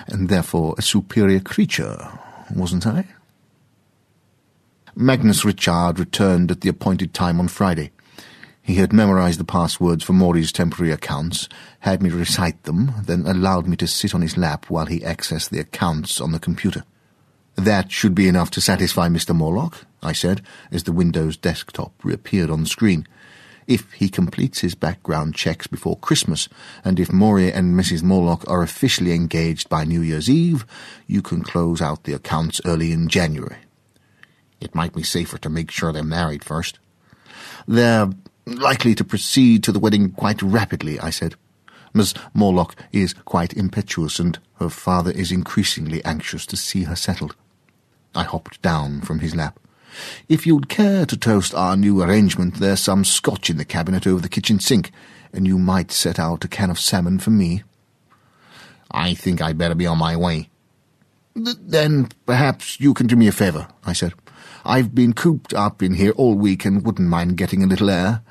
[0.06, 2.18] and therefore a superior creature,
[2.54, 3.06] wasn't I?
[4.96, 7.90] Magnus Richard returned at the appointed time on Friday.
[8.62, 11.48] He had memorized the passwords for Maury's temporary accounts,
[11.80, 15.50] had me recite them, then allowed me to sit on his lap while he accessed
[15.50, 16.84] the accounts on the computer.
[17.56, 19.34] That should be enough to satisfy Mr.
[19.34, 23.06] Morlock, I said, as the Windows desktop reappeared on the screen.
[23.66, 26.48] If he completes his background checks before Christmas,
[26.84, 28.02] and if Maury and Mrs.
[28.02, 30.66] Morlock are officially engaged by New Year's Eve,
[31.06, 33.56] you can close out the accounts early in January.
[34.60, 36.78] It might be safer to make sure they're married first.
[37.66, 38.10] They're
[38.46, 41.34] likely to proceed to the wedding quite rapidly, I said.
[41.94, 47.34] Miss Morlock is quite impetuous, and her father is increasingly anxious to see her settled.
[48.14, 49.58] I hopped down from his lap.
[50.28, 54.20] If you'd care to toast our new arrangement, there's some scotch in the cabinet over
[54.20, 54.90] the kitchen sink,
[55.32, 57.62] and you might set out a can of salmon for me.
[58.90, 60.48] I think I'd better be on my way.
[61.34, 64.14] Th- then perhaps you can do me a favour, I said.
[64.64, 68.22] I've been cooped up in here all week and wouldn't mind getting a little air.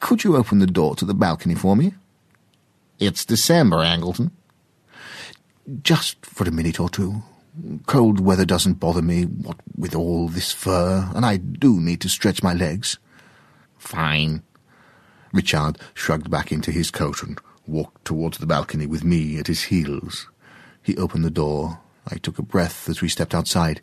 [0.00, 1.94] Could you open the door to the balcony for me?
[2.98, 4.30] It's December, Angleton.
[5.82, 7.22] Just for a minute or two.
[7.86, 12.08] Cold weather doesn't bother me, what with all this fur, and I do need to
[12.08, 12.98] stretch my legs.
[13.78, 14.42] Fine.
[15.32, 19.64] Richard shrugged back into his coat and walked towards the balcony with me at his
[19.64, 20.28] heels.
[20.82, 21.80] He opened the door.
[22.08, 23.80] I took a breath as we stepped outside.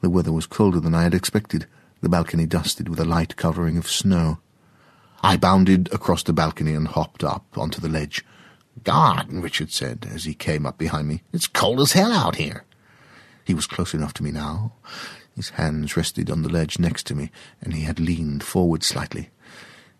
[0.00, 1.66] The weather was colder than I had expected,
[2.00, 4.38] the balcony dusted with a light covering of snow.
[5.22, 8.24] I bounded across the balcony and hopped up onto the ledge.
[8.84, 12.64] God, Richard said as he came up behind me, it's cold as hell out here.
[13.50, 14.74] He was close enough to me now.
[15.34, 19.30] His hands rested on the ledge next to me, and he had leaned forward slightly.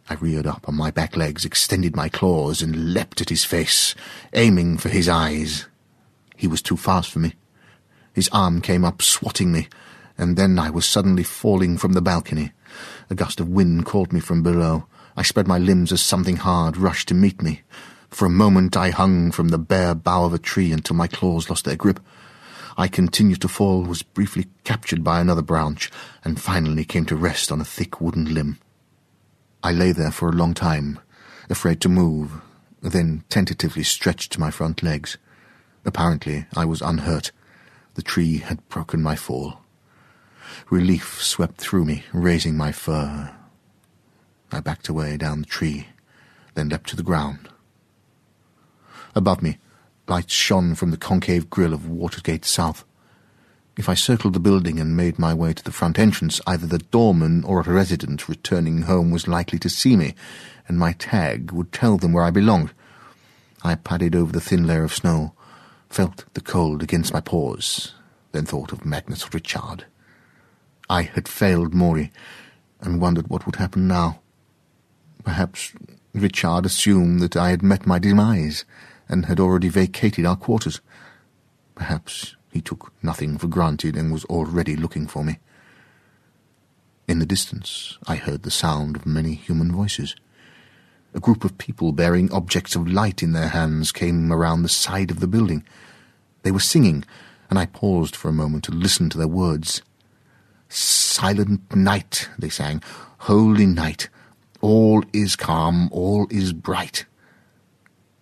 [0.08, 3.96] I reared up on my back legs, extended my claws, and leapt at his face,
[4.34, 5.66] aiming for his eyes.
[6.36, 7.34] He was too fast for me.
[8.12, 9.66] His arm came up, swatting me,
[10.16, 12.52] and then I was suddenly falling from the balcony.
[13.10, 14.86] A gust of wind caught me from below.
[15.16, 17.62] I spread my limbs as something hard rushed to meet me.
[18.10, 21.50] For a moment I hung from the bare bough of a tree until my claws
[21.50, 21.98] lost their grip.
[22.76, 25.90] I continued to fall, was briefly captured by another branch,
[26.24, 28.58] and finally came to rest on a thick wooden limb.
[29.62, 30.98] I lay there for a long time,
[31.48, 32.40] afraid to move,
[32.80, 35.18] then tentatively stretched my front legs.
[35.84, 37.32] Apparently I was unhurt.
[37.94, 39.60] The tree had broken my fall.
[40.70, 43.34] Relief swept through me, raising my fur.
[44.52, 45.88] I backed away down the tree,
[46.54, 47.48] then leapt to the ground.
[49.14, 49.58] Above me,
[50.10, 52.84] Lights shone from the concave grill of Watergate South.
[53.76, 56.78] If I circled the building and made my way to the front entrance, either the
[56.78, 60.16] doorman or a resident returning home was likely to see me,
[60.66, 62.72] and my tag would tell them where I belonged.
[63.62, 65.32] I padded over the thin layer of snow,
[65.88, 67.94] felt the cold against my paws,
[68.32, 69.84] then thought of Magnus Richard.
[70.88, 72.10] I had failed Maury,
[72.80, 74.18] and wondered what would happen now.
[75.22, 75.72] Perhaps
[76.12, 78.64] Richard assumed that I had met my demise,
[79.10, 80.80] and had already vacated our quarters.
[81.74, 85.38] Perhaps he took nothing for granted and was already looking for me.
[87.08, 90.14] In the distance, I heard the sound of many human voices.
[91.12, 95.10] A group of people bearing objects of light in their hands came around the side
[95.10, 95.64] of the building.
[96.44, 97.04] They were singing,
[97.50, 99.82] and I paused for a moment to listen to their words.
[100.68, 102.80] Silent night, they sang,
[103.18, 104.08] holy night.
[104.60, 107.06] All is calm, all is bright.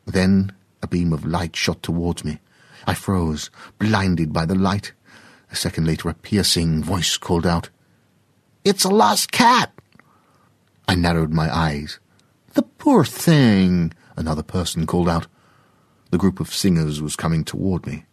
[0.07, 0.53] Then
[0.83, 2.39] a beam of light shot towards me.
[2.87, 4.93] I froze, blinded by the light.
[5.51, 7.71] A second later, a piercing voice called out,
[8.65, 9.73] It's a lost cat!
[10.87, 11.99] I narrowed my eyes.
[12.55, 13.93] The poor thing!
[14.17, 15.27] Another person called out.
[16.11, 18.05] The group of singers was coming toward me,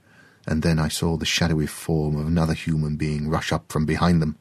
[0.46, 4.22] and then I saw the shadowy form of another human being rush up from behind
[4.22, 4.38] them.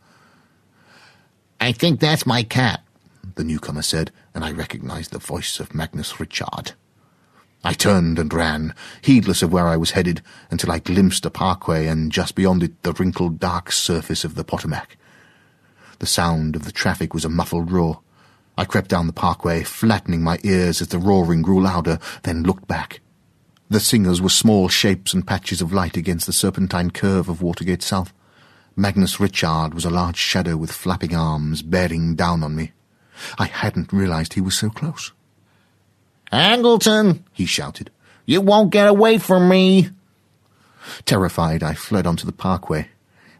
[1.60, 2.82] I think that's my cat,
[3.36, 6.72] the newcomer said, and I recognized the voice of Magnus Richard.
[7.66, 10.20] I turned and ran, heedless of where I was headed,
[10.50, 14.44] until I glimpsed a parkway and just beyond it the wrinkled dark surface of the
[14.44, 14.98] Potomac.
[15.98, 18.00] The sound of the traffic was a muffled roar.
[18.58, 22.68] I crept down the parkway, flattening my ears as the roaring grew louder, then looked
[22.68, 23.00] back.
[23.70, 27.82] The singers were small shapes and patches of light against the serpentine curve of Watergate
[27.82, 28.12] South.
[28.76, 32.72] Magnus Richard was a large shadow with flapping arms bearing down on me.
[33.38, 35.12] I hadn't realized he was so close.
[36.34, 37.90] Angleton, he shouted,
[38.26, 39.90] you won't get away from me.
[41.04, 42.88] Terrified, I fled onto the parkway.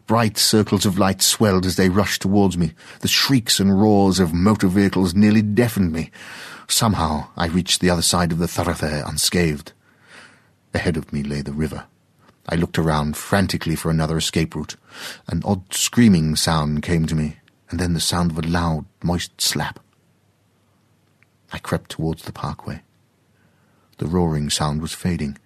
[0.07, 2.71] Bright circles of light swelled as they rushed towards me.
[3.01, 6.09] The shrieks and roars of motor vehicles nearly deafened me.
[6.69, 9.73] Somehow I reached the other side of the thoroughfare unscathed.
[10.73, 11.85] Ahead of me lay the river.
[12.47, 14.77] I looked around frantically for another escape route.
[15.27, 17.37] An odd screaming sound came to me,
[17.69, 19.79] and then the sound of a loud, moist slap.
[21.51, 22.81] I crept towards the parkway.
[23.97, 25.37] The roaring sound was fading.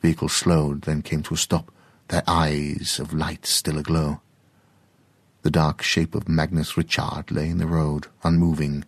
[0.00, 1.70] Vehicles slowed, then came to a stop,
[2.08, 4.20] their eyes of light still aglow.
[5.42, 8.84] The dark shape of Magnus Richard lay in the road, unmoving,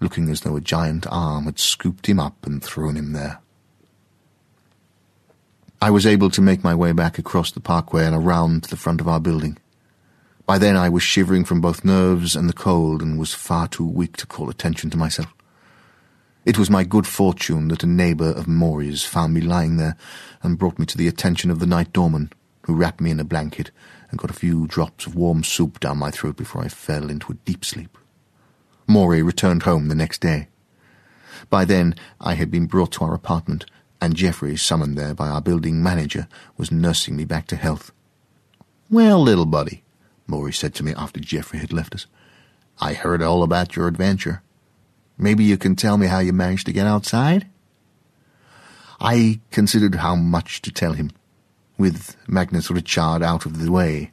[0.00, 3.40] looking as though a giant arm had scooped him up and thrown him there.
[5.82, 8.76] I was able to make my way back across the parkway and around to the
[8.76, 9.58] front of our building.
[10.44, 13.86] By then I was shivering from both nerves and the cold and was far too
[13.86, 15.32] weak to call attention to myself.
[16.44, 19.96] It was my good fortune that a neighbour of Maury's found me lying there
[20.42, 23.24] and brought me to the attention of the night doorman, who wrapped me in a
[23.24, 23.70] blanket
[24.10, 27.32] and got a few drops of warm soup down my throat before I fell into
[27.32, 27.96] a deep sleep.
[28.86, 30.48] Maury returned home the next day.
[31.50, 33.66] By then I had been brought to our apartment,
[34.00, 36.26] and Geoffrey, summoned there by our building manager,
[36.56, 37.92] was nursing me back to health.
[38.90, 39.84] Well, little buddy,
[40.26, 42.06] Maury said to me after Geoffrey had left us,
[42.80, 44.42] I heard all about your adventure.
[45.20, 47.46] Maybe you can tell me how you managed to get outside?
[48.98, 51.10] I considered how much to tell him.
[51.76, 54.12] With Magnus Richard out of the way,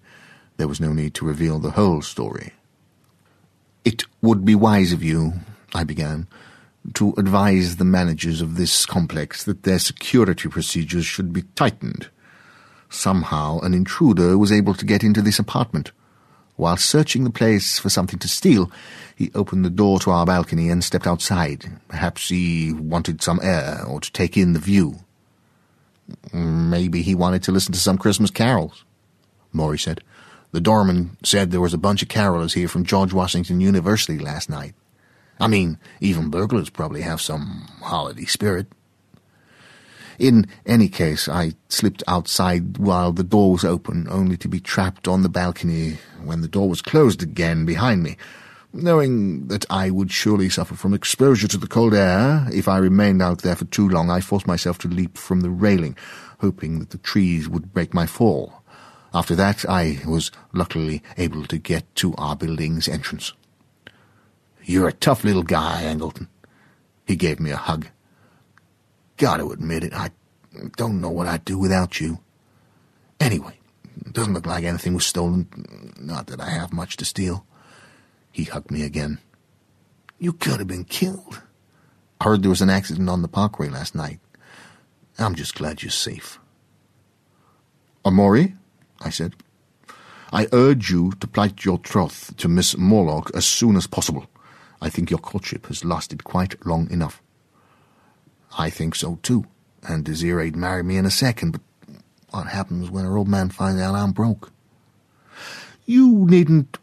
[0.58, 2.52] there was no need to reveal the whole story.
[3.86, 5.34] It would be wise of you,
[5.74, 6.28] I began,
[6.96, 12.10] to advise the managers of this complex that their security procedures should be tightened.
[12.90, 15.92] Somehow an intruder was able to get into this apartment.
[16.58, 18.72] While searching the place for something to steal,
[19.16, 21.66] he opened the door to our balcony and stepped outside.
[21.88, 24.96] Perhaps he wanted some air or to take in the view.
[26.34, 28.84] Maybe he wanted to listen to some Christmas carols,
[29.54, 30.02] Maury said.
[30.52, 34.50] The doorman said there was a bunch of carolers here from George Washington University last
[34.50, 34.74] night.
[35.40, 38.68] I mean, even burglars probably have some holiday spirit.
[40.18, 45.08] In any case, I slipped outside while the door was open, only to be trapped
[45.08, 48.18] on the balcony when the door was closed again behind me.
[48.74, 53.22] Knowing that I would surely suffer from exposure to the cold air if I remained
[53.22, 55.96] out there for too long, I forced myself to leap from the railing,
[56.40, 58.64] hoping that the trees would break my fall.
[59.14, 63.34] After that, I was luckily able to get to our building's entrance.
[64.64, 66.28] You're a tough little guy, Angleton.
[67.06, 67.88] He gave me a hug.
[69.18, 70.12] Gotta admit it, I
[70.76, 72.20] don't know what I'd do without you.
[73.20, 73.60] Anyway,
[74.06, 75.94] it doesn't look like anything was stolen.
[76.00, 77.46] Not that I have much to steal.
[78.32, 79.20] He hugged me again.
[80.20, 81.42] You could have been killed.
[82.20, 84.20] I heard there was an accident on the parkway last night.
[85.20, 86.40] I'm just glad you're safe.
[88.06, 88.54] Maury,
[89.02, 89.36] I said,
[90.32, 94.28] I urge you to plight your troth to Miss Morlock as soon as possible.
[94.82, 97.22] I think your courtship has lasted quite long enough.
[98.58, 99.46] I think so too,
[99.88, 101.62] and Desiree'd marry me in a second, but
[102.32, 104.52] what happens when her old man finds out I'm broke?
[105.86, 106.78] You needn't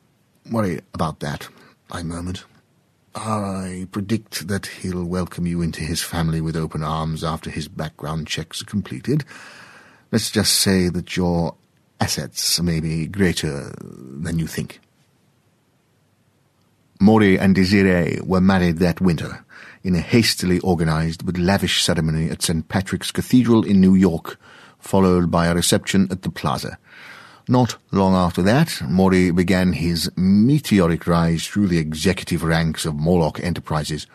[0.50, 1.48] worry about that,
[1.90, 2.40] I murmured.
[3.14, 8.26] I predict that he'll welcome you into his family with open arms after his background
[8.26, 9.24] checks are completed.
[10.10, 11.54] Let's just say that your
[12.00, 14.80] assets may be greater than you think.
[17.00, 19.43] Maury and Desiree were married that winter
[19.84, 22.66] in a hastily organized but lavish ceremony at St.
[22.68, 24.40] Patrick's Cathedral in New York,
[24.78, 26.78] followed by a reception at the Plaza.
[27.46, 33.38] Not long after that, Maury began his meteoric rise through the executive ranks of Morlock
[33.40, 34.06] Enterprises,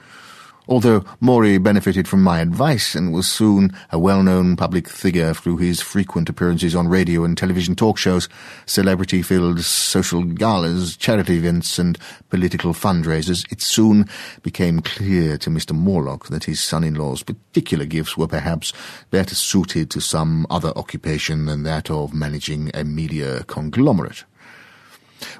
[0.70, 5.82] although Maury benefited from my advice and was soon a well-known public figure through his
[5.82, 8.30] frequent appearances on radio and television talk shows,
[8.68, 11.98] celebrity-filled social galas, charity events, and
[12.30, 14.08] political fundraisers, it soon
[14.44, 15.76] became clear to Mr.
[15.76, 18.72] Morlock that his son-in-law's particular gifts were perhaps
[19.10, 24.24] better suited to some other occupation than that of managing a media conglomerate.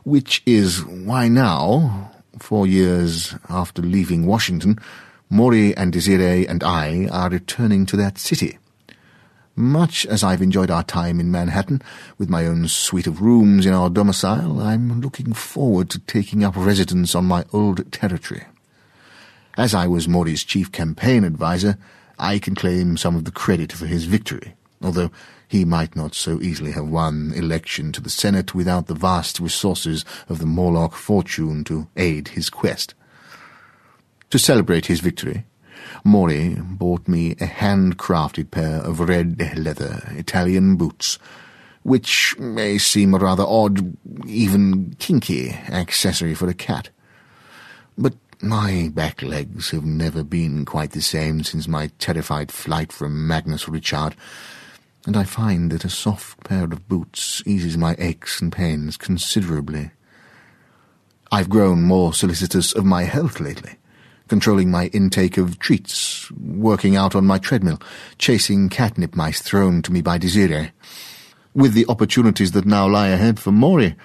[0.04, 4.80] Which is why now, four years after leaving Washington,
[5.32, 8.58] Maury and Desiree and I are returning to that city.
[9.56, 11.84] Much as I've enjoyed our time in Manhattan,
[12.18, 16.56] with my own suite of rooms in our domicile, I'm looking forward to taking up
[16.56, 18.46] residence on my old territory.
[19.56, 21.78] As I was Maury's chief campaign adviser,
[22.18, 25.12] I can claim some of the credit for his victory, although
[25.48, 30.06] he might not so easily have won election to the Senate without the vast resources
[30.28, 32.96] of the Morlock fortune to aid his quest.
[34.30, 35.46] To celebrate his victory,
[36.04, 41.18] Maury bought me a handcrafted pair of red leather Italian boots,
[41.82, 43.98] which may seem a rather odd,
[44.28, 46.90] even kinky accessory for a cat.
[47.98, 53.28] But my back legs have never been quite the same since my terrified flight from
[53.28, 54.16] Magnus Richard,
[55.08, 59.90] and I find that a soft pair of boots eases my aches and pains considerably.
[61.32, 63.79] I've grown more solicitous of my health lately
[64.30, 67.82] controlling my intake of treats, working out on my treadmill,
[68.18, 70.72] chasing catnip mice thrown to me by Desiree.
[71.54, 73.96] With the opportunities that now lie ahead for Maury,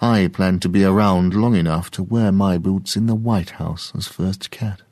[0.00, 3.92] I plan to be around long enough to wear my boots in the White House
[3.94, 4.82] as first cat.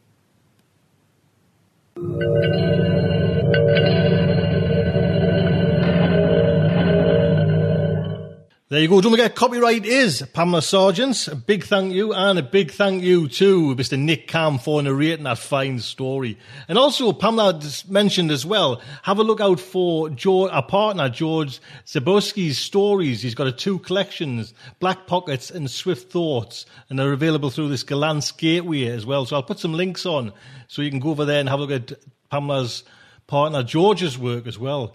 [8.75, 9.01] There you go.
[9.01, 11.29] Don't forget, copyright is Pamela Sargent's.
[11.29, 13.97] A big thank you, and a big thank you to Mr.
[13.97, 16.37] Nick Camm for narrating that fine story.
[16.67, 21.61] And also, Pamela mentioned as well, have a look out for George, our partner, George
[21.87, 23.23] Zebrowski's stories.
[23.23, 27.85] He's got a two collections, Black Pockets and Swift Thoughts, and they're available through this
[27.85, 29.25] Gollancz Gateway as well.
[29.25, 30.33] So I'll put some links on
[30.67, 31.93] so you can go over there and have a look at
[32.29, 32.83] Pamela's
[33.29, 34.95] partner, George's work as well.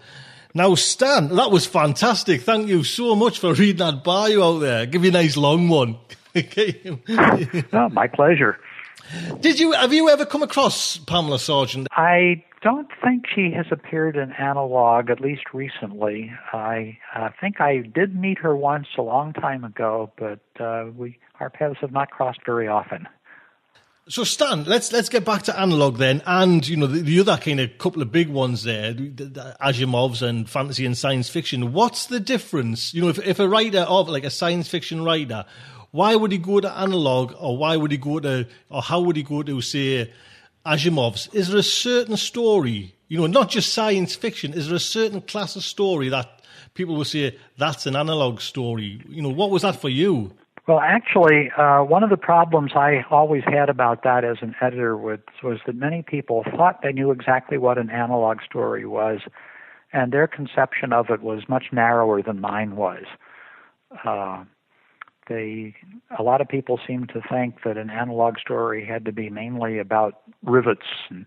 [0.52, 2.42] Now, Stan, that was fantastic.
[2.42, 4.86] Thank you so much for reading that bio out there.
[4.86, 5.96] Give you a nice long one.
[7.72, 8.58] oh, my pleasure.
[9.40, 11.88] Did you have you ever come across Pamela Sargent?
[11.90, 16.32] I don't think she has appeared in analog, at least recently.
[16.52, 21.18] I uh, think I did meet her once a long time ago, but uh, we
[21.40, 23.08] our paths have not crossed very often.
[24.10, 27.36] So Stan, let's let's get back to analog then, and you know the, the other
[27.36, 31.72] kind of couple of big ones there, the, the Asimov's and fantasy and science fiction.
[31.72, 32.92] What's the difference?
[32.92, 35.44] You know, if if a writer of like a science fiction writer,
[35.92, 39.14] why would he go to analog, or why would he go to, or how would
[39.14, 40.12] he go to say
[40.66, 41.28] Asimov's?
[41.32, 42.96] Is there a certain story?
[43.06, 44.54] You know, not just science fiction.
[44.54, 46.42] Is there a certain class of story that
[46.74, 49.00] people will say that's an analog story?
[49.08, 50.34] You know, what was that for you?
[50.70, 54.96] Well, actually, uh, one of the problems I always had about that as an editor
[54.96, 59.18] was, that many people thought they knew exactly what an analog story was,
[59.92, 63.02] and their conception of it was much narrower than mine was.
[64.04, 64.44] Uh,
[65.28, 65.74] they,
[66.16, 69.80] a lot of people seem to think that an analog story had to be mainly
[69.80, 71.26] about rivets and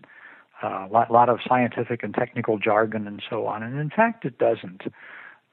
[0.62, 4.24] uh, a lot, lot of scientific and technical jargon and so on, and in fact,
[4.24, 4.84] it doesn't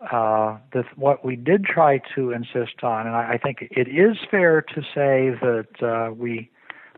[0.09, 4.17] uh, the, what we did try to insist on, and I, I think it is
[4.29, 6.49] fair to say that uh, we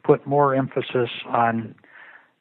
[0.03, 1.75] put more emphasis on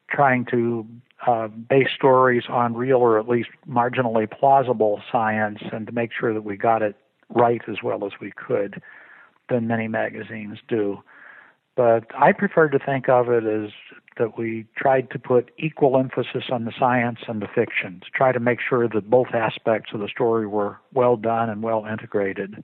[0.09, 0.85] trying to
[1.25, 6.33] uh, base stories on real or at least marginally plausible science and to make sure
[6.33, 6.95] that we got it
[7.29, 8.81] right as well as we could
[9.49, 10.99] than many magazines do.
[11.75, 13.71] but I prefer to think of it as
[14.17, 18.31] that we tried to put equal emphasis on the science and the fiction to try
[18.31, 22.63] to make sure that both aspects of the story were well done and well integrated.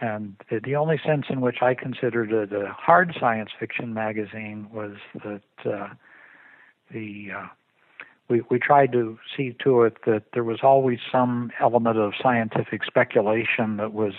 [0.00, 4.96] And the only sense in which I considered it a hard science fiction magazine was
[5.24, 5.88] that uh,
[6.92, 7.46] the uh,
[8.28, 12.84] we we tried to see to it that there was always some element of scientific
[12.84, 14.12] speculation that was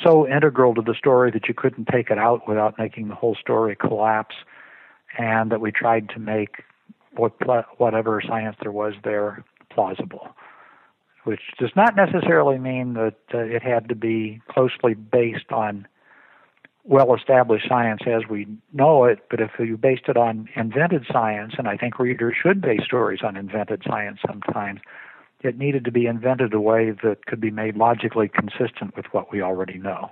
[0.00, 3.36] so integral to the story that you couldn't take it out without making the whole
[3.36, 4.34] story collapse,
[5.18, 6.62] and that we tried to make
[7.16, 7.32] what
[7.78, 10.34] whatever science there was there plausible
[11.24, 15.88] which does not necessarily mean that uh, it had to be closely based on
[16.84, 21.54] well established science as we know it, but if you based it on invented science,
[21.56, 24.80] and I think readers should base stories on invented science sometimes,
[25.40, 29.32] it needed to be invented a way that could be made logically consistent with what
[29.32, 30.10] we already know.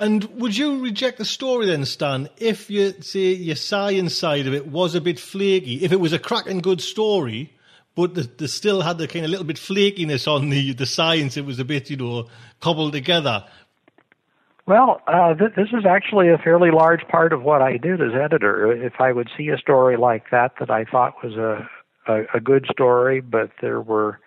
[0.00, 4.54] And would you reject the story then, Stan, if you say your science side of
[4.54, 5.84] it was a bit flaky?
[5.84, 7.52] If it was a cracking good story,
[7.94, 11.36] but the, the still had the kind of little bit flakiness on the the science.
[11.36, 12.26] It was a bit, you know,
[12.60, 13.44] cobbled together.
[14.66, 18.14] Well, uh, th- this is actually a fairly large part of what I did as
[18.14, 18.72] editor.
[18.72, 21.68] If I would see a story like that that I thought was a
[22.06, 24.20] a, a good story, but there were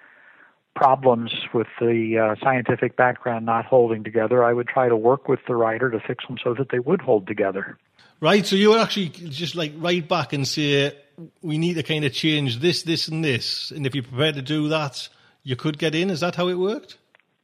[0.77, 5.39] problems with the uh, scientific background not holding together, I would try to work with
[5.47, 7.79] the writer to fix them so that they would hold together.
[8.19, 8.45] Right.
[8.45, 10.95] So you would actually just like write back and say,
[11.41, 13.71] we need to kind of change this, this, and this.
[13.71, 15.09] And if you're prepared to do that,
[15.41, 16.11] you could get in.
[16.11, 16.97] Is that how it worked?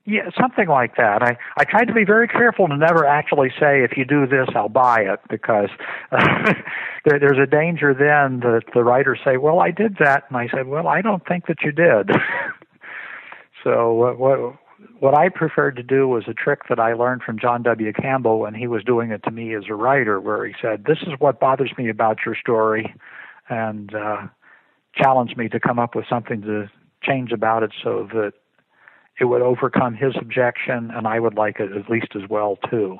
[0.05, 1.23] Yeah, something like that.
[1.23, 4.49] I I tried to be very careful to never actually say if you do this,
[4.53, 5.69] I'll buy it because
[6.11, 6.53] uh,
[7.05, 10.49] there, there's a danger then that the writers say, "Well, I did that," and I
[10.49, 12.11] said, "Well, I don't think that you did."
[13.63, 14.55] so what what
[14.99, 17.93] what I preferred to do was a trick that I learned from John W.
[17.93, 20.99] Campbell when he was doing it to me as a writer, where he said, "This
[21.03, 22.93] is what bothers me about your story."
[23.49, 24.27] and uh,
[24.95, 26.69] challenged me to come up with something to
[27.01, 28.33] change about it so that
[29.19, 32.97] it would overcome his objection and I would like it at least as well too.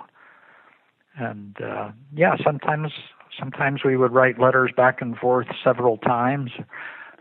[1.16, 2.92] And uh, yeah, sometimes
[3.40, 6.52] sometimes we would write letters back and forth several times.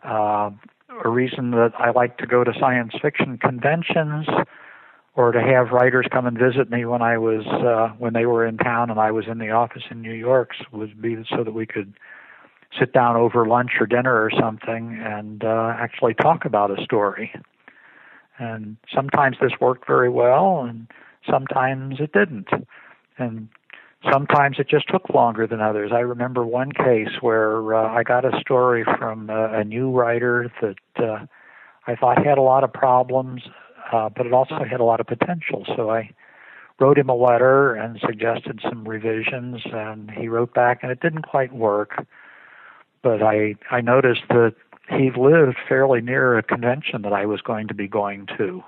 [0.03, 0.51] Uh,
[1.05, 4.27] a reason that I like to go to science fiction conventions
[5.15, 8.47] or to have writers come and visit me when I was uh, when they were
[8.47, 11.53] in town and I was in the office in New York would be so that
[11.53, 11.95] we could
[12.79, 17.33] sit down over lunch or dinner or something and uh, actually talk about a story.
[18.39, 20.89] And sometimes this worked very well, and
[21.31, 22.49] sometimes it didn't.
[23.19, 23.49] And
[24.11, 25.91] sometimes it just took longer than others.
[25.93, 30.51] I remember one case where uh, I got a story from uh, a new writer
[30.61, 31.27] that uh,
[31.87, 33.43] I thought had a lot of problems,
[33.93, 35.65] uh, but it also had a lot of potential.
[35.77, 36.11] So I
[36.81, 41.23] wrote him a letter and suggested some revisions, and he wrote back, and it didn't
[41.23, 42.07] quite work
[43.03, 44.55] but I I noticed that
[44.89, 48.63] he lived fairly near a convention that I was going to be going to.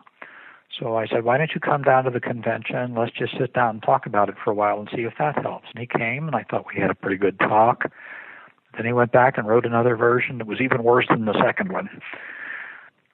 [0.78, 2.94] So I said, why don't you come down to the convention?
[2.96, 5.40] Let's just sit down and talk about it for a while and see if that
[5.40, 5.68] helps.
[5.72, 7.92] And he came, and I thought we had a pretty good talk.
[8.76, 11.72] Then he went back and wrote another version that was even worse than the second
[11.72, 11.88] one.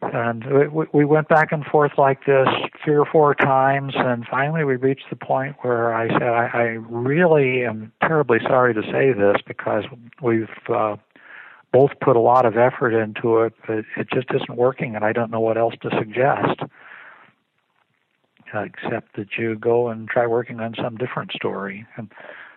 [0.01, 2.49] And we, we went back and forth like this
[2.83, 6.63] three or four times, and finally we reached the point where I said, I, I
[6.89, 9.85] really am terribly sorry to say this because
[10.23, 10.97] we've uh,
[11.73, 15.13] both put a lot of effort into it, but it just isn't working, and I
[15.13, 16.63] don't know what else to suggest.
[18.55, 21.87] Except that you go and try working on some different story.
[21.97, 22.11] And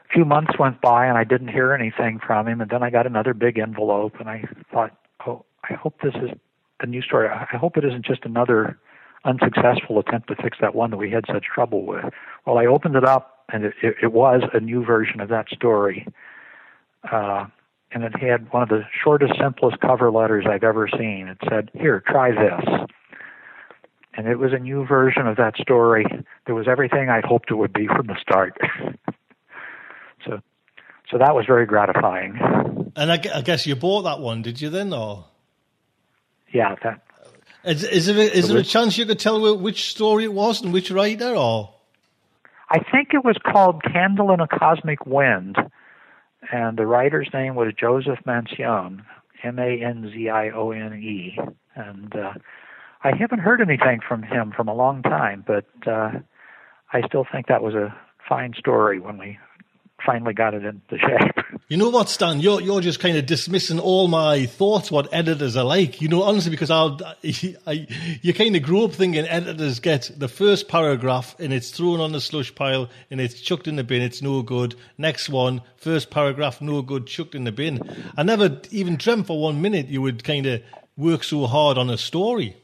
[0.10, 2.62] a few months went by, and I didn't hear anything from him.
[2.62, 4.96] And then I got another big envelope, and I thought,
[5.26, 6.32] "Oh, I hope this is
[6.80, 7.30] a new story.
[7.30, 8.78] I hope it isn't just another
[9.26, 12.06] unsuccessful attempt to fix that one that we had such trouble with."
[12.46, 15.50] Well, I opened it up, and it, it, it was a new version of that
[15.50, 16.08] story.
[17.12, 17.46] Uh,
[17.94, 21.28] and it had one of the shortest, simplest cover letters I've ever seen.
[21.28, 22.88] It said, Here, try this.
[24.16, 26.06] And it was a new version of that story.
[26.46, 28.58] There was everything I hoped it would be from the start.
[30.26, 30.40] so,
[31.10, 32.40] so that was very gratifying.
[32.96, 35.26] And I, I, guess you bought that one, did you then, or?
[36.52, 37.04] Yeah, that.
[37.64, 40.72] Is, is there, is there a chance you could tell which story it was and
[40.72, 41.74] which writer, or?
[42.70, 45.58] I think it was called Candle in a Cosmic Wind
[46.52, 49.04] and the writer's name was Joseph Manzione,
[49.44, 51.40] M-A-N-Z-I-O-N-E,
[51.76, 52.34] and uh,
[53.04, 56.12] I haven't heard anything from him from a long time, but uh,
[56.94, 57.94] I still think that was a
[58.28, 59.38] fine story when we
[60.06, 61.46] finally got it into shape.
[61.70, 62.40] You know what, Stan?
[62.40, 66.02] You're you're just kind of dismissing all my thoughts what editors are like.
[66.02, 67.00] You know, honestly, because I'll,
[67.66, 67.88] I,
[68.22, 72.12] you kind of grew up thinking editors get the first paragraph and it's thrown on
[72.12, 74.02] the slush pile and it's chucked in the bin.
[74.04, 74.76] It's no good.
[74.98, 77.80] Next one, first paragraph, no good, chucked in the bin.
[78.18, 80.62] I never even dreamt for one minute you would kind of
[80.98, 82.58] work so hard on a story.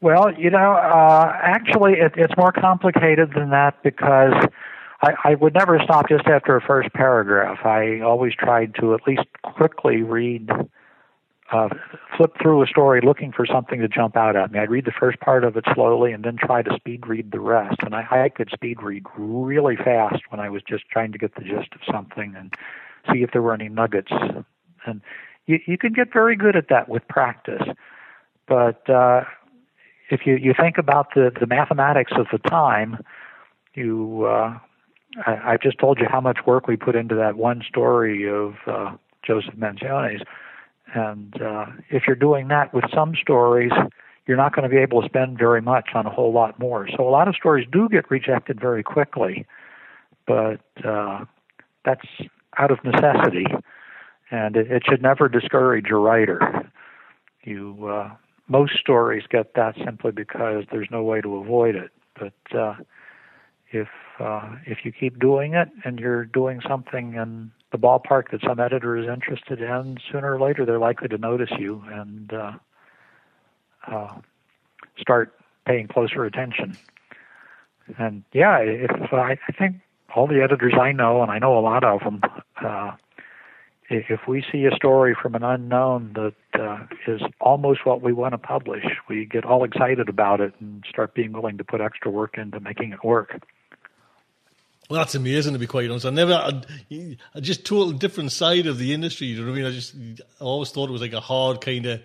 [0.00, 4.32] Well, you know, uh, actually, it, it's more complicated than that because
[5.02, 7.64] I, I would never stop just after a first paragraph.
[7.64, 10.50] I always tried to at least quickly read,
[11.50, 11.68] uh,
[12.16, 14.60] flip through a story looking for something to jump out at me.
[14.60, 17.40] I'd read the first part of it slowly and then try to speed read the
[17.40, 17.78] rest.
[17.82, 21.34] And I, I could speed read really fast when I was just trying to get
[21.34, 22.54] the gist of something and
[23.12, 24.12] see if there were any nuggets.
[24.86, 25.00] And
[25.46, 27.62] you, you can get very good at that with practice.
[28.46, 29.24] But uh,
[30.10, 33.02] if you, you think about the, the mathematics of the time,
[33.74, 34.58] you uh,
[35.26, 38.54] I, I've just told you how much work we put into that one story of
[38.66, 40.22] uh, Joseph Manzione's.
[40.94, 43.72] And uh, if you're doing that with some stories,
[44.26, 46.88] you're not going to be able to spend very much on a whole lot more.
[46.96, 49.46] So a lot of stories do get rejected very quickly,
[50.26, 51.24] but uh,
[51.84, 52.06] that's
[52.58, 53.46] out of necessity,
[54.30, 56.70] and it, it should never discourage a writer.
[57.44, 58.10] You uh,
[58.48, 61.90] most stories get that simply because there's no way to avoid it.
[62.18, 62.76] But uh,
[63.70, 63.88] if
[64.18, 68.58] uh, if you keep doing it and you're doing something in the ballpark that some
[68.58, 72.52] editor is interested in, sooner or later they're likely to notice you and uh,
[73.86, 74.14] uh,
[74.98, 76.76] start paying closer attention.
[77.98, 79.76] And yeah, if I, I think
[80.14, 82.20] all the editors I know, and I know a lot of them,
[82.62, 82.92] uh,
[83.90, 88.32] if we see a story from an unknown that uh, is almost what we want
[88.32, 92.10] to publish, we get all excited about it and start being willing to put extra
[92.10, 93.40] work into making it work.
[94.90, 96.06] Well, that's amazing to be quite honest.
[96.06, 96.62] I never, I,
[97.34, 99.26] I just total different side of the industry.
[99.26, 99.66] You know what I mean?
[99.66, 99.94] I just,
[100.40, 102.02] I always thought it was like a hard kind of,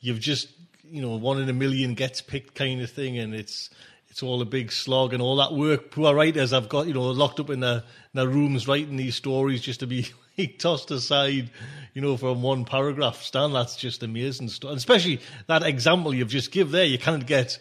[0.00, 0.48] you've just,
[0.84, 3.70] you know, one in a million gets picked kind of thing, and it's,
[4.10, 5.90] it's all a big slog and all that work.
[5.90, 7.82] Poor writers I've got, you know, locked up in their, in
[8.14, 10.06] their rooms writing these stories just to be
[10.58, 11.50] tossed aside,
[11.94, 13.22] you know, from one paragraph.
[13.22, 14.70] Stan, that's just amazing stuff.
[14.70, 17.58] And especially that example you've just give there, you can't get,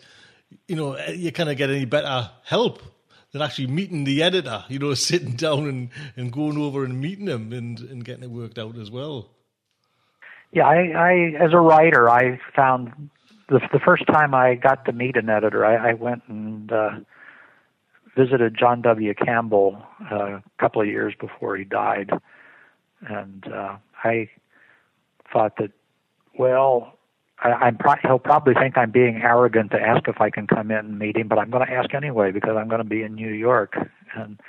[0.68, 2.82] you know, you can't get any better help
[3.32, 7.28] than actually meeting the editor, you know, sitting down and, and going over and meeting
[7.28, 9.30] him and, and getting it worked out as well.
[10.52, 13.10] Yeah, I, I as a writer, I found
[13.50, 16.92] the the first time I got to meet an editor, I, I went and uh,
[18.16, 19.14] visited John W.
[19.14, 22.10] Campbell uh, a couple of years before he died,
[23.08, 24.30] and uh, I
[25.32, 25.72] thought that,
[26.38, 26.98] well,
[27.40, 30.72] I, I'm pro- he'll probably think I'm being arrogant to ask if I can come
[30.72, 33.04] in and meet him, but I'm going to ask anyway because I'm going to be
[33.04, 33.76] in New York.
[34.16, 34.40] And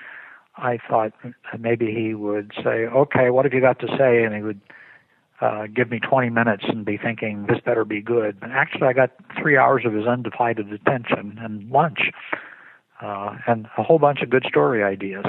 [0.56, 1.12] I thought
[1.58, 4.60] maybe he would say, "Okay, what have you got to say?" And he would
[5.40, 8.40] uh, give me 20 minutes and be thinking this better be good.
[8.40, 9.10] But actually, I got
[9.40, 12.10] three hours of his undivided attention and lunch,
[13.02, 15.26] uh, and a whole bunch of good story ideas.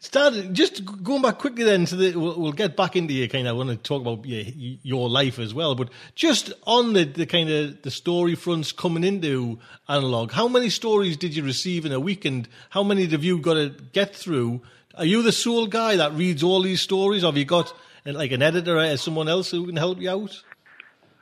[0.00, 2.14] Started just going back quickly then to the.
[2.14, 3.48] We'll, we'll get back into your kind.
[3.48, 3.54] of.
[3.54, 4.44] I want to talk about your,
[4.82, 9.02] your life as well, but just on the, the kind of the story fronts coming
[9.02, 9.58] into
[9.88, 10.30] analog.
[10.30, 13.54] How many stories did you receive in a week, and how many have you got
[13.54, 14.62] to get through?
[14.94, 17.24] Are you the sole guy that reads all these stories?
[17.24, 17.72] Or have you got
[18.04, 20.42] like an editor or someone else who can help you out?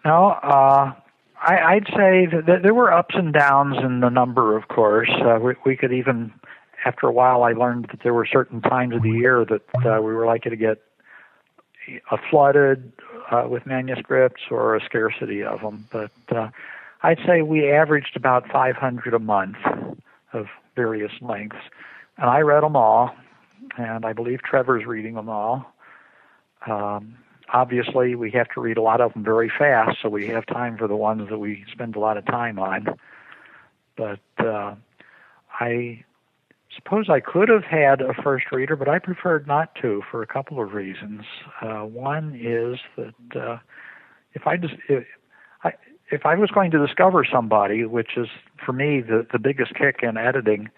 [0.04, 0.92] No, uh,
[1.40, 4.56] I, would say that there were ups and downs in the number.
[4.56, 6.32] Of course, uh, we, we could even
[6.86, 10.00] after a while, I learned that there were certain times of the year that uh,
[10.00, 10.78] we were likely to get
[12.12, 12.92] a flooded
[13.30, 15.88] uh, with manuscripts or a scarcity of them.
[15.90, 16.50] But uh,
[17.02, 19.56] I'd say we averaged about 500 a month
[20.32, 20.46] of
[20.76, 21.58] various lengths,
[22.18, 23.16] and I read them all,
[23.76, 25.74] and I believe Trevor's reading them all.
[26.68, 27.16] Um,
[27.52, 30.76] obviously, we have to read a lot of them very fast, so we have time
[30.76, 32.86] for the ones that we spend a lot of time on.
[33.96, 34.76] But uh,
[35.58, 36.04] I
[36.76, 40.26] suppose I could have had a first reader, but I preferred not to for a
[40.26, 41.22] couple of reasons.
[41.60, 43.58] Uh, one is that uh,
[44.34, 45.04] if I just if
[45.64, 45.72] I,
[46.10, 48.28] if I was going to discover somebody, which is
[48.64, 50.68] for me the the biggest kick in editing,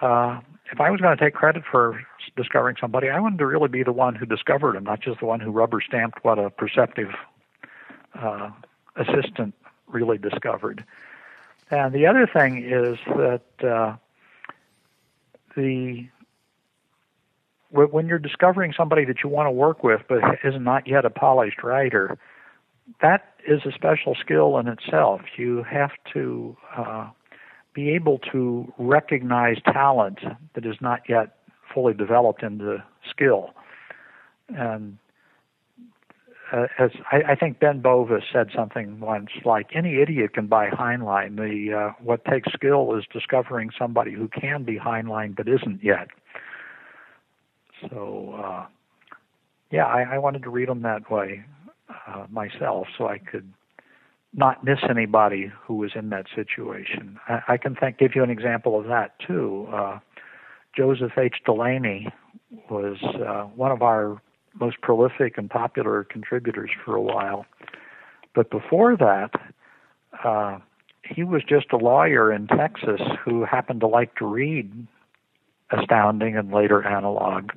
[0.00, 0.40] uh,
[0.72, 2.04] if I was going to take credit for
[2.36, 5.26] discovering somebody, I wanted to really be the one who discovered him, not just the
[5.26, 7.10] one who rubber stamped what a perceptive
[8.14, 8.50] uh,
[8.96, 9.54] assistant
[9.86, 10.84] really discovered.
[11.70, 13.96] And the other thing is that uh,
[15.56, 16.08] the
[17.70, 21.10] when you're discovering somebody that you want to work with but is not yet a
[21.10, 22.16] polished writer,
[23.02, 25.22] that is a special skill in itself.
[25.36, 27.10] You have to uh,
[27.74, 30.20] be able to recognize talent
[30.54, 31.36] that is not yet
[31.72, 33.50] fully developed into skill.
[34.48, 34.98] And
[36.54, 40.68] uh, as I, I think Ben Bova said something once, like any idiot can buy
[40.68, 41.36] Heinlein.
[41.36, 46.08] The uh, what takes skill is discovering somebody who can be Heinlein but isn't yet.
[47.80, 48.66] So uh,
[49.70, 51.44] yeah, I, I wanted to read them that way
[52.06, 53.52] uh, myself, so I could
[54.32, 57.18] not miss anybody who was in that situation.
[57.28, 59.68] I, I can give you an example of that too.
[59.72, 59.98] Uh,
[60.76, 61.36] Joseph H.
[61.44, 62.08] Delaney
[62.70, 64.20] was uh, one of our
[64.58, 67.46] most prolific and popular contributors for a while.
[68.34, 69.30] But before that,
[70.24, 70.58] uh,
[71.02, 74.86] he was just a lawyer in Texas who happened to like to read
[75.70, 77.50] Astounding and later Analog.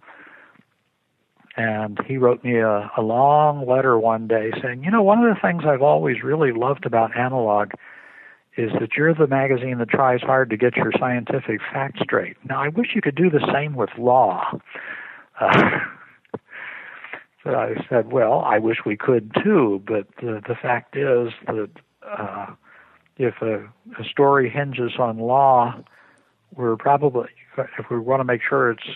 [1.55, 5.33] And he wrote me a, a long letter one day saying, You know, one of
[5.33, 7.71] the things I've always really loved about Analog
[8.57, 12.37] is that you're the magazine that tries hard to get your scientific facts straight.
[12.43, 14.59] Now, I wish you could do the same with law.
[15.39, 15.79] Uh,
[17.55, 21.69] I said, well, I wish we could too, but the, the fact is that
[22.07, 22.47] uh,
[23.17, 23.63] if a,
[23.99, 25.75] a story hinges on law,
[26.55, 28.89] we're probably, if we want to make sure it's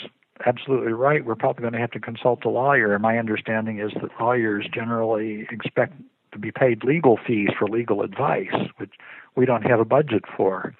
[0.45, 2.94] absolutely right, we're probably going to have to consult a lawyer.
[2.94, 5.94] And my understanding is that lawyers generally expect
[6.32, 8.94] to be paid legal fees for legal advice, which
[9.36, 10.73] we don't have a budget for.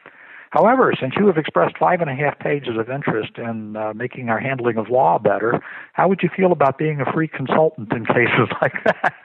[0.52, 4.30] However, since you have expressed five and a half pages of interest in uh, making
[4.30, 5.64] our handling of law better,
[5.94, 9.16] how would you feel about being a free consultant in cases like that?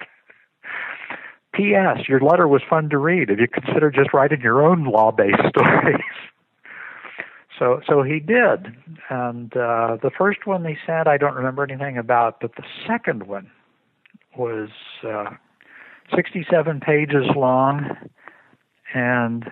[1.53, 2.09] P.S.
[2.09, 3.31] Your letter was fun to read.
[3.31, 6.01] Have you considered just writing your own law-based stories?
[7.59, 8.77] so, so he did.
[9.11, 13.27] And uh, the first one they sent, I don't remember anything about, but the second
[13.27, 13.51] one
[14.37, 14.69] was
[15.03, 15.31] uh,
[16.15, 17.97] 67 pages long,
[18.95, 19.51] and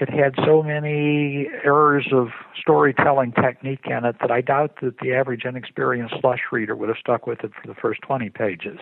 [0.00, 5.12] it had so many errors of storytelling technique in it that I doubt that the
[5.12, 8.78] average inexperienced slush reader would have stuck with it for the first 20 pages.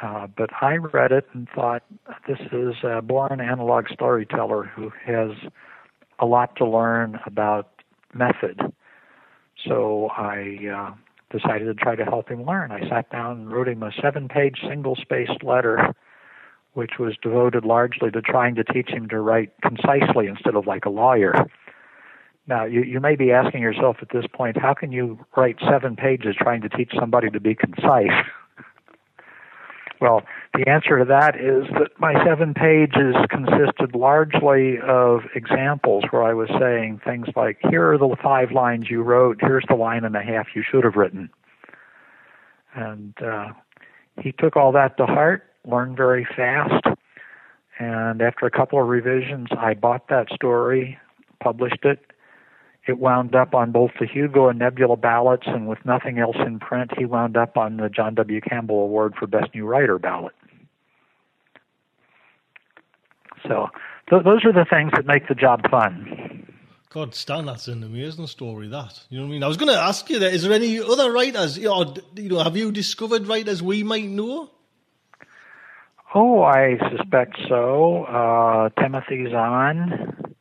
[0.00, 1.82] Uh, but I read it and thought,
[2.28, 5.30] this is a born analog storyteller who has
[6.20, 7.68] a lot to learn about
[8.14, 8.60] method.
[9.66, 12.70] So I uh, decided to try to help him learn.
[12.70, 15.94] I sat down and wrote him a seven page single spaced letter
[16.74, 20.84] which was devoted largely to trying to teach him to write concisely instead of like
[20.84, 21.32] a lawyer.
[22.46, 25.96] Now, you, you may be asking yourself at this point, how can you write seven
[25.96, 28.24] pages trying to teach somebody to be concise?
[30.00, 30.22] well,
[30.54, 36.32] the answer to that is that my seven pages consisted largely of examples where I
[36.32, 40.16] was saying things like, here are the five lines you wrote, here's the line and
[40.16, 41.28] a half you should have written.
[42.74, 43.48] And uh,
[44.22, 46.84] he took all that to heart learned very fast.
[47.78, 50.98] And after a couple of revisions, I bought that story,
[51.40, 52.00] published it.
[52.86, 56.58] It wound up on both the Hugo and Nebula ballots, and with nothing else in
[56.58, 58.40] print, he wound up on the John W.
[58.40, 60.34] Campbell Award for Best New Writer ballot.
[63.46, 63.68] So
[64.08, 66.46] th- those are the things that make the job fun.
[66.90, 68.68] God, Stan, that's an amazing story.
[68.68, 69.42] That you know what I mean.
[69.42, 70.32] I was going to ask you that.
[70.32, 71.58] Is there any other writers?
[71.58, 74.50] You know, have you discovered writers we might know?
[76.14, 78.04] Oh, I suspect so.
[78.04, 80.34] Uh, Timothy Zahn.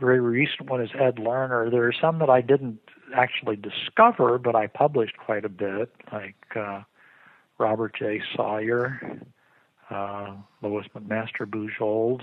[0.00, 1.70] Very recent one is Ed Lerner.
[1.70, 2.78] There are some that I didn't
[3.14, 6.82] actually discover, but I published quite a bit, like uh,
[7.58, 8.20] Robert J.
[8.34, 9.20] Sawyer,
[9.90, 12.22] uh, Lois McMaster Bujold.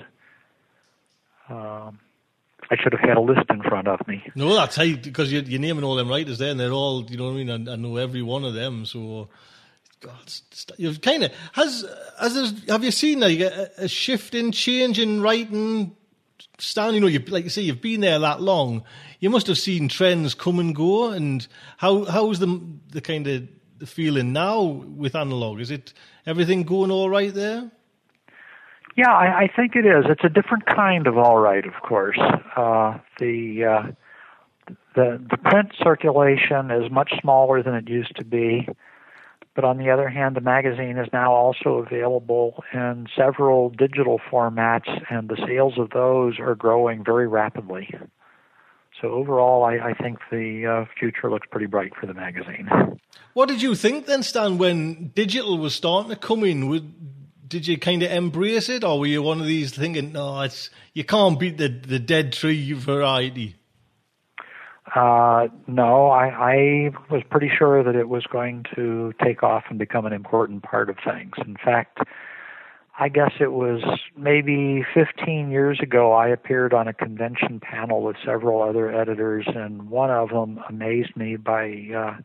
[1.49, 1.99] Um,
[2.71, 4.23] I should have had a list in front of me.
[4.35, 7.17] No, that's how because you're, you're, naming all them writers there, and they're all you
[7.17, 7.67] know what I mean.
[7.67, 9.29] I, I know every one of them, so
[10.01, 10.33] God,
[10.77, 11.85] you've kind of has
[12.19, 15.95] has have you seen a, a shift in change in writing?
[16.57, 18.83] Stan, you know, you like you say, you've been there that long.
[19.19, 21.11] You must have seen trends come and go.
[21.11, 21.45] And
[21.77, 22.61] how how's the
[22.91, 23.47] the kind of
[23.77, 25.59] the feeling now with analog?
[25.59, 25.93] Is it
[26.25, 27.69] everything going all right there?
[28.95, 30.05] Yeah, I, I think it is.
[30.09, 32.19] It's a different kind of all right, of course.
[32.55, 33.91] Uh, the uh,
[34.95, 38.67] the the print circulation is much smaller than it used to be.
[39.55, 44.89] But on the other hand, the magazine is now also available in several digital formats,
[45.09, 47.89] and the sales of those are growing very rapidly.
[49.01, 52.69] So overall, I, I think the uh, future looks pretty bright for the magazine.
[53.33, 56.67] What did you think then, Stan, when digital was starting to come in?
[56.67, 60.41] Would, did you kind of embrace it, or were you one of these thinking, "No,
[60.41, 63.55] it's you can't beat the the dead tree variety"?
[64.95, 69.77] Uh, no, I, I was pretty sure that it was going to take off and
[69.77, 71.33] become an important part of things.
[71.45, 71.99] In fact,
[72.99, 73.81] I guess it was
[74.17, 79.89] maybe 15 years ago, I appeared on a convention panel with several other editors, and
[79.89, 82.17] one of them amazed me by uh,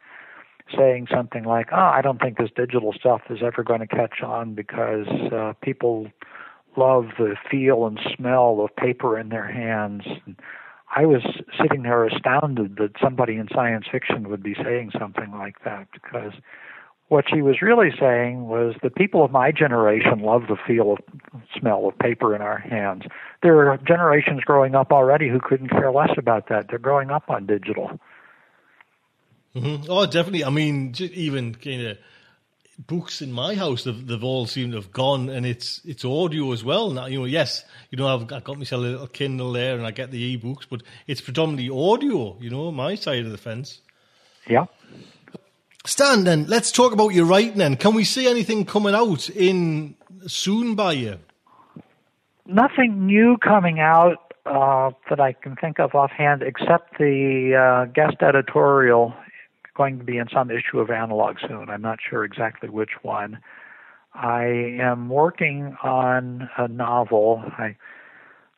[0.77, 4.21] saying something like, "Oh, I don't think this digital stuff is ever going to catch
[4.23, 6.09] on because uh, people
[6.77, 10.35] love the feel and smell of paper in their hands." And
[10.97, 11.23] I was
[11.61, 16.33] sitting there astounded that somebody in science fiction would be saying something like that because
[17.09, 20.99] what she was really saying was the people of my generation love the feel of
[21.59, 23.03] smell of paper in our hands.
[23.43, 26.67] There are generations growing up already who couldn't care less about that.
[26.69, 27.99] They're growing up on digital.
[29.55, 29.85] Mm-hmm.
[29.89, 30.45] Oh, definitely.
[30.45, 31.99] I mean, even kind of
[32.79, 36.53] books in my house, they've, they've all seemed to have gone, and it's it's audio
[36.53, 36.91] as well.
[36.91, 39.87] Now, you know, yes, you know, I've, I've got myself a little Kindle there, and
[39.87, 42.37] I get the e-books, but it's predominantly audio.
[42.41, 43.81] You know, my side of the fence.
[44.49, 44.67] Yeah.
[45.87, 47.59] Stan, then let's talk about your writing.
[47.59, 49.97] Then, can we see anything coming out in
[50.27, 51.19] soon by you?
[52.47, 58.17] Nothing new coming out uh, that I can think of offhand, except the uh, guest
[58.23, 59.15] editorial
[59.75, 61.69] going to be in some issue of Analog soon.
[61.69, 63.39] I'm not sure exactly which one.
[64.15, 64.45] I
[64.81, 67.43] am working on a novel.
[67.59, 67.77] I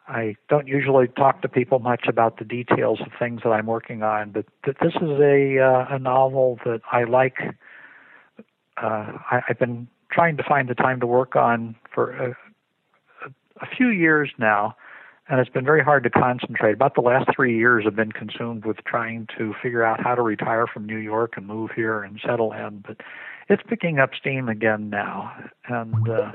[0.08, 4.02] I don't usually talk to people much about the details of things that I'm working
[4.04, 7.38] on, but th- this is a uh, a novel that I like.
[8.76, 12.30] Uh, I, I've been trying to find the time to work on for a,
[13.24, 13.30] a,
[13.62, 14.76] a few years now,
[15.28, 16.72] and it's been very hard to concentrate.
[16.72, 20.22] About the last three years have been consumed with trying to figure out how to
[20.22, 22.84] retire from New York and move here and settle in.
[22.86, 23.00] But
[23.48, 25.34] it's picking up steam again now,
[25.68, 26.32] and uh,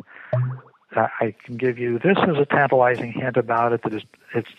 [0.96, 4.04] I can give you this is a tantalizing hint about it that is
[4.36, 4.52] it's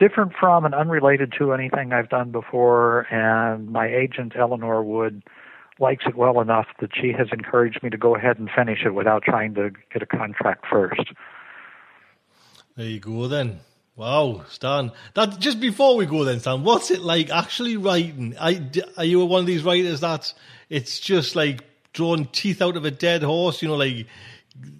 [0.00, 5.22] different from and unrelated to anything I've done before, and my agent Eleanor Wood
[5.78, 8.94] likes it well enough that she has encouraged me to go ahead and finish it
[8.94, 11.12] without trying to get a contract first.
[12.78, 13.58] There you go then.
[13.96, 14.92] Wow, Stan.
[15.14, 18.36] That just before we go then, Stan, what's it like actually writing?
[18.40, 20.32] I, are you one of these writers that
[20.68, 23.62] it's just like drawing teeth out of a dead horse?
[23.62, 24.06] You know, like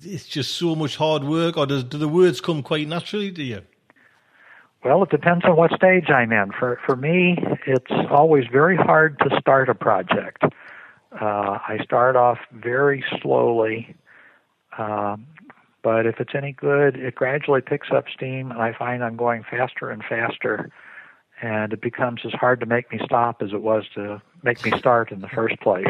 [0.03, 3.43] it's just so much hard work, or does, do the words come quite naturally to
[3.43, 3.63] you?
[4.85, 6.53] Well, it depends on what stage I'm in.
[6.57, 10.45] For for me, it's always very hard to start a project.
[10.45, 13.97] Uh, I start off very slowly.
[14.79, 15.27] Um,
[15.83, 19.45] but if it's any good, it gradually picks up steam, and I find I'm going
[19.49, 20.71] faster and faster,
[21.41, 24.77] and it becomes as hard to make me stop as it was to make me
[24.79, 25.87] start in the first place.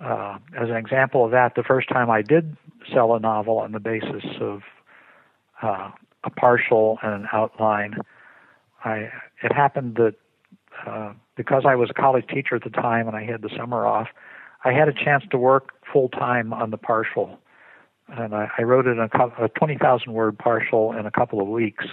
[0.00, 2.56] Uh, as an example of that, the first time I did
[2.92, 4.62] sell a novel on the basis of
[5.62, 5.90] uh,
[6.24, 7.96] a partial and an outline,
[8.84, 9.10] I
[9.42, 10.14] it happened that
[10.86, 13.86] uh, because I was a college teacher at the time and I had the summer
[13.86, 14.08] off,
[14.64, 17.38] I had a chance to work full time on the partial
[18.08, 21.48] and I, I wrote it in a, a 20,000 word partial in a couple of
[21.48, 21.84] weeks.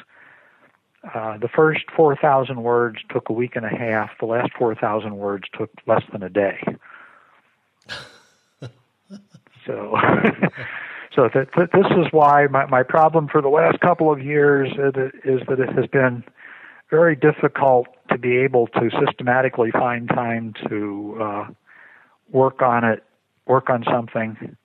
[1.14, 4.12] Uh, the first 4,000 words took a week and a half.
[4.20, 6.60] The last 4,000 words took less than a day.
[9.68, 9.96] so,
[11.16, 14.70] so th- th- this is why my, my problem for the last couple of years
[14.72, 16.24] is that it has been
[16.90, 21.48] very difficult to be able to systematically find time to uh,
[22.32, 23.04] work on it,
[23.46, 24.58] work on something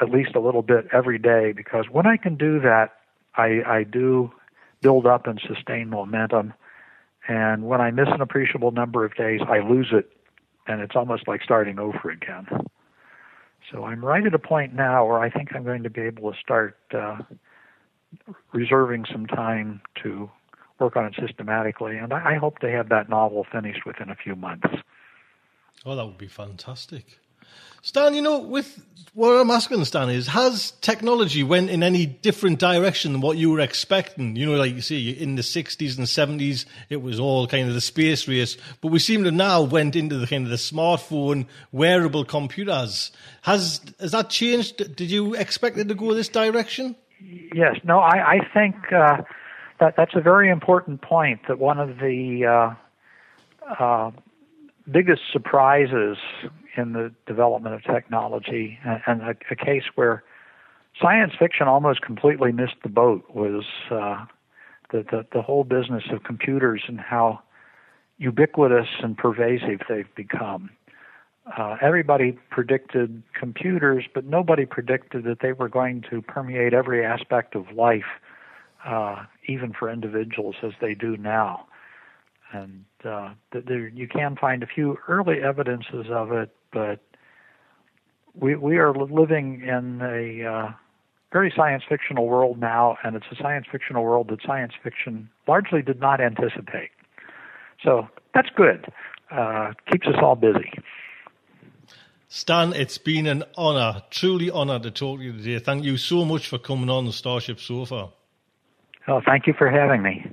[0.00, 2.94] at least a little bit every day because when I can do that,
[3.36, 4.30] I, I do
[4.80, 6.54] build up and sustain momentum.
[7.26, 10.10] And when I miss an appreciable number of days, I lose it,
[10.66, 12.46] and it's almost like starting over again.
[13.70, 16.32] So I'm right at a point now where I think I'm going to be able
[16.32, 17.18] to start uh,
[18.52, 20.30] reserving some time to
[20.78, 24.14] work on it systematically, and I, I hope to have that novel finished within a
[24.14, 24.68] few months.
[25.84, 27.18] Oh, that would be fantastic.
[27.82, 28.84] Stan, you know, with
[29.14, 33.50] what I'm asking, Stan, is has technology went in any different direction than what you
[33.50, 34.36] were expecting?
[34.36, 37.74] You know, like you see, in the 60s and 70s, it was all kind of
[37.74, 41.46] the space race, but we seem to now went into the kind of the smartphone,
[41.72, 43.10] wearable computers.
[43.42, 44.94] Has has that changed?
[44.94, 46.94] Did you expect it to go this direction?
[47.52, 47.76] Yes.
[47.84, 49.22] No, I, I think uh,
[49.80, 51.40] that that's a very important point.
[51.48, 54.10] That one of the uh, uh,
[54.90, 56.18] biggest surprises
[56.78, 60.22] in the development of technology, and, a, a, case where
[61.00, 64.24] science fiction almost completely missed the boat was uh,
[64.90, 67.40] the, the, the whole business of computers and how
[68.18, 70.70] ubiquitous and pervasive they've become.
[71.56, 77.54] Uh, everybody predicted computers, but nobody predicted that they were going to permeate every aspect
[77.54, 78.20] of life,
[78.86, 81.66] uh, even for individuals as they do now.
[82.52, 87.00] And uh, there, you can find a few early evidences of it, but
[88.34, 90.72] we we are living in a uh,
[91.32, 95.82] very science fictional world now, and it's a science fictional world that science fiction largely
[95.82, 96.90] did not anticipate.
[97.82, 98.86] So that's good.
[99.30, 100.70] Uh, keeps us all busy.
[102.28, 105.58] Stan, it's been an honour, truly honour to talk to you today.
[105.58, 108.10] Thank you so much for coming on the Starship Sofa.
[109.06, 110.30] Oh, thank you for having me.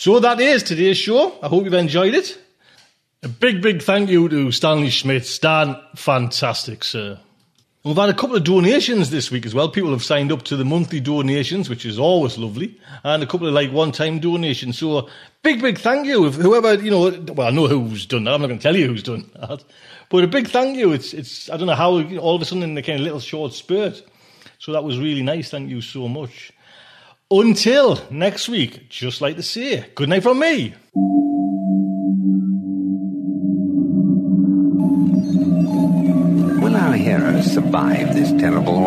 [0.00, 1.38] So that is today's show.
[1.42, 2.38] I hope you've enjoyed it.
[3.22, 5.26] A big, big thank you to Stanley Schmidt.
[5.26, 7.18] Stan, fantastic, sir.
[7.82, 9.70] We've had a couple of donations this week as well.
[9.70, 13.46] People have signed up to the monthly donations, which is always lovely, and a couple
[13.46, 14.78] of like one-time donations.
[14.78, 15.10] So uh,
[15.42, 16.26] big, big thank you.
[16.26, 18.34] If whoever you know, well, I know who's done that.
[18.34, 19.64] I'm not going to tell you who's done that,
[20.10, 20.92] but a big thank you.
[20.92, 21.48] It's, it's.
[21.48, 24.02] I don't know how all of a sudden in a kind of little short spurt.
[24.58, 25.50] So that was really nice.
[25.50, 26.52] Thank you so much.
[27.30, 30.74] Until next week, just like to say, good night from me.